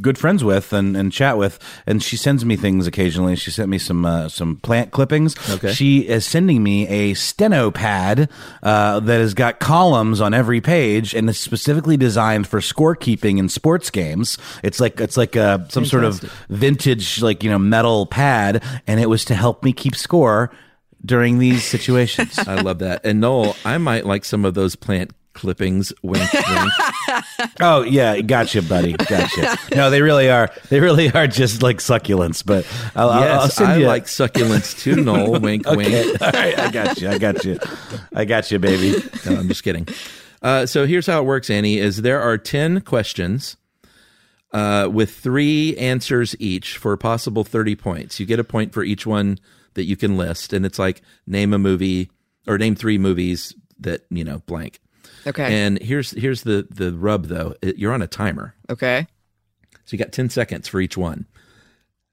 good 0.00 0.18
friends 0.18 0.44
with 0.44 0.72
and, 0.72 0.96
and 0.96 1.12
chat 1.12 1.38
with, 1.38 1.58
and 1.86 2.02
she 2.02 2.16
sends 2.16 2.44
me 2.44 2.56
things 2.56 2.86
occasionally. 2.86 3.36
She 3.36 3.50
sent 3.50 3.68
me 3.68 3.78
some 3.78 4.04
uh, 4.04 4.28
some 4.28 4.56
plant 4.56 4.90
clippings. 4.90 5.36
Okay. 5.50 5.72
She 5.72 6.00
is 6.00 6.24
sending 6.24 6.62
me 6.62 6.86
a 6.88 7.14
steno 7.14 7.70
pad 7.70 8.28
uh, 8.62 9.00
that 9.00 9.20
has 9.20 9.34
got 9.34 9.60
columns 9.60 10.20
on 10.20 10.34
every 10.34 10.60
page 10.60 11.14
and 11.14 11.28
is 11.28 11.38
specifically 11.38 11.96
designed 11.96 12.46
for 12.46 12.60
scorekeeping 12.60 13.38
in 13.38 13.48
sports 13.48 13.90
games. 13.90 14.38
It's 14.62 14.80
like 14.80 15.00
it's 15.00 15.16
like 15.16 15.36
uh, 15.36 15.66
some 15.68 15.84
sort 15.84 16.04
of 16.04 16.20
vintage 16.48 17.22
like 17.22 17.42
you 17.42 17.50
know 17.50 17.58
metal 17.58 18.06
pad, 18.06 18.62
and 18.86 19.00
it 19.00 19.08
was 19.08 19.24
to 19.26 19.34
help 19.34 19.64
me 19.64 19.72
keep 19.72 19.96
score 19.96 20.50
during 21.04 21.38
these 21.38 21.64
situations. 21.64 22.38
I 22.46 22.60
love 22.60 22.78
that. 22.80 23.04
And 23.04 23.20
Noel, 23.20 23.56
I 23.64 23.78
might 23.78 24.06
like 24.06 24.24
some 24.24 24.44
of 24.44 24.54
those 24.54 24.76
plant 24.76 25.12
clippings. 25.34 25.92
Wink, 26.02 26.32
wink. 26.32 26.72
Oh 27.60 27.82
yeah, 27.82 28.20
gotcha, 28.20 28.62
buddy, 28.62 28.92
gotcha. 28.92 29.56
No, 29.74 29.90
they 29.90 30.02
really 30.02 30.30
are. 30.30 30.50
They 30.68 30.80
really 30.80 31.10
are 31.12 31.26
just 31.26 31.62
like 31.62 31.78
succulents. 31.78 32.44
But 32.44 32.66
I'll, 32.96 33.10
I'll- 33.10 33.22
I'll 33.22 33.44
yes, 33.44 33.54
send 33.54 33.70
I 33.72 33.76
you. 33.78 33.86
like 33.86 34.04
succulents 34.06 34.78
too, 34.78 34.96
Noel. 34.96 35.40
Wink, 35.40 35.66
Okay. 35.66 35.76
wink. 35.76 36.22
All 36.22 36.30
right, 36.30 36.58
I 36.58 36.70
got 36.70 37.00
you. 37.00 37.08
I 37.08 37.18
got 37.18 37.44
you. 37.44 37.58
I 38.14 38.24
got 38.24 38.50
you, 38.50 38.58
baby. 38.58 39.02
No, 39.26 39.36
I'm 39.36 39.48
just 39.48 39.62
kidding. 39.64 39.86
Uh, 40.42 40.66
so 40.66 40.86
here's 40.86 41.06
how 41.06 41.20
it 41.20 41.24
works, 41.24 41.48
Annie. 41.50 41.78
Is 41.78 42.02
there 42.02 42.20
are 42.20 42.36
ten 42.38 42.80
questions 42.82 43.56
uh, 44.52 44.88
with 44.92 45.10
three 45.10 45.76
answers 45.76 46.36
each 46.38 46.76
for 46.76 46.92
a 46.92 46.98
possible 46.98 47.44
thirty 47.44 47.74
points. 47.76 48.20
You 48.20 48.26
get 48.26 48.38
a 48.38 48.44
point 48.44 48.72
for 48.72 48.82
each 48.84 49.06
one 49.06 49.38
that 49.74 49.84
you 49.84 49.96
can 49.96 50.16
list, 50.16 50.52
and 50.52 50.64
it's 50.66 50.78
like 50.78 51.02
name 51.26 51.52
a 51.52 51.58
movie 51.58 52.10
or 52.46 52.58
name 52.58 52.74
three 52.74 52.98
movies 52.98 53.54
that 53.80 54.02
you 54.10 54.22
know 54.24 54.38
blank. 54.46 54.80
Okay. 55.26 55.62
And 55.62 55.80
here's 55.80 56.10
here's 56.12 56.42
the 56.42 56.66
the 56.70 56.92
rub 56.92 57.26
though. 57.26 57.54
It, 57.62 57.78
you're 57.78 57.92
on 57.92 58.02
a 58.02 58.06
timer. 58.06 58.54
Okay. 58.70 59.06
So 59.84 59.96
you 59.96 59.98
got 59.98 60.12
10 60.12 60.30
seconds 60.30 60.66
for 60.66 60.80
each 60.80 60.96
one. 60.96 61.26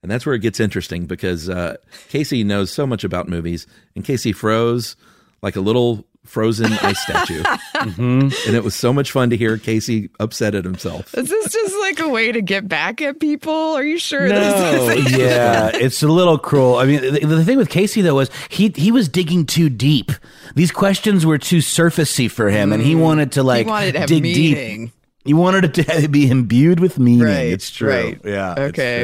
And 0.03 0.11
that's 0.11 0.25
where 0.25 0.35
it 0.35 0.39
gets 0.39 0.59
interesting 0.59 1.05
because 1.05 1.47
uh, 1.47 1.77
Casey 2.09 2.43
knows 2.43 2.71
so 2.71 2.87
much 2.87 3.03
about 3.03 3.29
movies, 3.29 3.67
and 3.95 4.03
Casey 4.03 4.31
froze 4.33 4.95
like 5.43 5.55
a 5.55 5.61
little 5.61 6.05
frozen 6.25 6.71
ice 6.71 6.99
statue. 7.03 7.43
And 7.75 8.31
it 8.55 8.63
was 8.63 8.75
so 8.75 8.93
much 8.93 9.11
fun 9.11 9.29
to 9.31 9.37
hear 9.37 9.57
Casey 9.57 10.09
upset 10.19 10.55
at 10.55 10.63
himself. 10.63 11.13
Is 11.17 11.29
this 11.29 11.51
just 11.51 11.75
like 11.81 11.99
a 11.99 12.09
way 12.09 12.31
to 12.31 12.41
get 12.41 12.67
back 12.67 13.01
at 13.01 13.19
people? 13.19 13.51
Are 13.53 13.83
you 13.83 13.97
sure 13.97 14.27
No. 14.27 14.85
this 14.95 15.11
yeah, 15.17 15.71
it's 15.73 16.03
a 16.03 16.07
little 16.07 16.37
cruel. 16.37 16.75
I 16.75 16.85
mean, 16.85 17.01
the, 17.01 17.19
the 17.25 17.43
thing 17.45 17.57
with 17.57 17.69
Casey 17.69 18.01
though 18.01 18.15
was 18.15 18.29
he 18.49 18.69
he 18.75 18.91
was 18.91 19.09
digging 19.09 19.45
too 19.45 19.69
deep. 19.69 20.11
These 20.55 20.71
questions 20.71 21.25
were 21.25 21.37
too 21.37 21.57
surfacey 21.57 22.29
for 22.29 22.49
him, 22.49 22.71
and 22.71 22.81
he 22.83 22.95
wanted 22.95 23.31
to 23.33 23.43
like 23.43 23.67
wanted 23.67 23.93
to 23.93 23.99
have 23.99 24.09
dig 24.09 24.23
meaning. 24.23 24.85
deep. 24.85 24.93
He 25.25 25.33
wanted 25.33 25.77
it 25.77 26.01
to 26.01 26.07
be 26.09 26.29
imbued 26.29 26.79
with 26.79 26.97
meaning. 26.99 27.25
Right, 27.27 27.47
it's 27.51 27.69
true. 27.69 27.89
right. 27.89 28.21
Yeah. 28.23 28.55
Okay. 28.57 29.01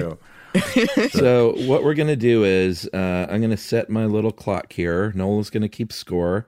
It's 0.54 1.14
true. 1.14 1.22
so 1.22 1.54
what 1.68 1.84
we're 1.84 1.94
going 1.94 2.08
to 2.08 2.16
do 2.16 2.44
is 2.44 2.90
uh, 2.94 3.28
I'm 3.30 3.40
going 3.42 3.52
to 3.52 3.58
set 3.58 3.90
my 3.92 4.06
little 4.06 4.32
clock 4.32 4.74
here. 4.74 5.12
Noel 5.14 5.40
is 5.40 5.50
going 5.52 5.62
to 5.62 5.70
keep 5.70 5.94
score 5.94 6.48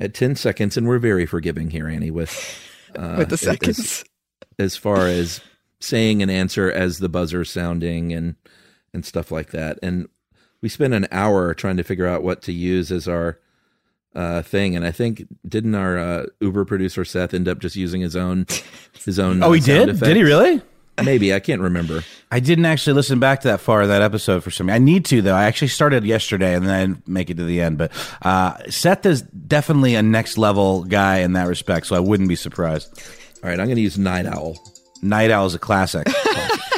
at 0.00 0.14
10 0.14 0.36
seconds, 0.36 0.76
and 0.76 0.86
we're 0.86 0.98
very 0.98 1.26
forgiving 1.26 1.70
here, 1.70 1.88
Annie, 1.88 2.10
with 2.10 2.32
uh, 2.96 3.14
With 3.18 3.30
the 3.30 3.36
seconds. 3.36 4.04
as 4.58 4.76
far 4.76 5.06
as 5.06 5.40
saying 5.80 6.22
an 6.22 6.30
answer 6.30 6.70
as 6.70 6.98
the 6.98 7.08
buzzer 7.08 7.44
sounding 7.44 8.12
and 8.12 8.36
and 8.92 9.04
stuff 9.04 9.30
like 9.30 9.50
that. 9.50 9.78
And 9.82 10.08
we 10.60 10.68
spent 10.68 10.94
an 10.94 11.06
hour 11.12 11.54
trying 11.54 11.76
to 11.76 11.84
figure 11.84 12.06
out 12.06 12.22
what 12.22 12.42
to 12.42 12.52
use 12.52 12.90
as 12.90 13.06
our 13.06 13.38
uh, 14.14 14.42
thing. 14.42 14.74
And 14.74 14.84
I 14.84 14.90
think 14.90 15.24
didn't 15.46 15.74
our 15.74 15.98
uh, 15.98 16.26
Uber 16.40 16.64
producer 16.64 17.04
Seth 17.04 17.34
end 17.34 17.46
up 17.48 17.58
just 17.58 17.76
using 17.76 18.00
his 18.00 18.16
own 18.16 18.46
his 19.04 19.18
own? 19.18 19.42
Oh, 19.42 19.52
he 19.52 19.60
did? 19.60 20.00
Did 20.00 20.16
he 20.16 20.22
really? 20.22 20.62
Maybe 21.04 21.34
I 21.34 21.40
can't 21.40 21.60
remember. 21.60 22.02
I 22.30 22.40
didn't 22.40 22.66
actually 22.66 22.94
listen 22.94 23.18
back 23.18 23.40
to 23.42 23.48
that 23.48 23.60
far 23.60 23.82
of 23.82 23.88
that 23.88 24.02
episode 24.02 24.42
for 24.44 24.50
some. 24.50 24.68
I 24.68 24.78
need 24.78 25.04
to 25.06 25.22
though. 25.22 25.34
I 25.34 25.44
actually 25.44 25.68
started 25.68 26.04
yesterday 26.04 26.54
and 26.54 26.66
then 26.66 26.74
I 26.74 26.80
didn't 26.86 27.08
make 27.08 27.30
it 27.30 27.36
to 27.38 27.44
the 27.44 27.60
end. 27.60 27.78
But 27.78 27.92
uh, 28.22 28.56
Seth 28.68 29.06
is 29.06 29.22
definitely 29.22 29.94
a 29.94 30.02
next 30.02 30.38
level 30.38 30.84
guy 30.84 31.18
in 31.18 31.32
that 31.34 31.46
respect, 31.48 31.86
so 31.86 31.96
I 31.96 32.00
wouldn't 32.00 32.28
be 32.28 32.36
surprised. 32.36 32.88
All 33.42 33.48
right, 33.48 33.58
I'm 33.58 33.66
going 33.66 33.76
to 33.76 33.82
use 33.82 33.96
Night 33.98 34.26
Owl. 34.26 34.56
Night 35.02 35.30
Owl 35.30 35.46
is 35.46 35.54
a 35.54 35.58
classic. 35.58 36.06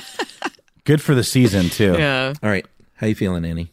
Good 0.84 1.00
for 1.00 1.14
the 1.14 1.24
season 1.24 1.68
too. 1.68 1.94
Yeah. 1.98 2.34
All 2.42 2.50
right, 2.50 2.66
how 2.94 3.06
you 3.06 3.14
feeling, 3.14 3.44
Annie? 3.44 3.70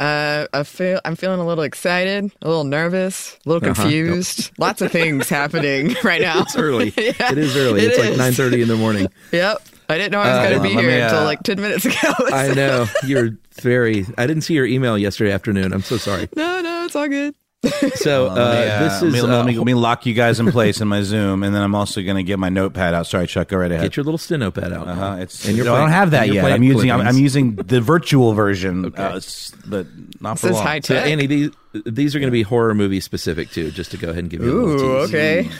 Uh, 0.00 0.46
I 0.52 0.62
feel 0.62 1.00
I'm 1.04 1.16
feeling 1.16 1.40
a 1.40 1.46
little 1.46 1.64
excited, 1.64 2.30
a 2.42 2.46
little 2.48 2.64
nervous, 2.64 3.36
a 3.44 3.48
little 3.48 3.68
Uh-huh. 3.68 3.82
confused. 3.82 4.50
Lots 4.58 4.80
of 4.80 4.92
things 4.92 5.28
happening 5.40 5.96
right 6.04 6.20
now. 6.22 6.40
It's 6.42 6.56
early. 6.56 6.92
Yeah, 6.96 7.32
it 7.32 7.38
is 7.38 7.56
early. 7.56 7.82
it 7.82 7.92
it's 7.92 7.98
like 7.98 8.32
9:30 8.34 8.62
in 8.62 8.68
the 8.68 8.76
morning. 8.76 9.08
Yep. 9.32 9.58
I 9.90 9.96
didn't 9.96 10.12
know 10.12 10.20
I 10.20 10.28
was 10.28 10.36
Uh, 10.38 10.50
going 10.50 10.62
to 10.62 10.68
be 10.68 10.80
here 10.82 11.02
until 11.02 11.20
uh, 11.20 11.24
like 11.24 11.42
10 11.42 11.60
minutes 11.60 11.84
ago. 11.86 11.94
I 12.32 12.52
know 12.54 12.86
you're 13.04 13.30
very. 13.62 14.04
I 14.18 14.26
didn't 14.26 14.42
see 14.42 14.52
your 14.54 14.66
email 14.66 14.98
yesterday 14.98 15.32
afternoon. 15.32 15.72
I'm 15.72 15.82
so 15.82 15.96
sorry. 15.96 16.28
no, 16.36 16.60
no, 16.60 16.84
it's 16.84 16.94
all 16.94 17.08
good. 17.08 17.34
So 17.96 18.26
uh, 18.28 18.34
Let 18.34 18.36
me, 18.36 18.70
uh, 18.70 18.78
this 18.84 19.02
let 19.02 19.08
is 19.08 19.12
me, 19.14 19.20
uh, 19.20 19.26
let, 19.26 19.46
me, 19.46 19.56
let 19.58 19.66
me 19.66 19.74
lock 19.74 20.06
you 20.06 20.14
guys 20.14 20.38
in 20.38 20.50
place 20.52 20.80
in 20.80 20.86
my 20.86 21.02
Zoom, 21.02 21.42
and 21.42 21.52
then 21.54 21.60
I'm 21.62 21.74
also 21.74 22.00
going 22.02 22.16
to 22.16 22.22
get 22.22 22.38
my 22.38 22.48
notepad 22.48 22.94
out. 22.94 23.06
Sorry, 23.08 23.26
Chuck, 23.26 23.48
go 23.48 23.56
right 23.56 23.70
ahead. 23.72 23.82
Get 23.84 23.96
your 23.96 24.04
little 24.04 24.18
steno 24.18 24.50
pad 24.52 24.72
out. 24.72 24.86
Uh-huh. 24.86 25.16
It's, 25.18 25.46
And 25.46 25.56
your 25.56 25.66
no, 25.66 25.74
I 25.74 25.80
don't 25.80 25.90
have 25.90 26.12
that 26.12 26.28
yet. 26.28 26.40
plant 26.42 26.54
I'm 26.54 26.62
using 26.62 26.90
I'm. 26.92 27.00
I'm 27.00 27.18
using 27.18 27.56
the 27.56 27.80
virtual 27.80 28.32
version, 28.34 28.92
uh, 28.96 29.20
but 29.66 29.86
not 30.20 30.38
for 30.38 30.46
This 30.46 30.50
is 30.52 30.56
long. 30.56 30.66
high 30.66 30.80
So 30.80 30.94
tech. 30.94 31.06
Annie, 31.06 31.26
these 31.26 31.50
these 31.84 32.14
are 32.14 32.20
going 32.20 32.28
to 32.28 32.32
be 32.32 32.42
horror 32.42 32.74
movie 32.74 33.00
specific 33.00 33.50
too. 33.50 33.70
Just 33.72 33.90
to 33.90 33.96
go 33.96 34.10
ahead 34.10 34.20
and 34.24 34.30
give 34.30 34.40
you 34.42 34.52
a 34.52 34.54
little 34.64 34.80
Ooh, 34.80 35.06
tease. 35.06 35.14
okay. 35.14 35.50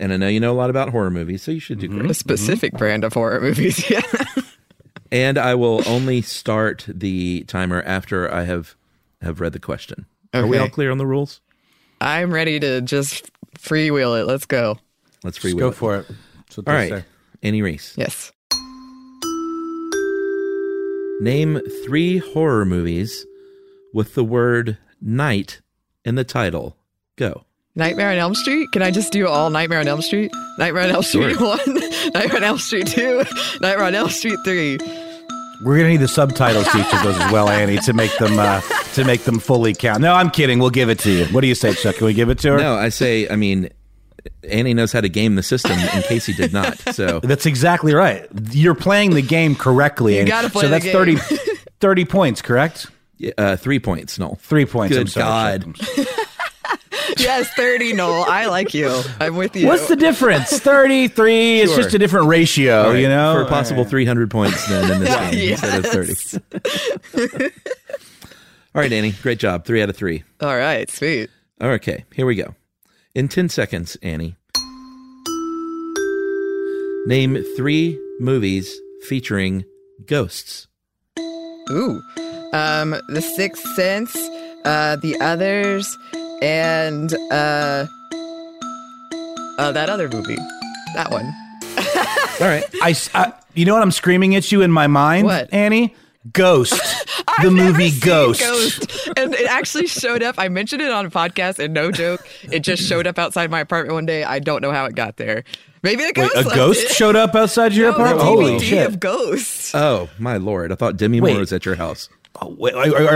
And 0.00 0.12
I 0.12 0.16
know 0.16 0.28
you 0.28 0.40
know 0.40 0.52
a 0.52 0.58
lot 0.58 0.68
about 0.70 0.88
horror 0.90 1.10
movies, 1.10 1.42
so 1.42 1.52
you 1.52 1.60
should 1.60 1.78
do 1.78 1.86
A 1.86 1.88
great. 2.00 2.16
specific 2.16 2.72
brand 2.72 3.04
of 3.04 3.12
horror 3.12 3.40
movies. 3.40 3.88
Yeah. 3.90 4.02
And 5.12 5.38
I 5.38 5.54
will 5.54 5.82
only 5.88 6.20
start 6.22 6.84
the 6.88 7.44
timer 7.46 7.82
after 7.82 8.30
I 8.32 8.42
have 8.42 8.74
have 9.22 9.40
read 9.40 9.52
the 9.52 9.60
question. 9.60 10.06
Are 10.34 10.46
we 10.46 10.58
all 10.58 10.68
clear 10.68 10.90
on 10.90 10.98
the 10.98 11.06
rules? 11.06 11.40
I'm 12.00 12.32
ready 12.32 12.60
to 12.60 12.80
just 12.82 13.30
freewheel 13.58 14.20
it. 14.20 14.24
Let's 14.26 14.46
go. 14.46 14.78
Let's 15.24 15.38
Just 15.38 15.40
free 15.40 15.54
go 15.54 15.72
for 15.72 15.96
it. 15.96 16.06
That's 16.36 16.58
what 16.58 16.68
All 16.68 16.74
say. 16.88 17.04
Annie 17.42 17.62
Reese. 17.62 17.94
Yes. 17.96 18.32
Name 21.20 21.60
three 21.84 22.18
horror 22.18 22.64
movies 22.66 23.24
with 23.94 24.14
the 24.14 24.24
word 24.24 24.76
night 25.00 25.62
in 26.04 26.14
the 26.14 26.24
title. 26.24 26.76
Go. 27.16 27.44
Nightmare 27.74 28.10
on 28.10 28.16
Elm 28.18 28.34
Street? 28.34 28.68
Can 28.72 28.82
I 28.82 28.90
just 28.90 29.12
do 29.12 29.26
all 29.26 29.50
Nightmare 29.50 29.80
on 29.80 29.88
Elm 29.88 30.02
Street? 30.02 30.30
Nightmare 30.58 30.84
on 30.84 30.90
Elm 30.90 31.02
Street 31.02 31.40
1, 31.40 31.58
Nightmare 32.14 32.36
on 32.36 32.44
Elm 32.44 32.58
Street 32.58 32.86
2, 32.86 33.24
Nightmare 33.60 33.84
on 33.84 33.94
Elm 33.94 34.08
Street 34.10 34.38
3. 34.44 34.78
We're 35.64 35.76
gonna 35.78 35.88
need 35.88 35.96
the 35.98 36.08
subtitles 36.08 36.66
to 36.68 36.78
each 36.78 36.92
of 36.94 37.02
those 37.02 37.18
as 37.18 37.32
well, 37.32 37.48
Annie, 37.48 37.78
to 37.78 37.92
make 37.92 38.16
them 38.18 38.38
uh, 38.38 38.60
to 38.94 39.04
make 39.04 39.22
them 39.22 39.38
fully 39.38 39.74
count. 39.74 40.00
No, 40.00 40.12
I'm 40.14 40.30
kidding. 40.30 40.58
We'll 40.58 40.70
give 40.70 40.88
it 40.90 40.98
to 41.00 41.10
you. 41.10 41.24
What 41.26 41.40
do 41.40 41.46
you 41.46 41.54
say, 41.54 41.72
Chuck? 41.74 41.96
Can 41.96 42.06
we 42.06 42.14
give 42.14 42.28
it 42.30 42.38
to 42.40 42.52
her? 42.52 42.58
No, 42.58 42.74
I 42.76 42.90
say, 42.90 43.28
I 43.28 43.36
mean, 43.36 43.70
Annie 44.48 44.74
knows 44.74 44.92
how 44.92 45.00
to 45.00 45.08
game 45.08 45.34
the 45.36 45.42
system, 45.42 45.72
and 45.72 46.04
Casey 46.04 46.32
did 46.34 46.52
not. 46.52 46.78
So 46.94 47.20
That's 47.20 47.46
exactly 47.46 47.94
right. 47.94 48.26
You're 48.50 48.74
playing 48.74 49.10
the 49.14 49.22
game 49.22 49.54
correctly. 49.54 50.14
You 50.14 50.20
Annie. 50.20 50.30
gotta 50.30 50.50
play 50.50 50.62
so 50.62 50.68
the 50.68 50.72
that's 50.72 50.84
game. 50.84 50.92
30, 50.92 51.16
30 51.80 52.04
points, 52.04 52.42
correct? 52.42 52.86
uh, 53.38 53.56
three 53.56 53.78
points. 53.78 54.18
No, 54.18 54.36
Three 54.40 54.66
points. 54.66 54.94
Good 54.94 55.00
I'm 55.02 55.06
sorry, 55.08 55.58
God. 55.58 56.06
Chuck. 56.68 56.80
Yes, 57.18 57.48
30, 57.54 57.92
Noel. 57.92 58.24
I 58.24 58.46
like 58.46 58.74
you. 58.74 59.02
I'm 59.20 59.36
with 59.36 59.54
you. 59.56 59.66
What's 59.68 59.86
the 59.88 59.96
difference? 59.96 60.58
33. 60.58 61.60
It's 61.60 61.72
Sure. 61.72 61.82
just 61.82 61.94
a 61.94 61.98
different 61.98 62.26
ratio, 62.26 62.82
All 62.82 62.90
right, 62.90 62.98
you 63.00 63.08
know? 63.08 63.34
for 63.34 63.42
a 63.42 63.46
possible 63.46 63.80
All 63.80 63.84
right. 63.84 63.90
300 63.90 64.30
points 64.30 64.66
then 64.68 64.90
in 64.90 65.00
this 65.00 65.08
Yeah, 65.10 65.30
game 65.30 65.52
instead 65.52 65.84
of 65.84 66.40
30. 67.12 67.44
All 68.74 68.82
right, 68.82 68.92
Annie, 68.92 69.12
great 69.22 69.38
job. 69.38 69.64
Three 69.64 69.82
out 69.82 69.88
of 69.88 69.96
three. 69.96 70.24
All 70.40 70.56
right, 70.56 70.90
sweet. 70.90 71.30
Okay, 71.60 72.04
here 72.14 72.26
we 72.26 72.34
go. 72.34 72.54
In 73.14 73.28
10 73.28 73.48
seconds, 73.48 73.96
Annie, 74.02 74.36
name 77.06 77.42
three 77.56 77.98
movies 78.20 78.78
featuring 79.08 79.64
ghosts. 80.06 80.66
Ooh. 81.70 82.02
um, 82.52 82.96
The 83.08 83.22
Sixth 83.22 83.62
Sense, 83.74 84.14
uh, 84.64 84.96
The 84.96 85.16
Others, 85.20 85.96
and 86.42 87.12
uh, 87.30 87.86
uh, 89.58 89.72
that 89.72 89.88
other 89.88 90.08
movie. 90.08 90.36
That 90.94 91.10
one. 91.10 91.24
All 92.40 92.46
right, 92.48 92.64
I 92.82 93.32
you 93.54 93.64
know 93.64 93.74
what 93.74 93.82
I'm 93.82 93.90
screaming 93.90 94.34
at 94.36 94.50
you 94.52 94.62
in 94.62 94.70
my 94.70 94.86
mind, 94.86 95.26
What? 95.26 95.52
Annie? 95.52 95.94
Ghost. 96.32 96.74
the 97.42 97.50
movie 97.50 97.90
Ghost. 98.00 98.40
Ghost. 98.40 99.08
And 99.16 99.32
it 99.34 99.48
actually 99.48 99.86
showed 99.86 100.22
up. 100.22 100.34
I 100.38 100.48
mentioned 100.48 100.82
it 100.82 100.90
on 100.90 101.06
a 101.06 101.10
podcast, 101.10 101.58
and 101.62 101.72
no 101.72 101.90
joke, 101.92 102.26
it 102.50 102.60
just 102.60 102.82
showed 102.82 103.06
up 103.06 103.18
outside 103.18 103.50
my 103.50 103.60
apartment 103.60 103.94
one 103.94 104.06
day. 104.06 104.24
I 104.24 104.38
don't 104.40 104.60
know 104.60 104.72
how 104.72 104.84
it 104.86 104.94
got 104.94 105.16
there. 105.16 105.44
Maybe 105.82 106.02
the 106.02 106.12
Wait, 106.20 106.32
ghost. 106.34 106.52
a 106.52 106.54
ghost 106.54 106.84
it. 106.84 106.90
showed 106.90 107.14
up 107.16 107.34
outside 107.36 107.72
your 107.74 107.90
No, 107.90 107.94
apartment? 107.94 108.18
the 108.18 108.24
Holy 108.24 108.52
DVD 108.56 108.60
shit. 108.60 108.86
of 108.88 108.98
ghosts. 109.00 109.72
Oh 109.74 110.08
my 110.18 110.36
lord! 110.36 110.72
I 110.72 110.74
thought 110.74 110.96
Demi 110.96 111.20
Wait. 111.20 111.32
Moore 111.32 111.40
was 111.40 111.52
at 111.52 111.64
your 111.64 111.76
house. 111.76 112.08
Oh, 112.40 112.56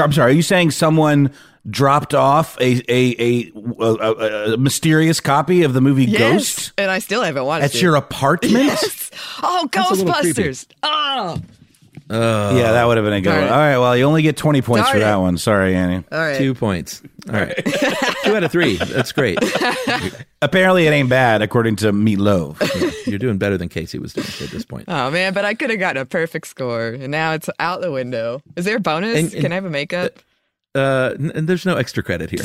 I'm 0.03 0.12
sorry. 0.12 0.33
Are 0.33 0.35
you 0.35 0.43
saying 0.43 0.71
someone 0.73 1.33
dropped 1.68 2.14
off 2.14 2.59
a 2.61 2.83
a, 2.91 3.14
a, 3.18 3.53
a, 3.81 3.85
a- 3.85 4.55
a 4.55 4.57
mysterious 4.57 5.21
copy 5.21 5.62
of 5.62 5.75
the 5.75 5.81
movie 5.83 6.07
Yes, 6.07 6.18
Ghost 6.18 6.73
and 6.79 6.91
I 6.91 7.01
still 7.01 7.23
haven't 7.23 7.45
watched 7.45 7.64
at 7.64 7.71
it. 7.75 7.77
At 7.77 7.83
your 7.83 7.97
apartment? 7.97 8.55
Yes. 8.55 9.11
Oh, 9.43 9.68
That's 9.73 10.01
a. 10.01 10.05
Ghostbusters. 10.05 10.66
Oh. 10.83 11.39
Yeah, 12.11 12.73
that 12.73 12.85
would 12.87 12.97
have 12.97 13.05
been 13.07 13.13
a 13.15 13.21
good 13.21 13.35
one. 13.35 13.45
it. 13.45 13.51
All 13.51 13.59
right, 13.59 13.79
well, 13.79 13.97
you 13.97 14.05
only 14.05 14.23
get 14.23 14.37
20 14.37 14.63
points 14.63 14.87
Darn 14.89 14.95
for 14.95 14.99
that 15.01 15.15
it. 15.15 15.21
one. 15.21 15.39
Sorry, 15.39 15.75
Annie. 15.77 16.05
All 16.11 16.19
right. 16.19 16.37
Two 16.37 16.55
points. 16.55 17.03
All 17.29 17.35
right. 17.35 17.55
Two 18.25 18.35
out 18.37 18.43
of 18.45 18.51
three. 18.53 18.77
That's 18.77 19.13
great. 19.13 19.39
Apparently, 20.43 20.87
it 20.87 20.91
ain't 20.91 21.09
bad, 21.09 21.43
according 21.43 21.77
to 21.77 21.93
Meatloaf. 21.93 23.07
You're 23.07 23.19
doing 23.19 23.39
better 23.39 23.57
than 23.57 23.69
Casey 23.69 23.99
was 23.99 24.13
doing 24.13 24.27
at 24.41 24.51
this 24.51 24.65
point. 24.65 24.85
Oh 24.89 25.11
man, 25.11 25.33
but 25.35 25.45
I 25.45 25.55
could 25.55 25.71
have 25.71 25.79
gotten 25.79 26.01
a 26.03 26.07
perfect 26.07 26.47
score, 26.49 26.89
and 26.89 27.11
now 27.11 27.33
it's 27.33 27.49
out 27.61 27.81
the 27.81 27.93
window. 27.93 28.41
Is 28.57 28.65
there 28.65 28.77
a 28.77 28.81
bonus? 28.81 29.17
And- 29.17 29.33
and- 29.33 29.43
Can 29.43 29.53
I 29.53 29.55
have 29.57 29.65
a 29.65 29.71
makeup? 29.71 30.19
Uh, 30.75 31.15
n- 31.19 31.33
and 31.35 31.49
there's 31.49 31.67
no 31.67 31.77
extra 31.77 32.03
credit 32.03 32.31
here. 32.31 32.41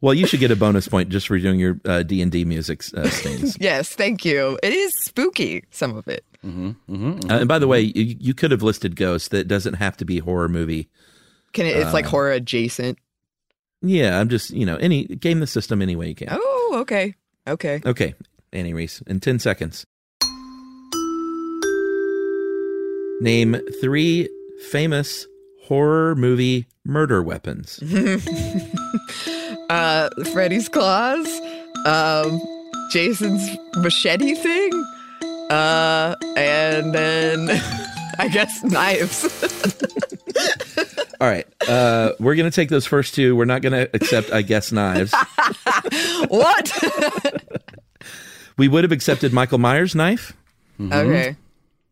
well, 0.00 0.12
you 0.14 0.26
should 0.26 0.40
get 0.40 0.50
a 0.50 0.56
bonus 0.56 0.88
point 0.88 1.08
just 1.08 1.26
for 1.28 1.38
doing 1.38 1.58
your 1.58 1.80
uh, 1.84 2.02
D 2.02 2.20
and 2.20 2.30
D 2.30 2.44
music 2.44 2.82
uh, 2.96 3.08
stings. 3.08 3.56
yes, 3.60 3.94
thank 3.94 4.24
you. 4.24 4.58
It 4.62 4.72
is 4.72 4.92
spooky, 5.00 5.64
some 5.70 5.96
of 5.96 6.06
it. 6.08 6.24
Mm-hmm, 6.44 7.30
Uh, 7.30 7.38
and 7.38 7.48
by 7.48 7.58
the 7.58 7.66
way, 7.66 7.80
you, 7.80 8.16
you 8.20 8.34
could 8.34 8.50
have 8.50 8.62
listed 8.62 8.96
Ghost. 8.96 9.30
That 9.30 9.48
doesn't 9.48 9.74
have 9.74 9.96
to 9.96 10.04
be 10.04 10.18
horror 10.18 10.48
movie. 10.48 10.88
Can 11.52 11.66
it? 11.66 11.76
It's 11.76 11.92
like 11.94 12.06
Uh, 12.06 12.10
horror 12.10 12.32
adjacent. 12.32 12.98
Yeah, 13.80 14.18
I'm 14.20 14.28
just 14.28 14.50
you 14.50 14.66
know 14.66 14.76
any 14.76 15.04
game 15.04 15.40
the 15.40 15.46
system 15.46 15.80
any 15.82 15.96
way 15.96 16.08
you 16.08 16.14
can. 16.14 16.28
Oh, 16.30 16.76
okay, 16.80 17.14
okay. 17.46 17.80
Okay, 17.84 18.14
Annie 18.52 18.74
Reese, 18.74 19.00
in 19.06 19.20
ten 19.20 19.38
seconds. 19.38 19.84
Name 23.20 23.56
three 23.80 24.28
famous 24.70 25.26
horror 25.62 26.14
movie 26.16 26.66
murder 26.84 27.22
weapons. 27.22 27.78
uh, 29.70 30.08
Freddy's 30.32 30.68
claws, 30.68 31.26
um, 31.86 32.40
Jason's 32.90 33.48
machete 33.76 34.34
thing, 34.34 34.70
uh, 35.50 36.14
and 36.36 36.94
then 36.94 37.50
I 38.18 38.28
guess 38.28 38.62
knives. 38.64 39.24
All 41.20 41.28
right, 41.28 41.46
uh, 41.68 42.12
we're 42.20 42.34
gonna 42.34 42.50
take 42.50 42.68
those 42.68 42.86
first 42.86 43.14
two. 43.14 43.36
We're 43.36 43.44
not 43.44 43.62
gonna 43.62 43.88
accept, 43.94 44.30
I 44.32 44.42
guess, 44.42 44.72
knives. 44.72 45.12
what? 46.28 47.44
We 48.56 48.68
would 48.68 48.84
have 48.84 48.92
accepted 48.92 49.32
Michael 49.32 49.58
Myers' 49.58 49.94
knife. 49.94 50.32
Okay. 50.80 51.36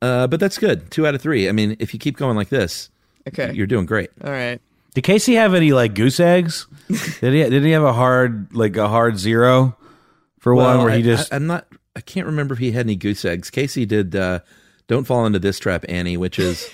Uh, 0.01 0.27
but 0.27 0.41
that's 0.41 0.59
good. 0.59 0.91
Two 0.91 1.07
out 1.07 1.15
of 1.15 1.21
three. 1.23 1.49
I 1.49 1.53
mean, 1.53 1.77
if 1.79 1.95
you 1.95 2.01
keep 2.01 2.17
going 2.17 2.37
like 2.37 2.49
this, 2.49 2.91
Okay. 3.29 3.53
you're 3.55 3.69
doing 3.69 3.87
great. 3.87 4.11
All 4.25 4.31
right. 4.33 4.61
Did 4.95 5.03
Casey 5.03 5.35
have 5.35 5.55
any 5.55 5.73
like 5.73 5.95
goose 5.95 6.19
eggs? 6.21 6.67
did 7.21 7.33
he? 7.33 7.49
Did 7.49 7.63
he 7.65 7.71
have 7.71 7.85
a 7.85 7.93
hard 7.93 8.55
like 8.55 8.77
a 8.77 8.89
hard 8.89 9.19
zero 9.19 9.77
for 10.41 10.55
one 10.55 10.65
Well, 10.79 10.85
where 10.87 10.93
he 10.95 10.99
I- 10.99 11.03
just? 11.03 11.33
I, 11.33 11.37
am 11.37 11.47
not. 11.47 11.67
I 11.97 12.01
can't 12.01 12.27
remember 12.27 12.55
if 12.55 12.61
he 12.61 12.73
had 12.73 12.87
any 12.87 12.97
goose 12.97 13.25
eggs. 13.25 13.51
Casey 13.51 13.85
did. 13.87 14.17
Uh, 14.17 14.41
Don't 14.89 15.05
fall 15.05 15.27
into 15.27 15.39
this 15.39 15.59
trap, 15.59 15.85
Annie, 15.89 16.17
which 16.17 16.39
is 16.39 16.69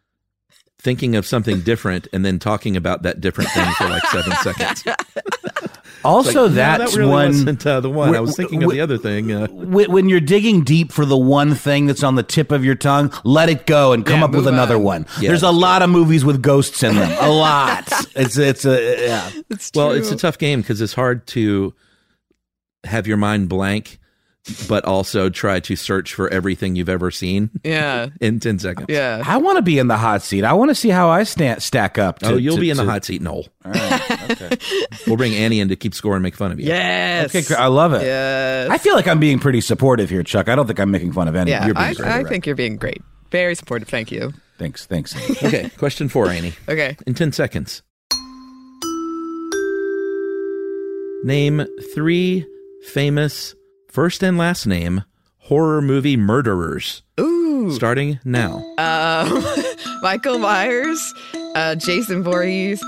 thinking 0.78 1.16
of 1.16 1.26
something 1.26 1.60
different 1.60 2.06
and 2.12 2.24
then 2.24 2.38
talking 2.38 2.76
about 2.76 3.02
that 3.02 3.20
different 3.20 3.50
thing 3.50 3.66
for 3.74 3.88
like 3.88 4.02
seven 4.06 4.32
seconds. 4.42 4.84
also, 6.04 6.28
It's 6.28 6.28
like, 6.28 6.34
no, 6.36 6.48
that's 6.48 6.92
that 6.92 6.98
really 6.98 7.10
one. 7.10 7.26
wasn't 7.28 7.66
uh, 7.66 7.80
the 7.80 7.90
one. 7.90 8.14
I 8.14 8.20
was 8.20 8.36
thinking 8.36 8.60
wh- 8.60 8.64
of 8.66 8.70
the 8.70 8.80
other 8.80 8.96
thing. 8.98 9.32
Uh, 9.32 9.46
When 9.48 9.90
when 9.90 10.08
you're 10.08 10.20
digging 10.20 10.62
deep 10.64 10.92
for 10.92 11.04
the 11.04 11.16
one 11.16 11.54
thing 11.54 11.86
that's 11.86 12.02
on 12.02 12.14
the 12.14 12.22
tip 12.22 12.52
of 12.52 12.64
your 12.64 12.76
tongue, 12.76 13.12
let 13.24 13.48
it 13.48 13.66
go 13.66 13.92
and 13.92 14.06
come 14.06 14.20
Yeah, 14.20 14.24
up 14.26 14.30
with 14.32 14.46
another 14.46 14.76
on. 14.76 14.82
one. 14.82 15.06
Yeah, 15.20 15.28
There's 15.30 15.42
a 15.42 15.50
lot 15.50 15.82
of 15.82 15.90
movies 15.90 16.24
with 16.24 16.40
ghosts 16.42 16.82
in 16.82 16.94
them. 16.94 17.10
A 17.20 17.28
lot. 17.30 17.88
it's 18.16 18.36
it's 18.38 18.64
a 18.64 19.06
yeah. 19.06 19.30
It's 19.50 19.70
well, 19.74 19.90
it's 19.92 20.10
a 20.10 20.16
tough 20.16 20.38
game 20.38 20.60
because 20.60 20.80
it's 20.80 20.94
hard 20.94 21.26
to 21.28 21.74
have 22.84 23.06
your 23.08 23.16
mind 23.16 23.48
blank, 23.48 23.98
but 24.68 24.84
also 24.84 25.28
try 25.28 25.58
to 25.60 25.74
search 25.76 26.14
for 26.14 26.28
everything 26.32 26.76
you've 26.76 26.88
ever 26.88 27.10
seen 27.10 27.50
Yeah. 27.64 28.08
in 28.20 28.38
10 28.40 28.58
seconds. 28.60 28.86
Yeah. 28.88 29.22
I 29.26 29.38
want 29.38 29.56
to 29.56 29.62
be 29.62 29.78
in 29.78 29.88
the 29.88 29.96
hot 29.96 30.22
seat. 30.22 30.44
I 30.44 30.52
want 30.52 30.70
to 30.70 30.74
see 30.74 30.88
how 30.88 31.08
I 31.08 31.24
sta- 31.24 31.58
stack 31.58 31.98
up. 31.98 32.20
To, 32.20 32.32
oh, 32.32 32.36
you'll 32.36 32.54
to- 32.56 32.60
be 32.60 32.70
in 32.70 32.76
the 32.76 32.84
hot 32.84 33.04
seat, 33.04 33.22
Noel. 33.22 33.46
All 33.64 33.72
right. 33.72 34.30
Okay. 34.30 34.56
We'll 35.06 35.16
bring 35.16 35.34
Annie 35.34 35.60
in 35.60 35.68
to 35.68 35.76
keep 35.76 35.94
score 35.94 36.14
and 36.14 36.22
make 36.22 36.34
fun 36.34 36.50
of 36.50 36.58
you. 36.58 36.66
Yes. 36.66 37.32
Okay. 37.34 37.54
I 37.54 37.66
love 37.68 37.92
it. 37.92 38.02
Yes. 38.02 38.68
I 38.70 38.78
feel 38.78 38.96
like 38.96 39.06
I'm 39.06 39.20
being 39.20 39.38
pretty 39.38 39.60
supportive 39.60 40.10
here, 40.10 40.24
Chuck. 40.24 40.48
I 40.48 40.56
don't 40.56 40.66
think 40.66 40.80
I'm 40.80 40.90
making 40.90 41.12
fun 41.12 41.28
of 41.28 41.36
anyone. 41.36 41.60
yeah. 41.60 41.64
You're 41.66 41.74
being 41.74 41.86
I, 41.86 41.94
great. 41.94 42.08
I 42.08 42.24
think 42.24 42.44
you're 42.44 42.56
being 42.56 42.76
great. 42.76 43.00
Very 43.30 43.54
supportive. 43.54 43.86
Thank 43.88 44.10
you. 44.10 44.32
Thanks. 44.58 44.84
Thanks. 44.86 45.14
Okay, 45.44 45.70
question 45.78 46.08
four, 46.08 46.28
Annie. 46.28 46.54
Okay. 46.68 46.96
In 47.06 47.14
10 47.14 47.30
seconds. 47.32 47.82
Name 51.24 51.66
three 51.94 52.46
famous 52.88 53.54
first 53.96 54.22
and 54.22 54.36
last 54.36 54.66
name 54.66 55.02
horror 55.38 55.80
movie 55.80 56.18
murderers. 56.18 57.00
Ooh. 57.18 57.72
Starting 57.72 58.20
now. 58.26 58.56
Um, 58.76 59.42
Michael 60.02 60.38
Myers, 60.38 61.00
uh, 61.54 61.76
Jason 61.76 62.22
Voorhees, 62.22 62.84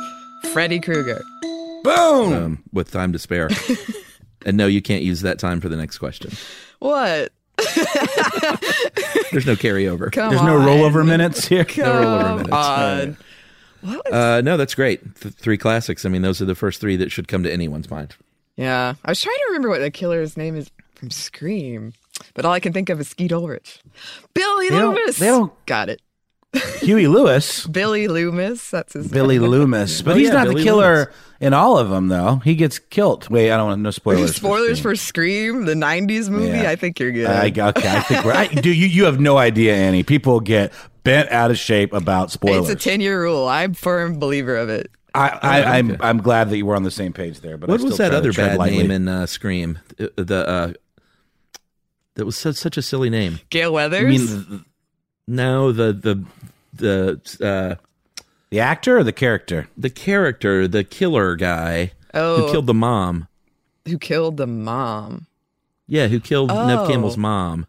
Freddy 0.52 0.78
Krueger. 0.78 1.22
Boom. 1.82 2.32
Um, 2.34 2.64
with 2.74 2.90
time 2.90 3.14
to 3.14 3.18
spare. 3.18 3.48
and 4.44 4.59
no, 4.59 4.66
you 4.66 4.82
can't 4.82 5.02
use 5.02 5.22
that 5.22 5.38
time 5.38 5.62
for 5.62 5.70
the 5.70 5.76
next 5.78 5.96
question. 5.96 6.30
What? 6.80 7.32
There's 9.32 9.46
no 9.46 9.56
carryover. 9.56 10.12
Come 10.12 10.28
There's 10.28 10.42
no 10.42 10.59
rollover 10.59 11.06
minutes 11.06 11.48
here. 11.48 11.64
No 11.78 12.02
rollover 12.02 12.36
minutes. 12.36 12.52
on. 12.52 13.16
What 13.80 14.12
Uh, 14.12 14.40
no, 14.42 14.59
that's 14.59 14.74
great. 14.74 15.00
Th- 15.22 15.32
three 15.32 15.56
classics. 15.56 16.04
I 16.04 16.11
mean, 16.11 16.20
those 16.20 16.42
are 16.42 16.44
the 16.44 16.54
first 16.54 16.82
three 16.82 16.96
that 16.96 17.11
should 17.11 17.28
come 17.28 17.44
to 17.44 17.50
anyone's 17.50 17.90
mind. 17.90 18.14
Yeah. 18.56 18.92
I 19.02 19.11
was 19.11 19.22
trying 19.22 19.36
to 19.36 19.44
remember 19.46 19.70
what 19.70 19.78
the 19.78 19.90
killer's 19.90 20.36
name 20.36 20.54
is 20.54 20.70
from 20.99 21.11
Scream, 21.11 21.92
but 22.34 22.44
all 22.44 22.53
I 22.53 22.61
can 22.61 22.72
think 22.72 22.88
of 22.90 23.01
is 23.01 23.09
Skeet 23.09 23.32
Ulrich. 23.32 23.80
Billy 24.34 24.68
They 24.68 24.78
don't- 24.78 24.94
Loomis. 24.94 25.18
they 25.18 25.26
don't- 25.26 25.53
Got 25.66 25.88
it. 25.88 26.01
Huey 26.80 27.07
Lewis, 27.09 27.66
Billy 27.70 28.09
Loomis. 28.09 28.70
That's 28.70 28.94
his 28.94 29.09
Billy 29.09 29.38
name. 29.38 29.51
Loomis, 29.51 30.01
but 30.01 30.12
Oh, 30.12 30.14
he's 30.18 30.28
yeah, 30.28 30.34
not 30.34 30.44
Billy 30.49 30.62
the 30.62 30.64
killer 30.64 30.94
Loomis. 30.96 31.14
in 31.40 31.53
all 31.53 31.76
of 31.76 31.90
them, 31.90 32.09
though. 32.09 32.36
He 32.36 32.55
gets 32.55 32.78
killed. 32.78 33.28
Wait, 33.28 33.51
I 33.53 33.57
don't 33.59 33.66
want 33.68 33.82
no 33.82 33.90
spoilers. 33.90 34.34
Spoilers 34.36 34.78
Scream. 34.78 34.92
for 34.92 34.96
Scream, 34.96 35.64
the 35.66 35.74
90s 35.74 36.30
movie. 36.30 36.49
Yeah. 36.59 36.70
I 36.70 36.76
think 36.76 36.99
you're 36.99 37.12
good. 37.12 37.26
I, 37.26 37.49
okay, 37.49 37.88
I 37.96 38.01
think 38.01 38.24
we're. 38.24 38.32
I, 38.32 38.46
do 38.46 38.72
you? 38.72 38.86
You 38.86 39.05
have 39.05 39.20
no 39.20 39.36
idea, 39.36 39.74
Annie. 39.76 40.03
People 40.03 40.40
get 40.40 40.72
bent 41.05 41.30
out 41.30 41.51
of 41.51 41.59
shape 41.59 41.92
about 41.92 42.30
spoilers. 42.30 42.70
It's 42.70 42.82
a 42.84 42.88
10 42.90 43.03
year 43.03 43.20
rule. 43.20 43.46
I'm 43.46 43.72
a 43.72 43.74
firm 43.74 44.18
believer 44.18 44.57
of 44.57 44.70
it. 44.70 44.90
I, 45.14 45.28
I, 45.42 45.61
Oh, 45.61 45.64
I'm. 45.66 45.96
I'm 46.01 46.18
glad 46.18 46.49
that 46.49 46.57
you 46.57 46.64
were 46.64 46.76
on 46.76 46.82
the 46.82 46.90
same 46.90 47.12
page 47.12 47.40
there. 47.40 47.59
But 47.59 47.68
I 47.68 47.72
what 47.72 47.80
still 47.80 47.90
was 47.90 47.99
that 47.99 48.14
other 48.14 48.32
tread 48.32 48.53
bad 48.53 48.59
lightly. 48.59 48.78
name 48.78 48.90
in 48.90 49.09
uh, 49.09 49.26
Scream? 49.26 49.78
The, 49.99 50.12
the 50.16 50.49
uh, 50.49 50.72
that 52.19 52.27
was 52.27 52.37
such, 52.37 52.57
such 52.57 52.77
a 52.77 52.83
silly 52.83 53.09
name. 53.09 53.41
Gale 53.49 53.73
Weathers. 53.73 54.03
I 54.03 54.05
Weathers. 54.35 54.49
mean, 54.51 54.64
No, 55.27 55.73
the 55.73 55.93
the 55.95 56.25
the 56.75 57.21
uh, 57.81 57.83
the 58.51 58.61
actor 58.61 58.99
or 58.99 59.05
the 59.05 59.12
character? 59.12 59.69
the 59.77 59.89
character, 59.91 60.69
the 60.69 60.85
killer 60.85 61.35
guy 61.37 61.93
oh, 62.14 62.45
who 62.47 62.53
killed 62.53 62.66
the 62.66 62.75
mom. 62.75 63.29
who 63.87 63.97
killed 63.99 64.37
the 64.37 64.47
mom. 64.47 65.27
Yeah, 65.87 66.09
who 66.09 66.21
killed 66.21 66.51
Neve 66.51 66.59
Oh. 66.81 66.87
Campbell's 66.87 67.16
mom? 67.16 67.66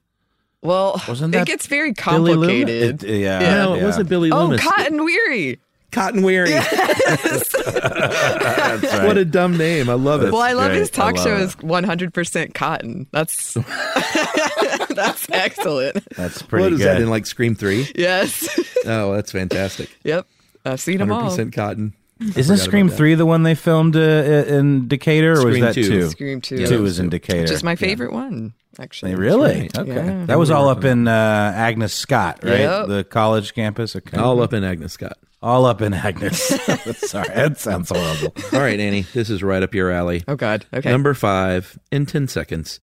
Well, 0.61 1.01
Wasn't 1.07 1.33
it 1.33 1.47
gets 1.47 1.67
very 1.67 1.93
complicated. 1.93 3.01
It- 3.05 3.09
yeah, 3.21 3.39
Yeah. 3.39 3.55
no, 3.63 3.73
it 3.75 3.77
yeah. 3.79 3.85
wasn't 3.85 4.09
Billy 4.09 4.29
Loomis. 4.29 4.41
oh, 4.41 4.49
Loomis. 4.49 4.61
Cotton 4.65 5.03
Weary. 5.05 5.59
Cotton 5.91 6.21
Weary. 6.21 6.49
That's 6.51 7.53
right. 7.55 9.05
What 9.07 9.17
a 9.17 9.25
dumb 9.25 9.57
name. 9.57 9.89
I 9.89 9.93
love 9.93 10.23
it. 10.23 10.31
well, 10.31 10.41
I 10.41 10.53
love 10.53 10.69
great. 10.71 10.79
his 10.79 10.89
talk 10.89 11.15
love 11.15 11.23
show 11.25 11.35
it. 11.35 11.41
is 11.41 11.55
100% 11.55 12.53
cotton. 12.53 13.07
That's 13.11 13.53
that's 14.89 15.27
excellent. 15.31 16.07
That's 16.15 16.41
pretty 16.41 16.63
good. 16.63 16.71
what 16.71 16.73
is 16.73 16.79
that 16.85 17.01
in 17.01 17.09
like 17.09 17.25
Scream 17.25 17.55
3? 17.55 17.91
Yes. 17.95 18.47
Oh, 18.85 19.13
that's 19.13 19.33
fantastic. 19.33 19.89
yep. 20.05 20.25
I've 20.63 20.79
seen 20.79 20.99
them 20.99 21.11
all. 21.11 21.29
100% 21.29 21.51
cotton. 21.53 21.93
Isn't 22.37 22.57
Scream 22.57 22.87
three 22.87 23.13
the 23.13 23.25
one 23.25 23.43
they 23.43 23.53
filmed 23.53 23.95
uh, 23.97 23.99
in 23.99 24.87
Decatur, 24.87 25.33
or 25.37 25.45
was 25.47 25.59
that 25.59 25.73
two. 25.75 25.83
two? 25.83 26.09
Scream 26.09 26.39
2. 26.39 26.55
Yeah, 26.55 26.67
two 26.67 26.73
was 26.75 26.81
was 26.83 26.99
in 26.99 27.07
two. 27.07 27.19
Decatur. 27.19 27.41
Which 27.41 27.51
is 27.51 27.61
my 27.63 27.75
favorite 27.75 28.13
one. 28.13 28.53
actually. 28.79 29.11
Hey, 29.11 29.17
really? 29.17 29.69
Okay. 29.77 29.93
Yeah. 29.95 30.25
That 30.27 30.39
was 30.39 30.49
all 30.49 30.69
up 30.69 30.85
in 30.85 31.09
uh, 31.09 31.53
Agnes 31.55 31.93
Scott, 31.93 32.39
right? 32.41 32.59
Yep. 32.61 32.87
The 32.87 33.03
college 33.03 33.53
campus. 33.53 33.97
Okay. 33.97 34.17
All 34.17 34.41
up 34.41 34.53
in 34.53 34.63
Agnes 34.63 34.93
Scott. 34.93 35.17
All 35.41 35.65
up 35.65 35.81
in 35.81 35.93
Agnes. 35.93 36.37
Sorry, 36.97 37.27
that 37.29 37.57
sounds 37.57 37.89
horrible. 37.89 38.33
All 38.51 38.59
right, 38.59 38.79
Annie, 38.79 39.03
this 39.13 39.29
is 39.29 39.41
right 39.41 39.63
up 39.63 39.73
your 39.73 39.89
alley. 39.89 40.23
Oh 40.27 40.35
God. 40.35 40.65
Okay. 40.73 40.91
Number 40.91 41.13
five 41.13 41.79
in 41.91 42.05
10 42.05 42.27
seconds. 42.27 42.81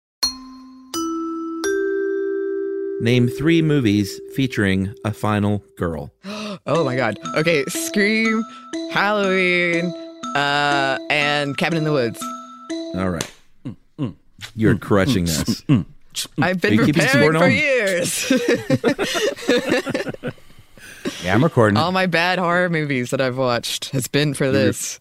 Name 3.01 3.27
three 3.27 3.63
movies 3.63 4.19
featuring 4.35 4.93
a 5.03 5.11
final 5.11 5.63
girl. 5.77 6.13
oh 6.25 6.83
my 6.85 6.95
God. 6.95 7.17
Okay. 7.35 7.65
Scream, 7.65 8.43
Halloween, 8.91 9.85
uh, 10.35 10.99
and 11.09 11.57
Cabin 11.57 11.79
in 11.79 11.83
the 11.85 11.91
Woods. 11.91 12.23
All 12.95 13.09
right. 13.09 13.31
You're 14.55 14.77
crushing 14.77 15.25
this. 15.25 15.63
I've 16.39 16.61
been 16.61 16.77
preparing 16.77 17.33
for 17.33 17.47
years. 17.47 18.31
Yeah, 21.23 21.33
I'm 21.33 21.43
recording. 21.43 21.77
All 21.77 21.91
my 21.91 22.05
bad 22.05 22.39
horror 22.39 22.69
movies 22.69 23.09
that 23.11 23.21
I've 23.21 23.37
watched 23.37 23.89
has 23.91 24.07
been 24.07 24.33
for 24.33 24.51
this. 24.51 24.99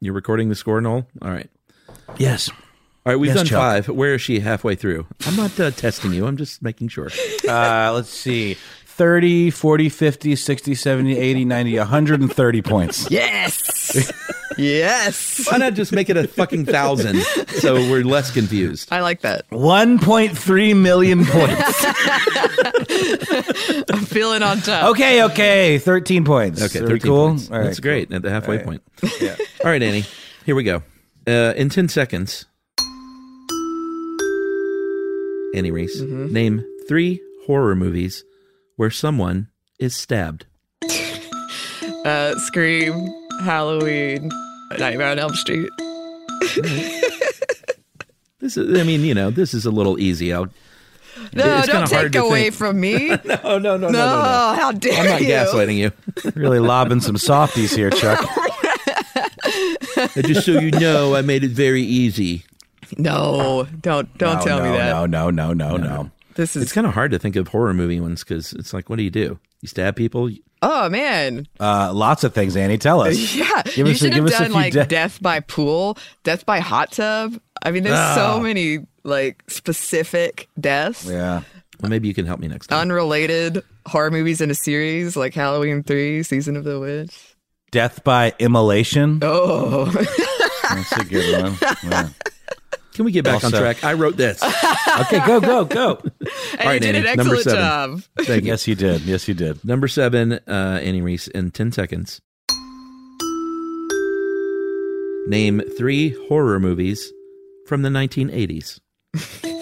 You're 0.00 0.14
recording 0.14 0.48
the 0.48 0.54
score, 0.54 0.80
Noel? 0.80 1.06
All 1.22 1.30
right. 1.30 1.48
Yes. 2.18 2.48
All 2.50 3.12
right, 3.12 3.16
we've 3.16 3.28
Yes, 3.28 3.36
done 3.38 3.46
Chuck. 3.46 3.58
five. 3.60 3.88
Where 3.88 4.14
is 4.14 4.20
she 4.22 4.40
halfway 4.40 4.74
through? 4.74 5.06
I'm 5.26 5.36
not 5.36 5.58
uh, 5.60 5.70
testing 5.70 6.12
you. 6.12 6.26
I'm 6.26 6.36
just 6.36 6.62
making 6.62 6.88
sure. 6.88 7.08
Uh, 7.48 7.92
let's 7.94 8.08
see. 8.10 8.54
30, 8.86 9.50
40, 9.50 9.88
50, 9.88 10.36
60, 10.36 10.74
70, 10.74 11.16
80, 11.18 11.44
90, 11.44 11.78
130 11.78 12.62
points. 12.62 13.10
Yes. 13.10 14.12
yes. 14.56 15.46
Why 15.50 15.58
not 15.58 15.74
just 15.74 15.92
make 15.92 16.08
it 16.10 16.16
a 16.16 16.26
fucking 16.28 16.66
thousand 16.66 17.20
so 17.60 17.74
we're 17.74 18.04
less 18.04 18.30
confused? 18.30 18.88
I 18.92 19.00
like 19.00 19.20
that. 19.22 19.48
1.3 19.50 20.76
million 20.80 21.24
points. 21.26 21.84
I'm 23.90 24.04
feeling 24.04 24.42
on 24.42 24.58
top. 24.60 24.90
okay, 24.90 25.22
okay. 25.24 25.78
13 25.78 26.24
points. 26.24 26.62
Okay, 26.62 26.80
Are 26.84 26.88
13 26.88 27.00
cool? 27.00 27.28
points. 27.28 27.50
All 27.50 27.58
right, 27.58 27.64
That's 27.64 27.80
great 27.80 28.12
at 28.12 28.22
the 28.22 28.30
halfway 28.30 28.58
All 28.60 28.64
right. 28.64 28.80
point. 29.02 29.42
All 29.64 29.70
right, 29.70 29.82
Annie, 29.82 30.04
here 30.44 30.54
we 30.54 30.62
go. 30.64 30.82
Uh, 31.26 31.52
in 31.56 31.68
10 31.68 31.88
seconds, 31.88 32.46
Annie 35.54 35.70
Reese, 35.70 36.00
Mm-hmm. 36.00 36.32
name 36.32 36.64
three 36.88 37.20
horror 37.46 37.74
movies 37.74 38.24
where 38.76 38.90
someone 38.90 39.48
is 39.78 39.94
stabbed. 39.96 40.46
Uh, 42.04 42.34
Scream, 42.38 43.08
Halloween, 43.42 44.30
Nightmare 44.78 45.08
on 45.08 45.18
Elm 45.18 45.34
Street. 45.34 45.70
This 48.38 48.58
is, 48.58 48.78
I 48.78 48.82
mean, 48.84 49.00
you 49.00 49.14
know, 49.14 49.30
this 49.30 49.54
is 49.54 49.64
a 49.64 49.70
little 49.70 49.98
easy. 49.98 50.32
I'll, 50.32 50.44
No, 51.32 51.58
it's 51.58 51.66
don't 51.68 51.88
take 51.88 52.14
away 52.14 52.42
think. 52.44 52.54
from 52.54 52.78
me. 52.78 53.08
no, 53.24 53.40
no, 53.44 53.58
no, 53.58 53.76
no, 53.76 53.88
no, 53.88 53.88
no. 53.88 54.54
how 54.56 54.72
dare 54.72 54.92
you? 54.92 54.98
I'm 55.00 55.06
not 55.06 55.20
you? 55.22 55.28
gaslighting 55.28 55.76
you. 55.76 55.92
Really 56.34 56.60
lobbing 56.60 57.00
some 57.00 57.16
softies 57.16 57.74
here, 57.74 57.88
Chuck. 57.90 58.20
Just 60.16 60.44
so 60.44 60.52
you 60.60 60.70
know, 60.70 61.14
I 61.14 61.22
made 61.22 61.44
it 61.44 61.50
very 61.52 61.82
easy. 61.82 62.44
No, 62.98 63.66
don't 63.80 64.16
don't 64.18 64.36
No, 64.38 64.44
tell 64.44 64.62
me 64.62 64.68
that. 64.76 64.90
No, 64.90 65.06
no, 65.06 65.30
no, 65.30 65.52
no, 65.54 65.76
no. 65.78 66.10
This 66.34 66.54
is 66.56 66.62
It's 66.64 66.72
kind 66.72 66.86
of 66.86 66.92
hard 66.92 67.10
to 67.12 67.18
think 67.18 67.36
of 67.36 67.48
horror 67.48 67.72
movie 67.72 68.00
ones 68.00 68.22
because 68.22 68.52
it's 68.52 68.74
like, 68.74 68.90
what 68.90 68.96
do 68.96 69.02
you 69.02 69.10
do? 69.10 69.38
You 69.62 69.68
stab 69.68 69.96
people? 69.96 70.30
Oh 70.62 70.88
man, 70.88 71.46
Uh, 71.60 71.92
lots 71.92 72.24
of 72.24 72.34
things, 72.34 72.56
Annie. 72.56 72.78
Tell 72.78 73.00
us. 73.02 73.16
yeah. 73.34 73.62
Give 73.64 73.86
you 73.86 73.92
us 73.92 73.96
a- 74.00 74.04
should 74.04 74.12
give 74.14 74.24
have 74.24 74.32
us 74.32 74.38
done 74.38 74.52
like 74.52 74.72
de- 74.72 74.84
death 74.86 75.20
by 75.22 75.40
pool, 75.40 75.96
death 76.24 76.44
by 76.46 76.60
hot 76.60 76.92
tub. 76.92 77.38
I 77.62 77.70
mean, 77.70 77.82
there's 77.84 77.96
Ah. 77.96 78.14
so 78.14 78.40
many 78.40 78.80
like 79.04 79.42
specific 79.48 80.48
deaths, 80.60 81.04
Yeah. 81.04 81.42
Well, 81.80 81.90
maybe 81.90 82.08
you 82.08 82.14
can 82.14 82.24
help 82.26 82.40
me 82.40 82.48
next 82.48 82.68
time. 82.68 82.80
unrelated 82.80 83.62
horror 83.86 84.10
movies 84.10 84.40
in 84.40 84.50
a 84.50 84.54
series 84.54 85.14
like 85.16 85.34
Halloween 85.34 85.82
Three, 85.82 86.22
Season 86.22 86.56
of 86.56 86.64
the 86.64 86.80
Witch. 86.80 87.14
Death 87.70 88.02
by 88.02 88.32
immolation. 88.38 89.18
Oh, 89.22 89.84
That's 90.70 90.92
a 90.92 91.04
good 91.04 91.42
one. 91.42 91.58
Yeah. 91.84 92.08
Can 92.96 93.04
we 93.04 93.12
get 93.12 93.24
back 93.24 93.34
Also- 93.44 93.48
on 93.56 93.62
track? 93.62 93.84
I 93.84 93.92
wrote 93.92 94.16
this. 94.16 94.42
Okay, 94.98 95.18
go, 95.26 95.40
go, 95.42 95.66
go. 95.66 95.98
and 96.02 96.30
All 96.60 96.66
right, 96.66 96.74
you 96.74 96.80
did 96.80 96.94
Annie, 96.96 96.98
an 97.10 97.16
number 97.18 97.34
excellent 97.36 97.42
seven. 97.42 97.60
job. 97.60 98.02
Thank 98.24 98.44
you. 98.44 98.48
yes, 98.50 98.66
you 98.66 98.74
did. 98.74 99.02
Yes, 99.02 99.28
you 99.28 99.34
did. 99.34 99.62
Number 99.62 99.88
seven, 99.88 100.32
uh, 100.48 100.80
Annie 100.82 101.02
Reese, 101.02 101.28
in 101.28 101.50
10 101.50 101.72
seconds. 101.72 102.22
Name 105.28 105.60
three 105.76 106.16
horror 106.28 106.58
movies 106.58 107.12
from 107.66 107.82
the 107.82 107.88
1980s. 107.90 108.80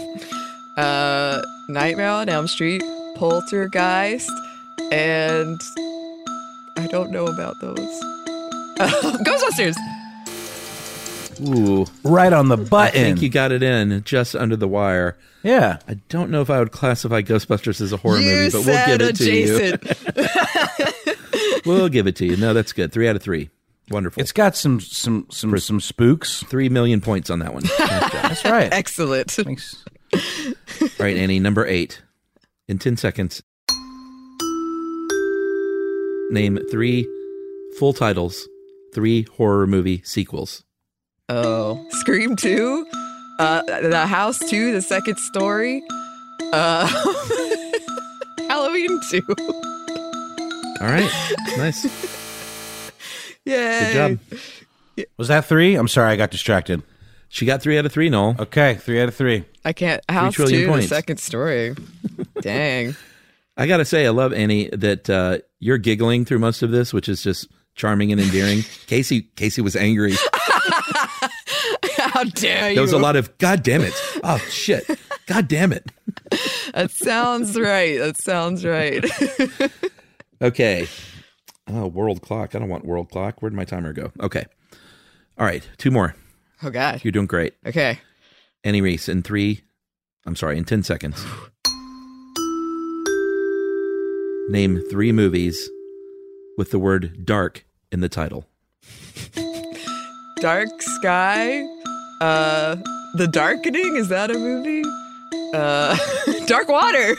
Uh, 0.76 1.41
Nightmare 1.68 2.11
on 2.11 2.28
Elm 2.28 2.49
Street, 2.49 2.82
Poltergeist, 3.14 4.28
and 4.91 5.61
I 6.76 6.89
don't 6.89 7.12
know 7.12 7.26
about 7.28 7.55
those. 7.61 7.78
Ghostbusters. 8.78 9.76
Ooh, 11.41 11.87
Right 12.03 12.32
on 12.32 12.49
the 12.49 12.57
button. 12.57 13.01
I 13.01 13.05
think 13.05 13.22
you 13.22 13.28
got 13.28 13.53
it 13.53 13.62
in 13.62 14.03
just 14.05 14.35
under 14.37 14.57
the 14.57 14.68
wire. 14.68 15.16
yeah. 15.43 15.78
I 15.89 15.95
don't 16.09 16.30
know 16.30 16.41
if 16.41 16.51
I 16.51 16.59
would 16.59 16.72
classify 16.72 17.22
Ghostbusters 17.22 17.80
as 17.80 17.93
a 17.93 17.97
horror 17.97 18.18
you 18.18 18.30
movie, 18.30 18.51
but 18.51 18.64
we'll 18.64 18.74
said 18.74 18.99
give 18.99 19.09
it 19.09 19.16
to 19.16 19.32
you. 19.32 21.14
We'll 21.66 21.89
give 21.89 22.07
it 22.07 22.16
to 22.16 22.26
you. 22.26 22.37
No, 22.37 22.53
that's 22.53 22.74
good. 22.74 22.93
Three 22.93 23.09
out 23.09 23.16
of 23.16 23.22
three. 23.22 23.49
Wonderful. 23.91 24.20
It's 24.20 24.32
got 24.32 24.55
some 24.55 24.80
some 24.80 25.26
some 25.30 25.59
some 25.59 25.80
spooks. 25.80 26.43
three 26.45 26.68
million 26.68 27.01
points 27.01 27.30
on 27.30 27.39
that 27.39 27.55
one. 27.55 27.62
Nice. 27.78 28.12
That's 28.12 28.45
right. 28.45 28.70
Excellent. 28.72 29.30
Thanks. 29.30 29.82
All 30.14 30.89
right, 30.99 31.16
Annie, 31.16 31.41
number 31.41 31.66
eight. 31.66 32.03
In 32.68 32.78
10 32.78 32.97
seconds, 32.97 33.43
name 36.30 36.59
three 36.70 37.07
full 37.78 37.93
titles, 37.93 38.49
three 38.95 39.22
horror 39.37 39.66
movie 39.66 40.03
sequels. 40.05 40.64
Oh, 41.31 41.87
Scream 41.91 42.37
2, 42.37 42.87
uh, 43.39 43.62
The 43.89 44.07
House 44.07 44.39
2, 44.39 44.72
The 44.72 44.83
Second 44.83 45.16
Story, 45.16 45.83
uh, 46.53 46.87
Halloween 48.49 49.01
2. 49.11 49.22
All 50.81 50.87
right. 50.87 51.11
Nice. 51.57 51.85
Yay. 53.47 53.81
Good 53.81 53.93
job. 53.95 55.07
Was 55.16 55.29
that 55.29 55.47
three? 55.47 55.77
I'm 55.77 55.89
sorry, 55.89 56.12
I 56.12 56.16
got 56.16 56.31
distracted. 56.31 56.83
She 57.31 57.47
got 57.47 57.62
three 57.62 57.79
out 57.79 57.87
of 57.87 57.93
three, 57.93 58.11
Noel. 58.11 58.37
Okay, 58.39 58.75
three 58.75 59.01
out 59.01 59.09
of 59.09 59.14
three. 59.14 59.45
I 59.64 59.72
can't. 59.72 60.03
House 60.11 60.35
trillion 60.35 60.62
2, 60.62 60.68
points. 60.68 60.89
The 60.91 60.95
Second 60.95 61.20
Story. 61.20 61.75
Dang. 62.43 62.95
I 63.57 63.66
got 63.66 63.79
to 63.79 63.85
say, 63.87 64.07
I 64.07 64.11
love, 64.11 64.35
Annie, 64.35 64.68
that 64.70 65.09
uh, 65.09 65.39
you're 65.59 65.79
giggling 65.79 66.27
through 66.27 66.41
most 66.41 66.62
of 66.62 66.70
this, 66.70 66.93
which 66.93 67.09
is 67.09 67.22
just 67.22 67.49
charming 67.77 68.12
and 68.12 68.20
endearing. 68.20 68.62
Casey 68.87 69.22
Casey 69.37 69.62
was 69.62 69.75
angry. 69.75 70.14
How 72.15 72.23
dare 72.23 72.69
you? 72.71 72.75
There 72.77 72.83
was 72.83 72.93
a 72.93 72.99
lot 72.99 73.17
of, 73.17 73.37
God 73.39 73.65
damn 73.65 73.83
it. 73.83 73.93
Oh, 74.23 74.39
shit. 74.49 74.89
God 75.27 75.49
damn 75.49 75.73
it. 75.73 75.91
That 76.73 76.93
sounds 76.93 77.59
right. 77.59 77.99
That 77.99 78.17
sounds 78.17 78.65
right. 78.65 79.05
Okay. 80.43 80.87
Oh, 81.69 81.87
world 81.87 82.21
clock. 82.21 82.55
I 82.55 82.59
don't 82.59 82.69
want 82.69 82.85
world 82.85 83.11
clock. 83.11 83.41
Where'd 83.41 83.55
my 83.55 83.65
timer 83.65 83.93
go? 83.95 84.12
Okay. 84.21 84.45
All 85.39 85.47
right. 85.47 85.67
Two 85.79 85.91
more. 85.91 86.15
oh, 86.62 86.69
God. 86.71 87.03
You're 87.03 87.12
doing 87.12 87.27
great. 87.27 87.55
Okay. 87.67 88.01
Annie 88.62 88.83
Reese 88.83 89.09
in 89.09 89.23
three, 89.23 89.62
I'm 90.27 90.37
sorry, 90.37 90.59
in 90.59 90.65
10 90.65 90.83
seconds. 90.83 91.25
Name 94.51 94.83
three 94.91 95.12
movies 95.12 95.71
with 96.59 96.71
the 96.71 96.79
word 96.79 97.25
dark 97.25 97.65
in 97.91 98.01
the 98.01 98.09
title. 98.11 98.45
Dark 100.41 100.83
Sky. 100.83 101.65
Uh, 102.25 102.77
The 103.16 103.29
Darkening. 103.29 103.97
Is 103.97 104.09
that 104.09 104.31
a 104.31 104.35
movie? 104.39 104.83
Uh, 105.53 105.97
Dark 106.47 106.68
Water. 106.68 107.16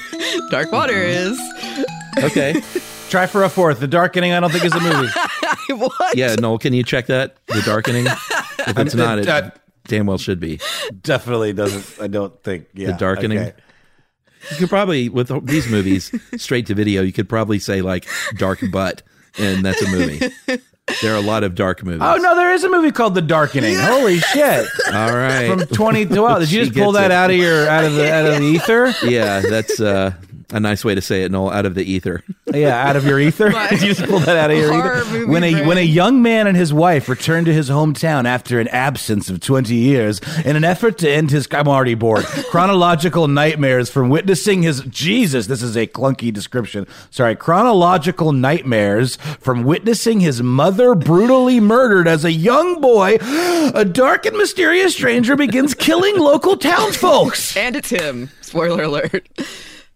Dark 0.50 0.72
Water 0.72 0.98
is. 0.98 1.40
Okay. 2.24 2.62
Try 3.10 3.28
for 3.28 3.44
a 3.44 3.50
fourth. 3.50 3.80
The 3.80 3.88
Darkening, 3.88 4.34
I 4.34 4.40
don't 4.40 4.52
think 4.52 4.66
is 4.66 4.74
a 4.74 4.80
movie. 4.80 5.10
what? 5.86 6.18
yeah, 6.18 6.34
Noel, 6.36 6.58
can 6.58 6.74
you 6.74 6.82
check 6.84 7.06
that? 7.06 7.38
The 7.48 7.62
Darkening? 7.62 8.08
If 8.08 8.80
it's 8.80 8.96
not, 9.04 9.20
it 9.20 9.28
Uh, 9.28 9.52
damn 9.88 10.08
well 10.08 10.18
should 10.18 10.40
be. 10.40 10.60
Definitely 11.04 11.54
doesn't. 11.54 12.04
I 12.04 12.08
don't 12.08 12.42
think. 12.44 12.66
Yeah, 12.74 12.88
the 12.88 12.94
Darkening? 12.94 13.38
okay. 13.40 13.54
You 14.52 14.58
could 14.58 14.70
probably, 14.70 15.10
with 15.10 15.46
these 15.46 15.68
movies, 15.70 16.12
straight 16.38 16.66
to 16.68 16.74
video, 16.76 17.04
you 17.04 17.12
could 17.14 17.30
probably 17.30 17.60
say 17.60 17.82
like 17.82 18.08
Dark 18.38 18.60
Butt, 18.72 19.02
and 19.38 19.64
that's 19.64 19.82
a 19.84 19.90
movie. 19.92 20.30
There 21.02 21.14
are 21.14 21.18
a 21.18 21.22
lot 21.22 21.44
of 21.44 21.56
dark 21.56 21.84
movies. 21.84 22.02
Oh 22.04 22.16
no, 22.18 22.36
there 22.36 22.54
is 22.54 22.64
a 22.64 22.70
movie 22.70 22.92
called 22.92 23.16
The 23.16 23.22
Darkening. 23.22 23.76
Holy 23.78 24.20
shit! 24.20 24.68
All 24.94 25.16
right. 25.16 25.48
From 25.50 25.60
2012. 25.68 26.40
Did 26.42 26.52
you 26.52 26.66
just 26.66 26.78
pull 26.78 26.92
that 26.94 27.06
it. 27.06 27.12
out 27.12 27.32
of 27.32 27.36
your 27.38 27.68
out 27.68 27.84
of 27.84 27.96
the 27.96 28.12
out 28.14 28.26
of 28.28 28.36
the 28.38 28.44
ether? 28.46 28.94
yeah, 29.04 29.40
that's 29.42 29.80
uh, 29.80 30.14
a 30.52 30.60
nice 30.60 30.86
way 30.86 30.96
to 30.96 31.02
say 31.02 31.24
it, 31.24 31.32
Noel, 31.32 31.52
out 31.52 31.66
of 31.66 31.76
the 31.76 31.84
ether. 31.84 32.24
Yeah, 32.54 32.88
out 32.88 32.96
of 32.96 33.06
your 33.06 33.20
ether. 33.20 33.50
My 33.50 33.70
you 33.72 33.78
just 33.80 34.06
pull 34.06 34.20
that 34.20 34.38
out 34.38 34.50
of 34.50 34.58
your 34.58 34.72
horror 34.72 35.02
ether. 35.02 35.28
When 35.28 35.44
a 35.44 35.52
brain. 35.52 35.68
when 35.68 35.78
a 35.78 35.82
young 35.82 36.22
man 36.22 36.48
and 36.48 36.56
his 36.56 36.72
wife 36.72 37.10
return 37.10 37.44
to 37.46 37.54
his 37.54 37.70
hometown 37.70 38.24
after 38.26 38.62
an 38.62 38.70
absence 38.70 39.30
of 39.30 39.42
twenty 39.42 39.76
years, 39.76 40.22
in 40.46 40.56
an 40.56 40.64
effort 40.64 40.98
to 41.00 41.10
end 41.10 41.32
his 41.32 41.50
I'm 41.52 41.68
already 41.68 41.96
bored 41.96 42.24
chronological 42.52 43.28
nightmares 43.28 43.90
from 43.90 44.10
witnessing 44.10 44.62
his 44.62 44.82
Jesus. 44.82 45.48
This 45.48 45.62
is 45.62 45.76
a 45.76 45.88
clunky 45.88 46.32
description. 46.32 46.88
Sorry, 47.10 47.36
chronological 47.36 48.32
nightmares 48.32 49.18
from 49.42 49.64
witnessing 49.64 50.22
his 50.22 50.42
mother 50.42 50.96
brutally 50.96 51.60
murdered 51.60 52.08
as 52.08 52.24
a 52.24 52.32
young 52.32 52.80
boy. 52.80 53.18
A 53.74 53.84
dark 53.84 54.26
and 54.26 54.38
mysterious 54.38 54.94
stranger 54.94 55.36
begins 55.36 55.74
killing 55.74 56.18
local 56.20 56.56
townsfolk. 56.56 57.36
And 57.58 57.76
it's 57.76 57.90
him. 57.90 58.30
Spoiler 58.42 58.84
alert. 58.84 59.28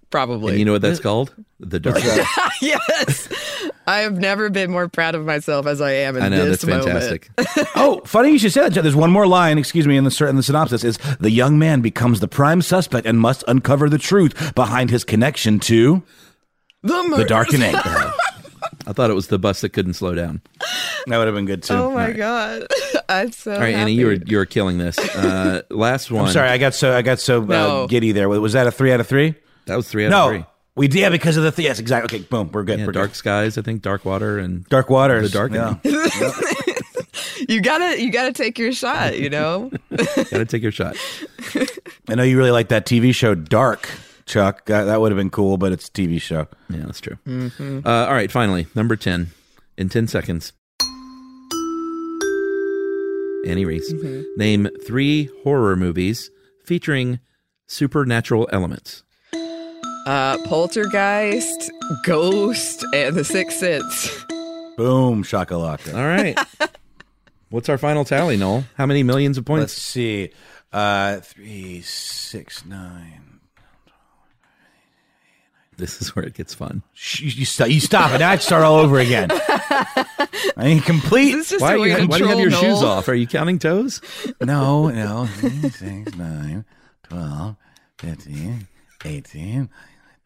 Probably. 0.10 0.52
And 0.54 0.60
you 0.60 0.66
know 0.66 0.72
what 0.72 0.82
that's 0.82 1.00
called? 1.00 1.34
The 1.60 1.80
Dark. 1.80 1.98
yes. 2.62 3.30
I 3.86 4.00
have 4.00 4.18
never 4.18 4.50
been 4.50 4.72
more 4.72 4.88
proud 4.88 5.14
of 5.16 5.26
myself 5.26 5.66
as 5.68 5.82
I 5.82 5.92
am 5.92 6.16
in 6.18 6.24
I 6.24 6.30
know 6.30 6.46
this 6.46 6.62
that's 6.62 6.66
moment. 6.66 6.86
fantastic. 7.38 7.70
oh, 7.76 8.02
funny 8.06 8.32
you 8.32 8.40
should 8.40 8.52
say 8.54 8.62
that. 8.68 8.74
There's 8.82 8.96
one 8.96 9.12
more 9.12 9.28
line, 9.28 9.58
excuse 9.58 9.86
me, 9.88 9.98
in 9.98 10.04
the, 10.06 10.26
in 10.28 10.36
the 10.36 10.44
synopsis 10.44 10.84
is 10.84 10.98
the 11.20 11.30
young 11.32 11.60
man 11.60 11.82
becomes 11.82 12.20
the 12.22 12.28
prime 12.28 12.62
suspect 12.62 13.06
and 13.06 13.20
must 13.20 13.44
uncover 13.48 13.90
the 13.90 13.98
truth 14.00 14.56
behind 14.56 14.90
his 14.90 15.04
connection 15.04 15.60
to 15.62 16.02
The, 16.82 16.88
the 17.02 17.10
murders. 17.10 17.28
darkening. 17.28 17.76
I 17.76 18.94
thought 18.94 19.10
it 19.12 19.16
was 19.16 19.28
the 19.28 19.38
bus 19.40 19.62
that 19.62 19.70
couldn't 19.70 19.94
slow 19.94 20.16
down. 20.16 20.42
that 21.08 21.18
would 21.18 21.28
have 21.28 21.36
been 21.36 21.46
good 21.46 21.62
too. 21.64 21.74
Oh 21.76 21.92
my 21.92 22.12
god. 22.14 22.66
I'm 23.10 23.32
so 23.32 23.54
All 23.54 23.60
right, 23.60 23.70
happy. 23.76 23.82
Annie, 23.82 23.94
you 23.94 24.06
were 24.08 24.14
you 24.14 24.38
were 24.38 24.46
killing 24.46 24.78
this. 24.78 24.98
Uh, 24.98 25.62
last 25.70 26.10
one. 26.12 26.26
I'm 26.26 26.32
sorry, 26.32 26.50
I 26.50 26.58
got 26.58 26.74
so 26.74 26.96
I 26.96 27.02
got 27.02 27.20
so 27.20 27.42
uh, 27.42 27.46
No. 27.46 27.88
giddy 27.88 28.12
there. 28.12 28.30
Was 28.30 28.54
that 28.54 28.66
a 28.68 28.72
three 28.72 28.92
out 28.92 29.00
of 29.00 29.08
three? 29.08 29.36
That 29.70 29.78
was 29.78 29.88
three 29.90 30.06
out 30.06 30.10
no, 30.10 30.26
of 30.30 30.36
three. 30.36 30.46
we 30.76 30.88
did 30.88 31.00
yeah, 31.00 31.10
because 31.10 31.38
of 31.38 31.44
the 31.44 31.52
th- 31.52 31.66
yes, 31.66 31.80
exactly. 31.80 32.20
Okay, 32.20 32.28
boom, 32.30 32.52
we're 32.52 32.64
good. 32.64 32.80
Yeah, 32.80 32.86
we're 32.86 32.92
dark 32.92 33.12
good. 33.12 33.16
skies. 33.16 33.58
I 33.58 33.62
think 33.62 33.82
dark 33.82 34.04
water 34.06 34.38
and 34.38 34.66
Dark 34.66 34.90
waters. 34.90 35.32
The 35.32 35.38
darkening. 35.38 35.80
Yeah. 35.84 36.32
you 37.50 37.62
gotta 37.62 38.02
you 38.02 38.12
gotta 38.12 38.34
take 38.34 38.60
your 38.60 38.72
shot, 38.74 39.18
you 39.18 39.30
know? 39.30 39.72
Gotta 39.90 40.46
take 40.46 40.62
your 40.64 40.72
shot. 40.72 40.96
I 42.08 42.16
know 42.16 42.24
you 42.24 42.38
really 42.38 42.52
like 42.52 42.68
that 42.70 42.86
TV 42.86 43.14
show 43.16 43.36
Dark, 43.36 43.90
Chuck. 44.26 44.66
That, 44.66 44.86
that 44.86 45.00
would 45.02 45.12
have 45.12 45.18
been 45.18 45.30
cool, 45.30 45.58
but 45.58 45.72
it's 45.72 45.88
a 45.88 45.92
TV 45.92 46.22
show. 46.22 46.48
Yeah, 46.70 46.86
that's 46.86 47.02
true. 47.02 47.18
Mhm. 47.28 47.86
Uh, 47.86 47.90
all 48.08 48.14
right, 48.14 48.32
finally, 48.32 48.68
number 48.76 48.96
ten 48.96 49.28
in 49.78 49.90
ten 49.90 50.08
seconds. 50.08 50.54
Annie 53.46 53.66
Reese, 53.66 53.92
Mm-hmm. 53.94 54.24
name 54.38 54.68
three 54.86 55.30
horror 55.44 55.76
movies 55.76 56.30
featuring 56.66 57.20
supernatural 57.68 58.48
elements. 58.52 59.04
Uh 60.06 60.38
Poltergeist, 60.46 61.72
Ghost, 62.04 62.86
and 62.94 63.16
The 63.16 63.24
Sixth 63.24 63.58
Sense. 63.60 64.24
Boom, 64.78 65.24
shakalaka. 65.24 65.94
All 65.94 66.06
right. 66.08 66.38
What's 67.50 67.68
our 67.70 67.78
final 67.78 68.06
tally, 68.06 68.38
Noel? 68.38 68.64
How 68.78 68.86
many 68.86 69.04
millions 69.04 69.38
of 69.38 69.46
points? 69.46 69.62
Let's 69.62 69.74
see. 69.74 70.32
Uh, 70.72 71.18
three, 71.20 71.82
six, 71.82 72.64
nine. 72.66 73.40
This 75.78 76.02
is 76.02 76.16
where 76.16 76.26
it 76.26 76.34
gets 76.34 76.54
fun. 76.54 76.84
Sh- 76.94 77.22
You, 77.22 77.30
you, 77.30 77.46
stop, 77.46 77.70
you 77.70 77.80
stop 77.80 78.12
it. 78.14 78.22
I 78.22 78.32
have 78.32 78.40
to 78.42 78.46
start 78.46 78.64
all 78.64 78.76
over 78.78 79.00
again. 79.00 79.30
I 79.32 80.18
ain't 80.58 80.84
complete. 80.86 81.32
This 81.32 81.46
is 81.46 81.60
just 81.60 81.62
Why, 81.62 81.74
a 81.74 81.76
you 81.78 81.82
way 81.82 81.90
ha- 81.92 81.98
to 82.00 82.06
why 82.08 82.18
do 82.18 82.24
you 82.26 82.30
have 82.30 82.40
your 82.40 82.50
troll 82.50 82.62
shoes 82.62 82.82
Noel. 82.82 82.92
off? 82.92 83.08
Are 83.08 83.14
you 83.16 83.28
counting 83.28 83.60
toes? 83.60 84.02
No, 84.42 84.90
no. 84.90 85.26
Three, 85.38 85.70
six, 85.70 86.16
nine, 86.16 86.66
12, 87.04 87.56
15, 88.00 88.68
18, 89.06 89.70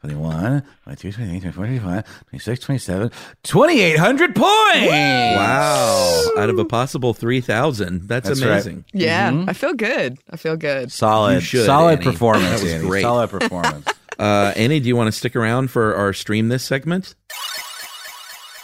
21, 0.04 0.64
22, 0.84 1.12
23, 1.14 1.40
24, 1.40 1.66
25, 1.66 2.06
26, 2.30 2.60
27, 2.66 3.12
2,800 3.44 4.36
points. 4.36 4.88
Wow. 4.92 6.24
Out 6.38 6.50
of 6.50 6.60
a 6.60 6.66
possible 6.66 7.14
3,000. 7.14 8.08
That's, 8.10 8.28
That's 8.28 8.42
right. 8.42 8.52
amazing. 8.52 8.84
Yeah, 8.92 9.32
Mhm. 9.32 9.48
I 9.50 9.54
feel 9.54 9.74
good. 9.74 10.18
I 10.30 10.36
feel 10.36 10.58
good. 10.58 10.92
Solid. 10.92 11.36
You 11.36 11.40
should, 11.40 11.66
solid 11.66 12.00
Annie. 12.00 12.04
performance. 12.12 12.50
That 12.50 12.64
was 12.64 12.74
Annie. 12.74 12.88
great. 12.88 13.02
Solid 13.02 13.30
performance. 13.30 13.86
Uh, 14.20 14.54
Annie, 14.56 14.80
do 14.80 14.88
you 14.88 14.96
want 14.96 15.08
to 15.08 15.12
stick 15.12 15.36
around 15.36 15.72
for 15.72 15.96
our 15.96 16.14
stream 16.14 16.48
this 16.48 16.64
segment? 16.64 17.16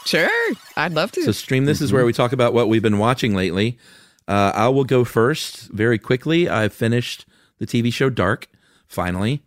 Sure. 0.05 0.29
I'd 0.77 0.93
love 0.93 1.11
to. 1.13 1.23
So, 1.23 1.31
stream 1.31 1.65
this 1.65 1.81
is 1.81 1.91
where 1.91 2.05
we 2.05 2.13
talk 2.13 2.33
about 2.33 2.53
what 2.53 2.69
we've 2.69 2.83
been 2.83 2.99
watching 2.99 3.33
lately. 3.35 3.79
Uh, 4.27 4.51
I 4.53 4.67
will 4.69 4.83
go 4.83 5.03
first 5.03 5.69
very 5.71 5.97
quickly. 5.97 6.47
I've 6.47 6.71
finished 6.71 7.25
the 7.57 7.65
TV 7.65 7.91
show 7.91 8.11
Dark, 8.11 8.47
finally. 8.87 9.41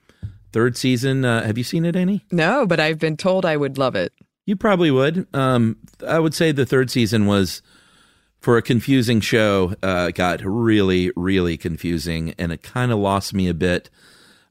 Third 0.52 0.76
season. 0.76 1.24
Uh, 1.24 1.44
have 1.44 1.56
you 1.58 1.64
seen 1.64 1.84
it, 1.84 1.96
Annie? 1.96 2.24
no, 2.30 2.66
but 2.66 2.78
I've 2.80 2.98
been 2.98 3.16
told 3.16 3.44
I 3.44 3.56
would 3.56 3.78
love 3.78 3.94
it. 3.94 4.12
You 4.44 4.56
probably 4.56 4.90
would. 4.90 5.26
Um, 5.34 5.76
I 6.06 6.18
would 6.18 6.34
say 6.34 6.52
the 6.52 6.66
third 6.66 6.90
season 6.90 7.26
was, 7.26 7.62
for 8.40 8.56
a 8.56 8.62
confusing 8.62 9.20
show, 9.20 9.74
uh, 9.82 10.10
got 10.10 10.40
really, 10.44 11.12
really 11.14 11.56
confusing, 11.56 12.34
and 12.38 12.50
it 12.50 12.62
kind 12.62 12.90
of 12.90 12.98
lost 12.98 13.32
me 13.32 13.48
a 13.48 13.54
bit. 13.54 13.88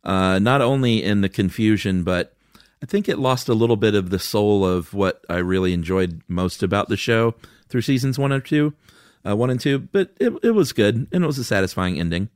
Uh, 0.03 0.39
not 0.39 0.61
only 0.61 1.03
in 1.03 1.21
the 1.21 1.29
confusion, 1.29 2.03
but 2.03 2.33
I 2.81 2.85
think 2.85 3.07
it 3.07 3.19
lost 3.19 3.49
a 3.49 3.53
little 3.53 3.75
bit 3.75 3.93
of 3.93 4.09
the 4.09 4.17
soul 4.17 4.65
of 4.65 4.93
what 4.93 5.23
I 5.29 5.37
really 5.37 5.73
enjoyed 5.73 6.21
most 6.27 6.63
about 6.63 6.87
the 6.89 6.97
show 6.97 7.35
through 7.69 7.81
seasons 7.81 8.17
one 8.17 8.31
and 8.31 8.43
two, 8.43 8.73
uh, 9.27 9.35
one 9.35 9.49
and 9.49 9.59
two. 9.59 9.77
But 9.77 10.11
it 10.19 10.33
it 10.41 10.51
was 10.51 10.73
good, 10.73 11.07
and 11.11 11.23
it 11.23 11.27
was 11.27 11.37
a 11.37 11.43
satisfying 11.43 11.99
ending. 11.99 12.29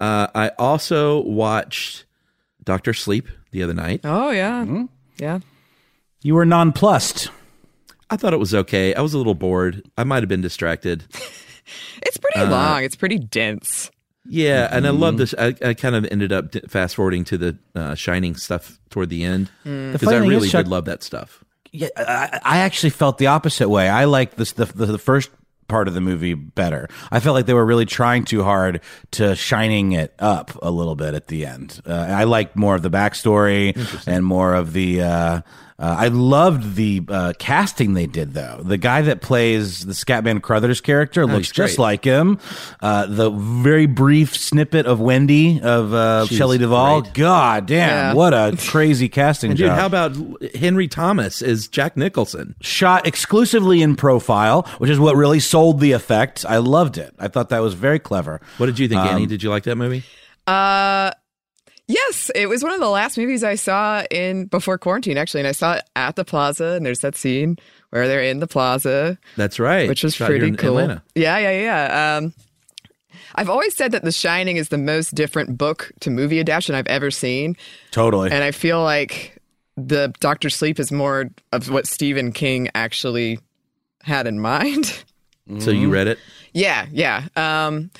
Uh, 0.00 0.28
I 0.34 0.52
also 0.58 1.22
watched 1.22 2.04
Doctor 2.68 2.92
Sleep 2.92 3.26
the 3.50 3.62
other 3.62 3.72
night. 3.72 4.02
Oh 4.04 4.30
yeah. 4.30 4.84
Yeah. 5.16 5.38
You 6.20 6.34
were 6.34 6.44
nonplussed. 6.44 7.30
I 8.10 8.16
thought 8.18 8.34
it 8.34 8.38
was 8.38 8.54
okay. 8.54 8.92
I 8.94 9.00
was 9.00 9.14
a 9.14 9.18
little 9.18 9.34
bored. 9.34 9.82
I 9.96 10.04
might 10.04 10.22
have 10.22 10.28
been 10.28 10.42
distracted. 10.42 11.04
It's 12.02 12.16
pretty 12.16 12.40
Uh, 12.40 12.50
long. 12.50 12.82
It's 12.82 12.96
pretty 12.96 13.18
dense. 13.18 13.90
Yeah, 14.24 14.68
and 14.70 14.86
I 14.86 14.90
love 14.90 15.16
Mm-hmm. 15.16 15.18
this. 15.18 15.34
I, 15.38 15.68
I 15.68 15.74
kind 15.74 15.94
of 15.94 16.06
ended 16.10 16.32
up 16.32 16.54
fast 16.70 16.94
forwarding 16.96 17.24
to 17.24 17.36
the 17.36 17.58
uh, 17.74 17.94
Shining 17.94 18.36
stuff 18.36 18.78
toward 18.88 19.10
the 19.10 19.22
end 19.22 19.50
Mm. 19.66 19.92
Because 19.92 20.08
I 20.08 20.12
funny 20.12 20.20
thing 20.20 20.30
is, 20.30 20.34
really 20.36 20.48
Chuck- 20.48 20.64
did 20.64 20.70
love 20.70 20.86
that 20.86 21.02
stuff. 21.02 21.44
Yeah, 21.70 21.88
I, 21.98 22.40
I 22.42 22.58
actually 22.60 22.88
felt 22.90 23.18
the 23.18 23.26
opposite 23.26 23.68
way. 23.68 23.86
I 23.90 24.04
like 24.06 24.36
this 24.36 24.52
the, 24.52 24.64
the 24.64 24.86
the 24.86 24.98
first 24.98 25.28
part 25.68 25.88
of 25.88 25.94
the 25.94 26.00
movie 26.00 26.34
better. 26.34 26.88
I 27.10 27.20
felt 27.20 27.34
like 27.34 27.46
they 27.46 27.54
were 27.54 27.66
really 27.66 27.86
trying 27.86 28.24
too 28.24 28.42
hard 28.42 28.80
to 29.12 29.36
shining 29.36 29.92
it 29.92 30.14
up 30.18 30.50
a 30.62 30.70
little 30.70 30.96
bit 30.96 31.14
at 31.14 31.28
the 31.28 31.46
end. 31.46 31.80
Uh, 31.86 31.92
I 31.92 32.24
liked 32.24 32.56
more 32.56 32.74
of 32.74 32.82
the 32.82 32.90
backstory 32.90 33.76
and 34.06 34.24
more 34.24 34.54
of 34.54 34.72
the. 34.72 35.02
Uh, 35.02 35.40
uh, 35.80 35.94
I 35.98 36.08
loved 36.08 36.74
the 36.74 37.02
uh, 37.08 37.32
casting 37.38 37.94
they 37.94 38.06
did 38.06 38.34
though. 38.34 38.60
The 38.64 38.76
guy 38.78 39.02
that 39.02 39.20
plays 39.20 39.86
the 39.86 39.92
Scatman 39.92 40.42
Crothers 40.42 40.80
character 40.80 41.22
looks 41.24 41.34
Oh, 41.34 41.38
he's 41.38 41.52
just 41.52 41.78
like 41.78 42.04
him. 42.04 42.38
Uh, 42.80 43.06
the 43.06 43.30
very 43.30 43.86
brief 43.86 44.36
snippet 44.36 44.86
of 44.86 45.00
Wendy 45.00 45.60
of 45.62 45.94
uh, 45.94 46.26
She's 46.26 46.36
Shelley 46.36 46.58
Duvall. 46.58 47.02
great. 47.02 47.14
God 47.14 47.66
damn, 47.66 47.88
Yeah. 47.88 48.14
what 48.14 48.34
a 48.34 48.56
crazy 48.58 49.08
casting 49.20 49.52
And 49.52 49.58
dude, 49.58 49.68
job! 49.68 49.78
how 49.78 49.86
about 49.86 50.16
Henry 50.56 50.88
Thomas 50.88 51.42
as 51.42 51.68
Jack 51.68 51.96
Nicholson? 51.96 52.56
shot 52.60 53.06
exclusively 53.06 53.80
in 53.80 53.94
profile, 53.94 54.62
which 54.78 54.90
is 54.90 54.98
what 54.98 55.14
really 55.16 55.40
sold 55.40 55.80
the 55.80 55.92
effect. 55.92 56.44
I 56.48 56.56
loved 56.56 56.98
it. 56.98 57.14
I 57.18 57.28
thought 57.28 57.50
that 57.50 57.60
was 57.60 57.74
very 57.74 57.98
clever. 58.00 58.40
What 58.56 58.66
did 58.66 58.78
you 58.80 58.88
think, 58.88 59.00
Um, 59.00 59.08
Annie? 59.08 59.26
Did 59.26 59.42
you 59.44 59.50
like 59.50 59.62
that 59.64 59.76
movie? 59.76 60.02
Uh 60.46 61.12
yes, 61.88 62.30
it 62.34 62.46
was 62.48 62.62
one 62.62 62.72
of 62.72 62.80
the 62.80 62.88
last 62.88 63.18
movies 63.18 63.42
I 63.42 63.56
saw 63.56 64.04
in 64.10 64.46
before 64.46 64.78
quarantine 64.78 65.18
actually, 65.18 65.40
and 65.40 65.48
I 65.48 65.52
saw 65.52 65.74
it 65.74 65.82
at 65.96 66.14
the 66.16 66.24
plaza 66.24 66.74
and 66.76 66.86
there's 66.86 67.00
that 67.00 67.16
scene 67.16 67.58
where 67.90 68.06
they're 68.06 68.22
in 68.22 68.38
the 68.40 68.46
plaza, 68.46 69.18
That's 69.36 69.58
right. 69.58 69.88
which 69.88 70.04
was 70.04 70.14
Shot 70.14 70.26
pretty 70.28 70.46
in 70.48 70.56
cool. 70.56 70.78
Atlanta. 70.78 71.02
Yeah, 71.14 71.38
yeah, 71.38 71.60
yeah. 71.60 72.16
Um 72.18 72.34
I've 73.34 73.50
always 73.50 73.74
said 73.76 73.92
that 73.92 74.04
The 74.04 74.12
Shining 74.12 74.56
is 74.56 74.68
the 74.70 74.78
most 74.78 75.14
different 75.14 75.58
book 75.58 75.92
to 76.00 76.10
movie 76.10 76.40
adaptation 76.40 76.74
I've 76.74 76.86
ever 76.86 77.10
seen, 77.10 77.56
Totally. 77.90 78.30
and 78.30 78.42
I 78.44 78.50
feel 78.52 78.82
like 78.82 79.36
the 79.76 80.12
Doctor 80.20 80.50
Sleep 80.50 80.80
is 80.80 80.90
more 80.90 81.30
of 81.52 81.70
what 81.70 81.86
Stephen 81.86 82.32
King 82.32 82.68
actually 82.74 83.38
had 84.02 84.26
in 84.26 84.40
mind. 84.52 85.04
So 85.60 85.70
you 85.70 85.88
read 85.88 86.08
it? 86.08 86.18
Yeah, 86.52 86.86
yeah. 86.90 87.28
Um, 87.36 87.90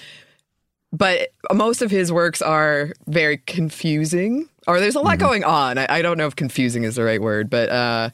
but 0.92 1.28
most 1.52 1.82
of 1.82 1.90
his 1.90 2.10
works 2.12 2.40
are 2.42 2.92
very 3.06 3.38
confusing, 3.38 4.48
or 4.66 4.80
there's 4.80 4.94
a 4.96 5.00
lot 5.00 5.18
going 5.18 5.44
on. 5.44 5.78
I, 5.78 5.86
I 5.88 6.02
don't 6.02 6.18
know 6.18 6.26
if 6.26 6.36
confusing 6.36 6.84
is 6.84 6.96
the 6.96 7.04
right 7.04 7.20
word, 7.20 7.50
but 7.50 7.68
uh, 7.68 8.10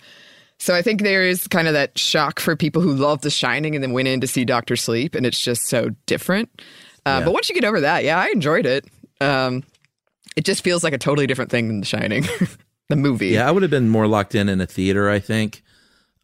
so 0.59 0.75
I 0.75 0.83
think 0.83 1.03
there 1.03 1.23
is 1.23 1.47
kind 1.49 1.67
of 1.69 1.75
that 1.75 1.99
shock 1.99 2.41
for 2.41 2.57
people 2.57 2.83
who 2.83 2.95
love 2.95 3.21
The 3.23 3.31
Shining 3.31 3.75
and 3.75 3.83
then 3.83 3.93
went 3.93 4.09
in 4.09 4.21
to 4.21 4.27
see 4.27 4.45
Doctor 4.45 4.77
Sleep, 4.77 5.15
and 5.15 5.25
it's 5.27 5.39
just 5.41 5.67
so 5.67 5.91
different. 6.07 6.49
Uh, 7.07 7.19
Yeah. 7.19 7.25
But 7.27 7.33
once 7.33 7.49
you 7.49 7.55
get 7.55 7.65
over 7.65 7.81
that, 7.81 8.05
yeah, 8.05 8.19
I 8.19 8.29
enjoyed 8.29 8.67
it. 8.67 8.87
Um, 9.21 9.63
it 10.37 10.45
just 10.45 10.65
feels 10.65 10.83
like 10.83 10.93
a 10.93 10.99
totally 10.99 11.27
different 11.27 11.51
thing 11.51 11.69
than 11.69 11.81
The 11.81 11.87
Shining, 11.87 12.25
the 12.89 12.97
movie. 12.97 13.29
Yeah, 13.29 13.49
I 13.49 13.51
would 13.51 13.63
have 13.63 13.71
been 13.71 13.89
more 13.89 14.07
locked 14.07 14.35
in 14.35 14.49
in 14.49 14.61
a 14.61 14.67
theater. 14.67 15.09
I 15.11 15.21
think. 15.21 15.63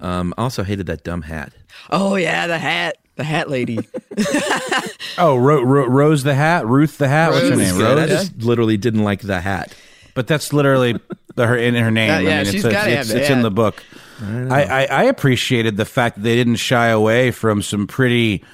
Um, 0.00 0.32
I 0.38 0.42
also 0.42 0.62
hated 0.64 0.86
that 0.86 1.04
dumb 1.04 1.22
hat. 1.22 1.52
Oh 1.90 2.16
yeah, 2.16 2.46
the 2.46 2.58
hat, 2.58 2.96
the 3.20 3.24
hat 3.24 3.50
lady. 3.50 3.78
oh, 5.18 5.36
Ro- 5.36 5.62
Ro- 5.62 5.86
Rose 5.86 6.22
the 6.22 6.34
Hat, 6.34 6.66
Ruth 6.66 6.98
the 6.98 7.08
Hat. 7.08 7.30
What's 7.32 7.44
her 7.44 7.50
Rose. 7.50 7.58
name? 7.58 7.76
Good. 7.76 7.98
I 7.98 8.00
Rose. 8.02 8.08
just 8.08 8.38
literally 8.42 8.76
didn't 8.76 9.04
like 9.04 9.20
the 9.20 9.40
hat. 9.40 9.74
But 10.14 10.26
that's 10.26 10.52
literally 10.52 10.98
the, 11.36 11.46
her 11.46 11.56
in 11.56 11.74
her 11.74 11.90
name. 11.90 12.08
Yeah, 12.08 12.18
yeah, 12.20 12.30
I 12.40 12.42
mean, 12.44 12.52
she's 12.52 12.64
it's, 12.64 12.74
gotta 12.74 12.90
it's, 12.90 13.08
have 13.10 13.16
it's 13.18 13.28
the 13.28 13.32
in 13.32 13.38
hat. 13.38 13.42
the 13.42 13.50
book. 13.50 13.82
I, 14.22 14.64
I, 14.64 14.84
I 14.84 15.02
appreciated 15.04 15.76
the 15.76 15.84
fact 15.86 16.16
that 16.16 16.22
they 16.22 16.34
didn't 16.36 16.56
shy 16.56 16.88
away 16.88 17.30
from 17.30 17.62
some 17.62 17.86
pretty 17.86 18.44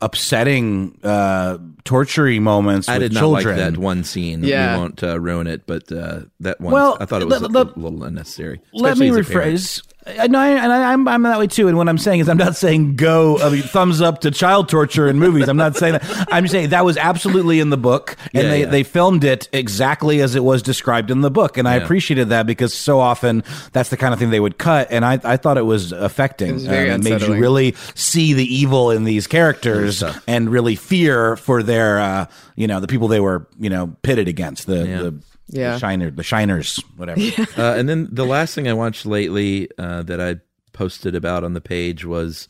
upsetting, 0.00 0.98
uh, 1.02 1.58
torturing 1.84 2.42
moments. 2.42 2.88
I 2.88 2.94
with 2.98 3.02
did 3.02 3.12
not 3.14 3.20
children. 3.20 3.58
like 3.58 3.72
that 3.72 3.78
one 3.78 4.04
scene. 4.04 4.44
Yeah. 4.44 4.74
We 4.74 4.80
won't 4.80 5.02
uh, 5.02 5.18
ruin 5.18 5.46
it, 5.46 5.66
but 5.66 5.90
uh, 5.90 6.20
that 6.40 6.60
one, 6.60 6.72
Well, 6.72 6.96
I 7.00 7.04
thought 7.06 7.22
it 7.22 7.28
was 7.28 7.40
the- 7.40 7.46
a, 7.46 7.48
the- 7.64 7.72
a 7.74 7.78
little 7.78 8.04
unnecessary. 8.04 8.60
Let 8.72 8.98
me 8.98 9.08
as 9.10 9.82
a 10.08 10.12
parent. 10.12 10.18
rephrase. 10.18 10.24
I 10.24 10.26
know, 10.26 10.40
and 10.40 10.72
I, 10.72 10.92
I'm 10.92 11.08
I'm 11.08 11.22
that 11.22 11.38
way 11.38 11.46
too. 11.46 11.68
And 11.68 11.76
what 11.76 11.88
I'm 11.88 11.98
saying 11.98 12.20
is, 12.20 12.28
I'm 12.28 12.36
not 12.36 12.56
saying 12.56 12.96
go 12.96 13.38
I 13.38 13.50
mean, 13.50 13.62
thumbs 13.62 14.00
up 14.00 14.20
to 14.22 14.30
child 14.30 14.68
torture 14.68 15.08
in 15.08 15.18
movies. 15.18 15.48
I'm 15.48 15.56
not 15.56 15.76
saying 15.76 15.94
that. 15.94 16.28
I'm 16.32 16.44
just 16.44 16.52
saying 16.52 16.70
that 16.70 16.84
was 16.84 16.96
absolutely 16.96 17.60
in 17.60 17.70
the 17.70 17.76
book, 17.76 18.16
and 18.34 18.44
Yeah, 18.44 18.50
they, 18.50 18.60
yeah. 18.60 18.66
they 18.66 18.82
filmed 18.82 19.24
it 19.24 19.48
exactly 19.52 20.20
as 20.20 20.34
it 20.34 20.44
was 20.44 20.62
described 20.62 21.10
in 21.10 21.20
the 21.20 21.30
book. 21.30 21.56
And 21.56 21.68
I 21.68 21.74
appreciated 21.74 22.28
that 22.30 22.46
because 22.46 22.74
so 22.74 23.00
often 23.00 23.44
that's 23.72 23.90
the 23.90 23.96
kind 23.96 24.12
of 24.12 24.18
thing 24.20 24.30
they 24.30 24.40
would 24.40 24.58
cut, 24.58 24.88
and 24.90 25.04
I 25.04 25.18
I 25.24 25.36
thought 25.36 25.58
it 25.58 25.62
was 25.62 25.92
affecting. 25.92 26.50
It 26.50 26.54
was 26.54 26.66
very 26.66 26.90
Um, 26.90 27.00
it 27.00 27.04
made 27.04 27.22
you 27.22 27.34
really 27.34 27.74
see 27.94 28.32
the 28.32 28.44
evil 28.44 28.90
in 28.90 29.04
these 29.04 29.26
characters 29.26 30.02
and 30.26 30.48
really 30.50 30.76
fear 30.76 31.36
for 31.36 31.62
their 31.62 31.98
uh, 32.00 32.26
you 32.56 32.66
know 32.66 32.80
the 32.80 32.86
people 32.86 33.08
they 33.08 33.20
were 33.20 33.46
you 33.58 33.70
know 33.70 33.94
pitted 34.02 34.28
against 34.28 34.66
the 34.66 34.74
the, 34.74 35.14
Yeah. 35.48 35.72
the 35.72 35.78
shiner 35.78 36.10
the 36.10 36.22
shiners 36.22 36.82
whatever. 36.96 37.20
uh, 37.56 37.74
and 37.76 37.88
then 37.88 38.08
the 38.12 38.26
last 38.26 38.54
thing 38.54 38.68
I 38.68 38.74
watched 38.74 39.06
lately 39.06 39.68
uh, 39.78 40.02
that 40.04 40.20
I 40.20 40.36
posted 40.72 41.14
about 41.14 41.42
on 41.44 41.54
the 41.54 41.60
page 41.60 42.04
was 42.04 42.48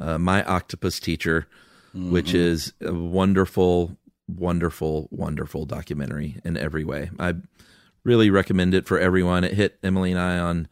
uh, 0.00 0.16
My 0.18 0.42
Octopus 0.44 0.98
Teacher, 1.00 1.46
which 1.94 2.30
Mhm. 2.32 2.34
is 2.34 2.72
a 2.80 2.92
wonderful, 2.94 3.96
wonderful, 4.28 5.08
wonderful 5.10 5.66
documentary 5.66 6.38
in 6.44 6.56
every 6.56 6.84
way. 6.84 7.10
I 7.18 7.34
really 8.04 8.30
recommend 8.30 8.74
it 8.74 8.86
for 8.86 8.98
everyone. 8.98 9.44
It 9.44 9.54
hit 9.54 9.78
Emily 9.82 10.10
and 10.12 10.20
I 10.20 10.38
on 10.38 10.68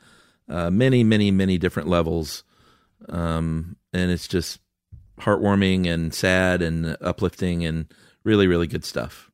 uh, 0.48 0.70
many, 0.70 1.02
many, 1.04 1.30
many 1.30 1.58
different 1.58 1.88
levels. 1.88 2.44
Um, 3.08 3.76
and 3.92 4.10
it's 4.10 4.28
just 4.28 4.60
heartwarming 5.20 5.86
and 5.86 6.14
sad 6.14 6.62
and 6.62 6.96
uplifting 7.00 7.64
and 7.64 7.86
really, 8.24 8.46
really 8.46 8.66
good 8.66 8.84
stuff. 8.84 9.30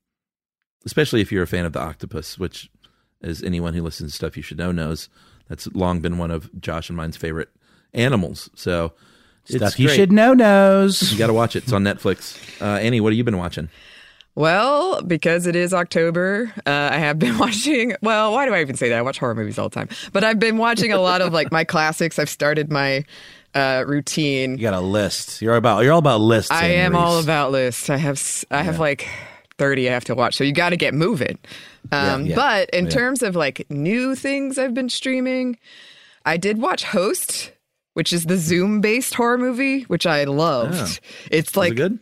Especially 0.84 1.20
if 1.20 1.30
you're 1.30 1.42
a 1.44 1.46
fan 1.46 1.64
of 1.64 1.72
the 1.72 1.80
octopus, 1.80 2.38
which, 2.38 2.70
as 3.22 3.42
anyone 3.42 3.74
who 3.74 3.82
listens 3.82 4.10
to 4.12 4.16
stuff 4.16 4.36
you 4.36 4.42
should 4.42 4.58
know 4.58 4.72
knows, 4.72 5.08
that's 5.48 5.66
long 5.74 6.00
been 6.00 6.18
one 6.18 6.30
of 6.30 6.50
Josh 6.60 6.88
and 6.88 6.96
mine's 6.96 7.16
favorite 7.16 7.48
animals. 7.94 8.50
So 8.54 8.92
Stuff 9.44 9.62
it's 9.70 9.78
you 9.78 9.88
great. 9.88 9.96
should 9.96 10.12
know 10.12 10.34
knows. 10.34 11.12
You 11.12 11.18
got 11.18 11.26
to 11.26 11.32
watch 11.32 11.56
it. 11.56 11.64
It's 11.64 11.72
on 11.72 11.82
Netflix. 11.84 12.38
Uh, 12.60 12.78
Annie, 12.78 13.00
what 13.00 13.12
have 13.12 13.18
you 13.18 13.24
been 13.24 13.38
watching? 13.38 13.68
Well, 14.34 15.02
because 15.02 15.46
it 15.46 15.54
is 15.56 15.74
October, 15.74 16.50
uh, 16.64 16.70
I 16.92 16.96
have 16.98 17.18
been 17.18 17.36
watching. 17.38 17.94
Well, 18.02 18.32
why 18.32 18.46
do 18.46 18.54
I 18.54 18.60
even 18.62 18.76
say 18.76 18.88
that? 18.88 18.98
I 18.98 19.02
watch 19.02 19.18
horror 19.18 19.34
movies 19.34 19.58
all 19.58 19.68
the 19.68 19.74
time, 19.74 19.88
but 20.12 20.24
I've 20.24 20.38
been 20.38 20.56
watching 20.58 20.92
a 20.92 20.98
lot 20.98 21.20
of 21.20 21.32
like 21.32 21.52
my 21.52 21.64
classics. 21.64 22.18
I've 22.18 22.30
started 22.30 22.70
my 22.72 23.04
uh, 23.54 23.84
routine. 23.86 24.52
You 24.52 24.62
got 24.62 24.72
a 24.74 24.80
list. 24.80 25.42
You're 25.42 25.56
about. 25.56 25.82
You're 25.84 25.92
all 25.92 25.98
about 25.98 26.20
lists. 26.22 26.50
I 26.50 26.68
Anne 26.68 26.92
am 26.92 26.96
all 26.96 27.18
about 27.18 27.50
lists. 27.52 27.90
I 27.90 27.96
have 27.98 28.14
s- 28.16 28.44
I 28.50 28.62
have 28.62 28.78
like 28.78 29.06
thirty 29.62 29.88
I 29.88 29.92
have 29.92 30.04
to 30.06 30.14
watch, 30.16 30.34
so 30.34 30.42
you 30.42 30.52
got 30.52 30.70
to 30.70 30.76
get 30.76 30.92
moving. 30.92 31.38
Um, 31.92 32.26
Yeah, 32.26 32.30
yeah, 32.30 32.34
but 32.34 32.70
in 32.70 32.86
yeah. 32.86 32.90
terms 32.90 33.22
of 33.22 33.36
like 33.36 33.64
new 33.70 34.16
things 34.16 34.58
I've 34.58 34.74
been 34.74 34.88
streaming, 34.88 35.56
I 36.24 36.36
did 36.36 36.60
watch 36.60 36.82
Host, 36.82 37.52
which 37.94 38.12
is 38.12 38.26
the 38.26 38.36
Zoom 38.36 38.80
based 38.80 39.14
horror 39.14 39.38
movie, 39.38 39.82
which 39.84 40.04
I 40.06 40.24
loved. 40.24 40.74
Oh. 40.74 41.08
It's 41.30 41.56
like 41.56 41.76
good. 41.76 42.00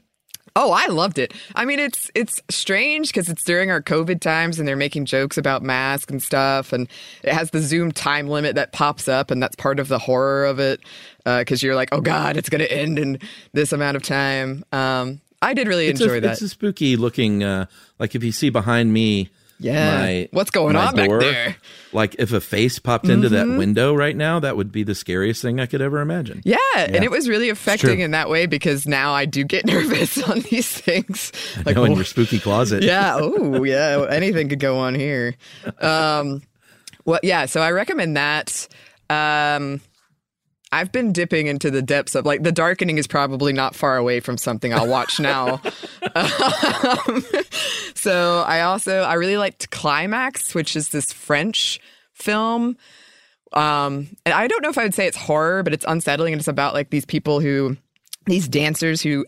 Oh, 0.56 0.72
I 0.72 0.86
loved 0.86 1.18
it. 1.18 1.32
I 1.54 1.64
mean, 1.64 1.78
it's 1.78 2.10
it's 2.14 2.40
strange 2.50 3.08
because 3.08 3.28
it's 3.28 3.44
during 3.44 3.70
our 3.70 3.80
COVID 3.80 4.20
times 4.20 4.58
and 4.58 4.66
they're 4.66 4.74
making 4.74 5.04
jokes 5.04 5.38
about 5.38 5.62
masks 5.62 6.10
and 6.10 6.20
stuff, 6.22 6.72
and 6.72 6.88
it 7.22 7.32
has 7.32 7.50
the 7.50 7.60
Zoom 7.60 7.92
time 7.92 8.26
limit 8.26 8.56
that 8.56 8.72
pops 8.72 9.06
up, 9.06 9.30
and 9.30 9.40
that's 9.42 9.54
part 9.54 9.78
of 9.78 9.88
the 9.88 9.98
horror 9.98 10.44
of 10.44 10.58
it 10.58 10.80
because 11.24 11.62
you're 11.62 11.76
like, 11.76 11.90
oh 11.92 12.00
God, 12.00 12.36
it's 12.36 12.48
going 12.48 12.62
to 12.62 12.72
end 12.72 12.98
in 12.98 13.18
this 13.52 13.72
amount 13.72 13.96
of 13.96 14.02
time. 14.02 14.64
Um, 14.72 15.20
I 15.42 15.54
did 15.54 15.68
really 15.68 15.86
It's 15.88 16.00
enjoy 16.00 16.18
a, 16.18 16.20
that. 16.20 16.32
It's 16.32 16.42
a 16.42 16.48
spooky 16.48 16.96
looking. 16.96 17.42
Uh, 17.42 17.66
like 17.98 18.14
if 18.14 18.22
you 18.24 18.32
see 18.32 18.50
behind 18.50 18.92
me. 18.92 19.30
Yeah. 19.62 20.00
my- 20.00 20.28
What's 20.32 20.50
going 20.50 20.74
on 20.74 20.94
back 20.96 21.10
there? 21.20 21.54
Like 21.92 22.16
if 22.18 22.32
a 22.32 22.40
face 22.40 22.78
popped 22.78 23.10
into 23.10 23.28
that 23.28 23.46
Mhm. 23.46 23.58
window 23.58 23.92
right 23.94 24.16
now, 24.16 24.40
that 24.40 24.56
would 24.56 24.72
be 24.72 24.84
the 24.84 24.94
scariest 24.94 25.42
thing 25.42 25.60
I 25.60 25.66
could 25.66 25.82
ever 25.82 26.00
imagine. 26.00 26.40
yeah, 26.46 26.56
and 26.76 27.04
it 27.04 27.10
was 27.10 27.28
really 27.28 27.50
affecting 27.50 28.00
in 28.00 28.12
that 28.12 28.30
way 28.30 28.46
because 28.46 28.86
now 28.86 29.12
I 29.12 29.26
do 29.26 29.44
get 29.44 29.66
nervous 29.66 30.16
on 30.22 30.40
these 30.50 30.66
things. 30.66 31.30
I 31.66 31.72
know 31.72 31.84
in 31.84 31.92
your 31.92 32.04
spooky 32.06 32.38
closet. 32.38 32.82
yeah. 32.82 33.16
Oh, 33.20 33.62
yeah. 33.64 34.06
Anything 34.08 34.48
could 34.48 34.60
go 34.60 34.78
on 34.78 34.94
here. 34.94 35.34
Um, 35.78 36.40
well, 37.04 37.20
yeah. 37.22 37.44
So 37.44 37.60
I 37.60 37.70
recommend 37.72 38.16
that. 38.16 38.66
Um, 39.10 39.82
I've 40.72 40.92
been 40.92 41.12
dipping 41.12 41.48
into 41.48 41.70
the 41.70 41.82
depths 41.82 42.14
of 42.14 42.24
like 42.24 42.42
the 42.44 42.52
darkening 42.52 42.98
is 42.98 43.06
probably 43.08 43.52
not 43.52 43.74
far 43.74 43.96
away 43.96 44.20
from 44.20 44.38
something 44.38 44.72
I'll 44.72 44.86
watch 44.86 45.18
now. 45.18 45.60
um, 46.14 47.24
so 47.94 48.44
I 48.46 48.60
also 48.62 49.00
I 49.02 49.14
really 49.14 49.36
liked 49.36 49.70
Climax, 49.70 50.54
which 50.54 50.76
is 50.76 50.90
this 50.90 51.12
French 51.12 51.80
film. 52.14 52.76
Um, 53.52 54.08
and 54.24 54.32
I 54.32 54.46
don't 54.46 54.62
know 54.62 54.68
if 54.70 54.78
I 54.78 54.84
would 54.84 54.94
say 54.94 55.06
it's 55.06 55.16
horror, 55.16 55.62
but 55.64 55.72
it's 55.72 55.84
unsettling, 55.88 56.32
and 56.34 56.40
it's 56.40 56.46
about 56.48 56.72
like 56.72 56.90
these 56.90 57.04
people 57.04 57.40
who, 57.40 57.76
these 58.26 58.46
dancers 58.46 59.02
who 59.02 59.26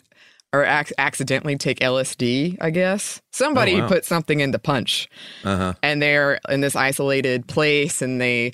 or 0.53 0.65
ac- 0.65 0.95
accidentally 0.99 1.57
take 1.57 1.81
LSD, 1.81 2.59
I 2.61 2.71
guess. 2.71 3.21
Somebody 3.33 3.77
Oh, 3.77 3.81
wow. 3.81 3.89
put 3.89 4.05
something 4.05 4.39
in 4.41 4.51
the 4.53 4.59
punch 4.59 5.09
Uh 5.45 5.57
huh. 5.57 5.75
and 5.83 6.01
they're 6.03 6.39
in 6.51 6.61
this 6.61 6.77
isolated 6.77 7.49
place 7.49 8.01
and 8.03 8.21
they 8.21 8.53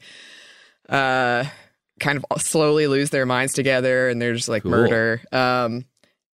uh 0.89 1.45
kind 2.01 2.23
of 2.31 2.43
slowly 2.43 2.87
lose 2.87 3.11
their 3.11 3.27
minds 3.27 3.53
together 3.53 4.09
and 4.09 4.21
there's 4.21 4.49
like 4.49 4.63
Cool. 4.63 4.71
murder. 4.73 5.21
Um 5.33 5.85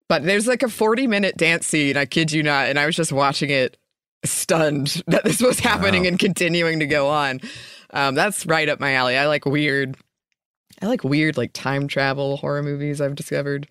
but 0.09 0.25
there's 0.25 0.47
like 0.49 0.63
a 0.63 0.69
40 0.69 1.07
minute 1.07 1.37
dance 1.37 1.67
scene, 1.67 1.97
I 1.97 2.05
kid 2.05 2.33
you 2.33 2.43
not, 2.43 2.67
and 2.69 2.79
I 2.79 2.87
was 2.87 2.97
just 2.97 3.13
watching 3.13 3.51
it 3.51 3.77
stunned 4.25 5.03
that 5.07 5.25
this 5.25 5.41
was 5.41 5.61
happening 5.61 6.03
Wow. 6.03 6.09
and 6.09 6.19
continuing 6.19 6.81
to 6.81 6.87
go 6.87 7.09
on. 7.09 7.41
Um 7.91 8.15
that's 8.15 8.47
right 8.47 8.69
up 8.69 8.81
my 8.81 8.95
alley. 8.95 9.17
I 9.17 9.27
like 9.27 9.45
weird 9.47 9.97
I 10.83 10.87
like 10.87 11.05
weird 11.05 11.37
like 11.37 11.53
time 11.53 11.89
travel 11.89 12.37
horror 12.39 12.63
movies 12.63 13.01
I've 13.01 13.15
discovered. 13.15 13.69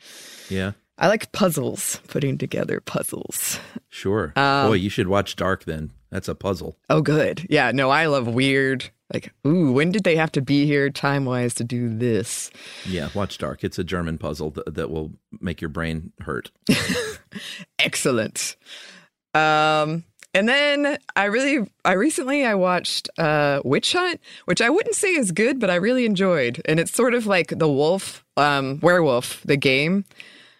Yeah. 0.49 0.73
I 1.01 1.07
like 1.07 1.31
puzzles, 1.31 2.01
putting 2.09 2.37
together 2.37 2.81
puzzles. 2.81 3.57
Sure. 3.87 4.33
Um, 4.35 4.67
Boy, 4.67 4.73
you 4.73 4.89
should 4.89 5.07
watch 5.07 5.37
Dark 5.37 5.63
then. 5.63 5.91
That's 6.11 6.27
a 6.27 6.35
puzzle. 6.35 6.77
Oh, 6.89 7.01
good. 7.01 7.47
Yeah, 7.49 7.71
no, 7.71 7.89
I 7.89 8.07
love 8.07 8.27
weird. 8.27 8.89
Like, 9.13 9.33
ooh, 9.47 9.71
when 9.71 9.91
did 9.91 10.03
they 10.03 10.15
have 10.15 10.31
to 10.33 10.41
be 10.41 10.65
here 10.67 10.89
time 10.91 11.25
wise 11.25 11.55
to 11.55 11.63
do 11.63 11.89
this? 11.89 12.51
Yeah, 12.85 13.09
watch 13.15 13.37
Dark. 13.39 13.63
It's 13.63 13.79
a 13.79 13.83
German 13.83 14.17
puzzle 14.19 14.51
that, 14.51 14.75
that 14.75 14.91
will 14.91 15.11
make 15.41 15.61
your 15.61 15.69
brain 15.69 16.11
hurt. 16.21 16.51
Excellent. 17.79 18.55
Um, 19.33 20.03
and 20.33 20.47
then 20.47 20.97
I 21.15 21.25
really, 21.25 21.67
I 21.85 21.93
recently 21.93 22.45
I 22.45 22.55
watched 22.55 23.09
uh, 23.17 23.61
Witch 23.65 23.93
Hunt, 23.93 24.19
which 24.45 24.61
I 24.61 24.69
wouldn't 24.69 24.95
say 24.95 25.13
is 25.15 25.31
good, 25.31 25.59
but 25.59 25.69
I 25.69 25.75
really 25.75 26.05
enjoyed. 26.05 26.61
And 26.65 26.79
it's 26.79 26.91
sort 26.93 27.13
of 27.13 27.25
like 27.25 27.47
the 27.57 27.67
wolf, 27.69 28.23
um, 28.37 28.79
werewolf, 28.81 29.41
the 29.43 29.57
game, 29.57 30.05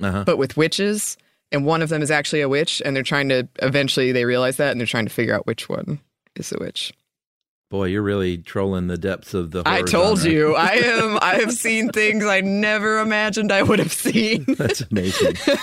Uh-huh. 0.02 0.24
but 0.26 0.38
with 0.38 0.58
witches. 0.58 1.18
And 1.52 1.66
one 1.66 1.82
of 1.82 1.90
them 1.90 2.02
is 2.04 2.12
actually 2.12 2.42
a 2.42 2.50
witch, 2.50 2.80
and 2.86 2.96
they're 2.96 3.02
trying 3.04 3.30
to 3.30 3.48
eventually 3.64 4.12
they 4.12 4.24
realize 4.26 4.58
that, 4.58 4.72
and 4.72 4.80
they're 4.80 4.86
trying 4.88 5.06
to 5.08 5.12
figure 5.14 5.34
out 5.34 5.48
which 5.48 5.68
one 5.68 6.00
is 6.36 6.50
the 6.50 6.60
witch. 6.60 6.94
Boy, 7.70 7.86
you're 7.86 8.02
really 8.02 8.40
trolling 8.40 8.88
the 8.88 8.98
depths 8.98 9.36
of 9.36 9.52
the. 9.52 9.62
I 9.64 9.84
told 9.84 10.20
genre. 10.20 10.34
you, 10.34 10.56
I 10.56 10.72
am. 10.84 11.20
I 11.22 11.36
have 11.36 11.54
seen 11.54 11.90
things 11.90 12.26
I 12.26 12.42
never 12.42 13.00
imagined 13.00 13.52
I 13.52 13.62
would 13.62 13.78
have 13.78 13.94
seen. 13.94 14.44
That's 14.58 14.82
amazing. 14.90 15.36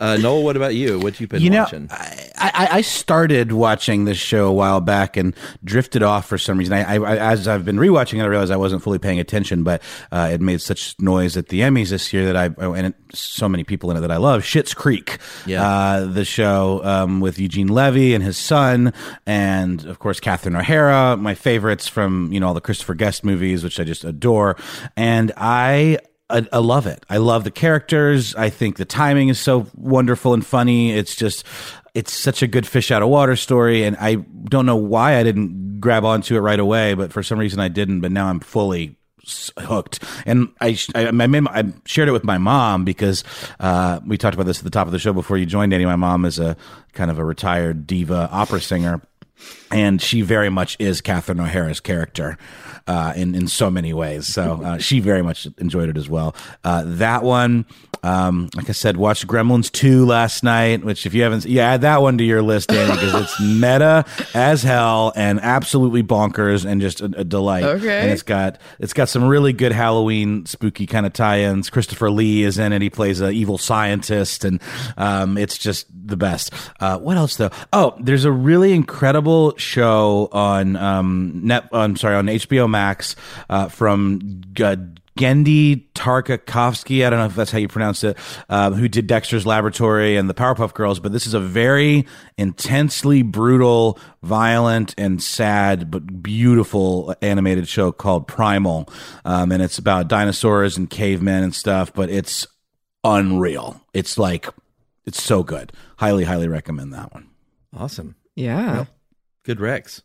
uh, 0.00 0.16
Noel, 0.16 0.42
what 0.42 0.56
about 0.56 0.74
you? 0.74 0.98
What 0.98 1.20
you 1.20 1.28
been 1.28 1.42
You 1.42 1.50
know, 1.50 1.62
watching? 1.64 1.88
I, 1.90 2.30
I, 2.38 2.68
I 2.72 2.80
started 2.80 3.52
watching 3.52 4.06
this 4.06 4.16
show 4.18 4.46
a 4.48 4.52
while 4.52 4.80
back 4.80 5.16
and 5.16 5.34
drifted 5.62 6.02
off 6.02 6.26
for 6.26 6.38
some 6.38 6.56
reason. 6.58 6.72
I, 6.72 6.94
I, 6.96 7.16
as 7.16 7.46
I've 7.46 7.64
been 7.64 7.76
rewatching 7.76 8.18
it, 8.18 8.22
I 8.22 8.26
realized 8.26 8.50
I 8.50 8.56
wasn't 8.56 8.82
fully 8.82 8.98
paying 8.98 9.20
attention, 9.20 9.62
but 9.62 9.82
uh, 10.10 10.30
it 10.32 10.40
made 10.40 10.60
such 10.60 10.98
noise 10.98 11.36
at 11.36 11.48
the 11.48 11.60
Emmys 11.60 11.90
this 11.90 12.12
year 12.12 12.24
that 12.32 12.36
I 12.36 12.46
and 12.64 12.94
so 13.12 13.48
many 13.48 13.62
people 13.64 13.90
in 13.90 13.96
it 13.98 14.00
that 14.00 14.10
I 14.10 14.16
love. 14.16 14.42
Schitt's 14.42 14.72
Creek, 14.74 15.18
Yeah. 15.46 15.66
uh, 15.68 16.06
the 16.06 16.24
show 16.24 16.80
um, 16.84 17.20
with 17.20 17.38
Eugene 17.38 17.68
Levy 17.68 18.14
and 18.14 18.24
his 18.24 18.38
son, 18.38 18.92
and 19.26 19.84
of 19.84 19.98
course 19.98 20.18
Catherine 20.20 20.56
O'Hara, 20.56 21.16
my 21.16 21.34
favorites 21.34 21.88
from 21.88 22.32
you 22.32 22.40
know 22.40 22.48
all 22.48 22.54
the 22.54 22.60
Christopher 22.60 22.94
Guest 22.94 23.24
movies, 23.24 23.62
which 23.62 23.78
I 23.78 23.84
just 23.84 24.04
adore, 24.04 24.56
and 24.96 25.32
I. 25.36 25.98
I, 26.30 26.46
I 26.52 26.58
love 26.58 26.86
it. 26.86 27.04
I 27.08 27.18
love 27.18 27.44
the 27.44 27.50
characters. 27.50 28.34
I 28.34 28.50
think 28.50 28.76
the 28.76 28.84
timing 28.84 29.28
is 29.28 29.38
so 29.38 29.66
wonderful 29.74 30.34
and 30.34 30.44
funny. 30.44 30.92
It's 30.92 31.14
just, 31.14 31.44
it's 31.94 32.12
such 32.12 32.42
a 32.42 32.46
good 32.46 32.66
fish 32.66 32.90
out 32.90 33.02
of 33.02 33.08
water 33.08 33.36
story. 33.36 33.84
And 33.84 33.96
I 33.98 34.14
don't 34.14 34.66
know 34.66 34.76
why 34.76 35.16
I 35.16 35.22
didn't 35.22 35.80
grab 35.80 36.04
onto 36.04 36.36
it 36.36 36.40
right 36.40 36.60
away, 36.60 36.94
but 36.94 37.12
for 37.12 37.22
some 37.22 37.38
reason 37.38 37.60
I 37.60 37.68
didn't. 37.68 38.00
But 38.00 38.12
now 38.12 38.28
I'm 38.28 38.40
fully 38.40 38.96
hooked. 39.58 40.02
And 40.26 40.48
I, 40.60 40.78
I, 40.94 41.08
I, 41.08 41.10
made 41.10 41.46
I 41.48 41.64
shared 41.84 42.08
it 42.08 42.12
with 42.12 42.24
my 42.24 42.38
mom 42.38 42.84
because 42.84 43.24
uh, 43.58 44.00
we 44.06 44.16
talked 44.16 44.34
about 44.34 44.46
this 44.46 44.58
at 44.58 44.64
the 44.64 44.70
top 44.70 44.86
of 44.86 44.92
the 44.92 44.98
show 44.98 45.12
before 45.12 45.36
you 45.36 45.46
joined. 45.46 45.72
Annie, 45.72 45.84
my 45.84 45.96
mom 45.96 46.24
is 46.24 46.38
a 46.38 46.56
kind 46.92 47.10
of 47.10 47.18
a 47.18 47.24
retired 47.24 47.86
diva 47.86 48.28
opera 48.32 48.60
singer 48.60 49.02
and 49.70 50.02
she 50.02 50.22
very 50.22 50.50
much 50.50 50.76
is 50.78 51.00
Catherine 51.00 51.40
O'Hara's 51.40 51.80
character 51.80 52.38
uh, 52.86 53.12
in 53.16 53.34
in 53.34 53.48
so 53.48 53.70
many 53.70 53.92
ways. 53.92 54.26
So 54.26 54.62
uh, 54.62 54.78
she 54.78 55.00
very 55.00 55.22
much 55.22 55.46
enjoyed 55.58 55.88
it 55.88 55.96
as 55.96 56.08
well. 56.08 56.34
Uh, 56.64 56.84
that 56.86 57.22
one, 57.22 57.66
um, 58.02 58.48
like 58.54 58.68
I 58.68 58.72
said, 58.72 58.96
watched 58.96 59.26
Gremlins 59.26 59.70
two 59.70 60.06
last 60.06 60.42
night. 60.42 60.84
Which, 60.84 61.06
if 61.06 61.14
you 61.14 61.22
haven't, 61.22 61.44
yeah, 61.44 61.72
add 61.72 61.82
that 61.82 62.02
one 62.02 62.18
to 62.18 62.24
your 62.24 62.42
list, 62.42 62.68
Danny, 62.68 62.92
because 62.92 63.14
it's 63.14 63.40
meta 63.60 64.04
as 64.34 64.62
hell 64.62 65.12
and 65.16 65.40
absolutely 65.40 66.02
bonkers 66.02 66.64
and 66.64 66.80
just 66.80 67.00
a, 67.00 67.06
a 67.16 67.24
delight. 67.24 67.64
Okay. 67.64 68.00
and 68.00 68.10
it's 68.10 68.22
got 68.22 68.58
it's 68.78 68.92
got 68.92 69.08
some 69.08 69.24
really 69.24 69.52
good 69.52 69.72
Halloween 69.72 70.46
spooky 70.46 70.86
kind 70.86 71.06
of 71.06 71.12
tie-ins. 71.12 71.70
Christopher 71.70 72.10
Lee 72.10 72.42
is 72.42 72.58
in 72.58 72.72
it. 72.72 72.82
He 72.82 72.90
plays 72.90 73.20
an 73.20 73.32
evil 73.32 73.58
scientist, 73.58 74.44
and 74.44 74.60
um, 74.96 75.36
it's 75.36 75.58
just 75.58 75.86
the 75.92 76.16
best. 76.16 76.52
Uh, 76.80 76.98
what 76.98 77.16
else 77.16 77.36
though? 77.36 77.50
Oh, 77.72 77.94
there's 78.00 78.24
a 78.24 78.32
really 78.32 78.72
incredible 78.72 79.56
show 79.56 80.28
on 80.32 80.76
um, 80.76 81.40
net. 81.44 81.68
I'm 81.72 81.96
sorry, 81.96 82.16
on 82.16 82.26
HBO 82.26 82.68
Max 82.68 83.16
uh, 83.48 83.68
from. 83.68 84.42
Uh, 84.58 84.76
Genndy 85.20 85.84
Tartakovsky, 85.92 87.06
I 87.06 87.10
don't 87.10 87.18
know 87.18 87.26
if 87.26 87.36
that's 87.36 87.50
how 87.50 87.58
you 87.58 87.68
pronounce 87.68 88.02
it, 88.04 88.16
uh, 88.48 88.70
who 88.70 88.88
did 88.88 89.06
Dexter's 89.06 89.44
Laboratory 89.44 90.16
and 90.16 90.30
the 90.30 90.34
Powerpuff 90.34 90.72
Girls, 90.72 90.98
but 90.98 91.12
this 91.12 91.26
is 91.26 91.34
a 91.34 91.40
very 91.40 92.06
intensely 92.38 93.20
brutal, 93.20 93.98
violent, 94.22 94.94
and 94.96 95.22
sad, 95.22 95.90
but 95.90 96.22
beautiful 96.22 97.14
animated 97.20 97.68
show 97.68 97.92
called 97.92 98.26
Primal. 98.26 98.88
Um, 99.26 99.52
and 99.52 99.62
it's 99.62 99.76
about 99.76 100.08
dinosaurs 100.08 100.78
and 100.78 100.88
cavemen 100.88 101.44
and 101.44 101.54
stuff, 101.54 101.92
but 101.92 102.08
it's 102.08 102.46
unreal. 103.04 103.78
It's 103.92 104.16
like, 104.16 104.48
it's 105.04 105.22
so 105.22 105.42
good. 105.42 105.72
Highly, 105.98 106.24
highly 106.24 106.48
recommend 106.48 106.94
that 106.94 107.12
one. 107.12 107.28
Awesome. 107.76 108.16
Yeah. 108.34 108.86
Good 109.44 109.60
Rex. 109.60 110.02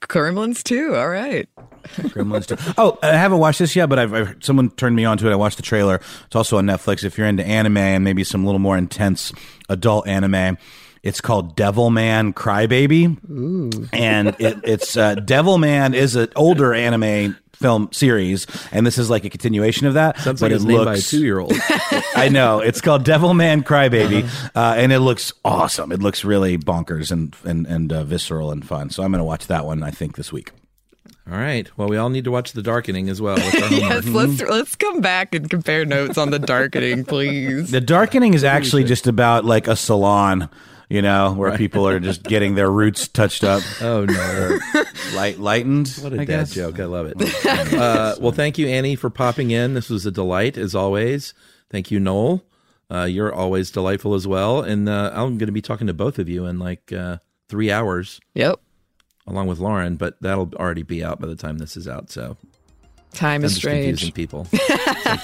Gremlins 0.00 0.62
too. 0.62 0.94
All 0.94 1.08
right. 1.08 1.48
Gremlins 1.84 2.46
2. 2.46 2.74
Oh, 2.78 2.98
I 3.02 3.16
haven't 3.16 3.38
watched 3.38 3.58
this 3.58 3.76
yet, 3.76 3.88
but 3.88 3.98
I've, 3.98 4.14
I've 4.14 4.36
someone 4.40 4.70
turned 4.70 4.96
me 4.96 5.04
on 5.04 5.18
to 5.18 5.28
it. 5.28 5.32
I 5.32 5.36
watched 5.36 5.56
the 5.56 5.62
trailer. 5.62 6.00
It's 6.26 6.36
also 6.36 6.58
on 6.58 6.66
Netflix. 6.66 7.04
If 7.04 7.18
you're 7.18 7.26
into 7.26 7.44
anime 7.44 7.76
and 7.76 8.04
maybe 8.04 8.24
some 8.24 8.44
little 8.44 8.58
more 8.58 8.76
intense 8.78 9.32
adult 9.68 10.06
anime, 10.06 10.56
it's 11.02 11.20
called 11.20 11.56
Devilman 11.56 12.32
Crybaby, 12.32 13.88
and 13.92 14.28
it, 14.38 14.58
it's 14.64 14.96
uh, 14.96 15.16
Devilman 15.16 15.94
is 15.94 16.16
an 16.16 16.28
older 16.34 16.72
anime 16.72 17.36
film 17.56 17.88
series, 17.92 18.46
and 18.72 18.86
this 18.86 18.98
is 18.98 19.10
like 19.10 19.24
a 19.24 19.30
continuation 19.30 19.86
of 19.86 19.94
that. 19.94 20.18
Sounds 20.18 20.40
but 20.40 20.46
like 20.46 20.52
it 20.52 20.56
it's 20.56 20.64
named 20.64 20.84
by 20.84 20.92
a 20.92 20.94
looks- 20.96 21.10
two-year-old. 21.10 21.52
I 22.16 22.28
know 22.28 22.60
it's 22.60 22.80
called 22.80 23.04
Devil 23.04 23.34
Man 23.34 23.62
Crybaby, 23.62 24.24
uh, 24.54 24.74
and 24.76 24.92
it 24.92 25.00
looks 25.00 25.32
awesome. 25.44 25.92
It 25.92 26.00
looks 26.00 26.24
really 26.24 26.58
bonkers 26.58 27.10
and 27.10 27.34
and 27.44 27.66
and 27.66 27.92
uh, 27.92 28.04
visceral 28.04 28.50
and 28.50 28.66
fun. 28.66 28.90
So 28.90 29.02
I'm 29.02 29.10
going 29.10 29.18
to 29.20 29.24
watch 29.24 29.46
that 29.48 29.64
one. 29.64 29.82
I 29.82 29.90
think 29.90 30.16
this 30.16 30.32
week. 30.32 30.52
All 31.30 31.38
right. 31.38 31.70
Well, 31.78 31.88
we 31.88 31.96
all 31.96 32.10
need 32.10 32.24
to 32.24 32.30
watch 32.30 32.52
The 32.52 32.62
Darkening 32.62 33.08
as 33.08 33.20
well. 33.20 33.38
Yes, 33.70 34.04
let's 34.06 34.42
let's 34.42 34.76
come 34.76 35.00
back 35.00 35.34
and 35.34 35.48
compare 35.48 35.84
notes 35.86 36.18
on 36.18 36.30
the 36.30 36.38
darkening, 36.38 37.04
please. 37.04 37.70
The 37.70 37.80
darkening 37.80 38.34
is 38.34 38.44
actually 38.44 38.84
just 38.84 39.06
about 39.06 39.44
like 39.44 39.66
a 39.66 39.74
salon, 39.74 40.50
you 40.88 41.02
know, 41.02 41.32
where 41.32 41.56
people 41.56 41.86
are 41.88 41.98
just 42.00 42.22
getting 42.22 42.54
their 42.54 42.70
roots 42.70 43.08
touched 43.08 43.44
up. 43.44 43.62
Oh 43.80 44.04
no, 44.04 44.58
light 45.14 45.38
lightened. 45.38 45.88
What 46.00 46.12
a 46.12 46.16
I 46.16 46.18
dad 46.18 46.26
guess. 46.26 46.54
joke. 46.54 46.78
I 46.80 46.84
love 46.84 47.06
it. 47.14 47.74
uh, 47.74 48.16
well, 48.20 48.32
thank 48.32 48.58
you, 48.58 48.66
Annie, 48.68 48.96
for 48.96 49.10
popping 49.10 49.50
in. 49.50 49.74
This 49.74 49.88
was 49.90 50.06
a 50.06 50.10
delight, 50.10 50.56
as 50.56 50.74
always. 50.74 51.34
Thank 51.70 51.90
you, 51.90 51.98
Noel. 52.00 52.44
Uh, 52.90 53.04
you're 53.04 53.32
always 53.34 53.70
delightful 53.70 54.14
as 54.14 54.26
well. 54.26 54.60
And 54.62 54.88
uh, 54.88 55.10
I'm 55.14 55.38
going 55.38 55.46
to 55.46 55.52
be 55.52 55.62
talking 55.62 55.86
to 55.86 55.94
both 55.94 56.18
of 56.18 56.28
you 56.28 56.44
in 56.46 56.58
like 56.58 56.92
uh, 56.92 57.16
three 57.48 57.72
hours. 57.72 58.20
Yep. 58.34 58.60
Along 59.26 59.46
with 59.46 59.58
Lauren, 59.58 59.96
but 59.96 60.20
that'll 60.20 60.52
already 60.56 60.82
be 60.82 61.02
out 61.02 61.18
by 61.18 61.26
the 61.26 61.34
time 61.34 61.56
this 61.56 61.78
is 61.78 61.88
out. 61.88 62.10
So 62.10 62.36
Time 63.14 63.40
I'm 63.40 63.44
is 63.46 63.52
just 63.52 63.62
strange. 63.62 63.86
confusing 64.00 64.12
people. 64.12 64.46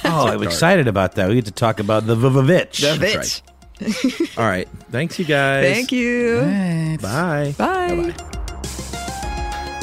Oh, 0.04 0.28
I'm 0.28 0.42
excited 0.42 0.88
about 0.88 1.16
that. 1.16 1.28
We 1.28 1.34
get 1.34 1.44
to 1.46 1.52
talk 1.52 1.80
about 1.80 2.06
the 2.06 2.16
Vivavitch. 2.16 2.80
The 2.80 2.96
That's 2.98 3.40
bitch. 3.40 3.49
All 4.36 4.46
right. 4.46 4.68
Thanks, 4.90 5.18
you 5.18 5.24
guys. 5.24 5.64
Thank 5.72 5.92
you. 5.92 6.98
Bye. 7.00 7.54
Bye. 7.56 8.14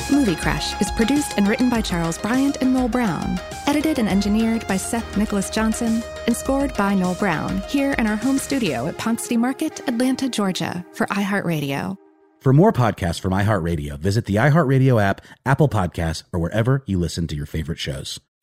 Movie 0.10 0.36
Crash 0.38 0.80
is 0.80 0.90
produced 0.92 1.34
and 1.38 1.48
written 1.48 1.70
by 1.70 1.82
Charles 1.82 2.18
Bryant 2.18 2.58
and 2.62 2.74
Noel 2.74 2.88
Brown, 2.88 3.40
edited 3.66 4.00
and 4.00 4.08
engineered 4.08 4.66
by 4.66 4.78
Seth 4.78 5.18
Nicholas 5.18 5.50
Johnson, 5.50 6.02
and 6.28 6.36
scored 6.36 6.74
by 6.76 6.94
Noel 6.94 7.16
Brown 7.16 7.62
here 7.68 7.92
in 7.94 8.08
our 8.08 8.16
home 8.16 8.38
studio 8.38 8.88
at 8.88 8.98
Ponce 8.98 9.24
City 9.24 9.36
Market, 9.36 9.82
Atlanta, 9.88 10.30
Georgia, 10.30 10.86
for 10.94 11.08
iHeartRadio. 11.08 11.98
For 12.40 12.54
more 12.54 12.72
podcasts 12.72 13.20
from 13.20 13.34
iHeartRadio, 13.34 14.00
visit 14.00 14.26
the 14.26 14.36
iHeartRadio 14.36 15.02
app, 15.02 15.22
Apple 15.46 15.68
Podcasts, 15.68 16.24
or 16.32 16.40
wherever 16.40 16.84
you 16.86 17.00
listen 17.00 17.28
to 17.28 17.36
your 17.36 17.46
favorite 17.46 17.80
shows. 17.80 18.20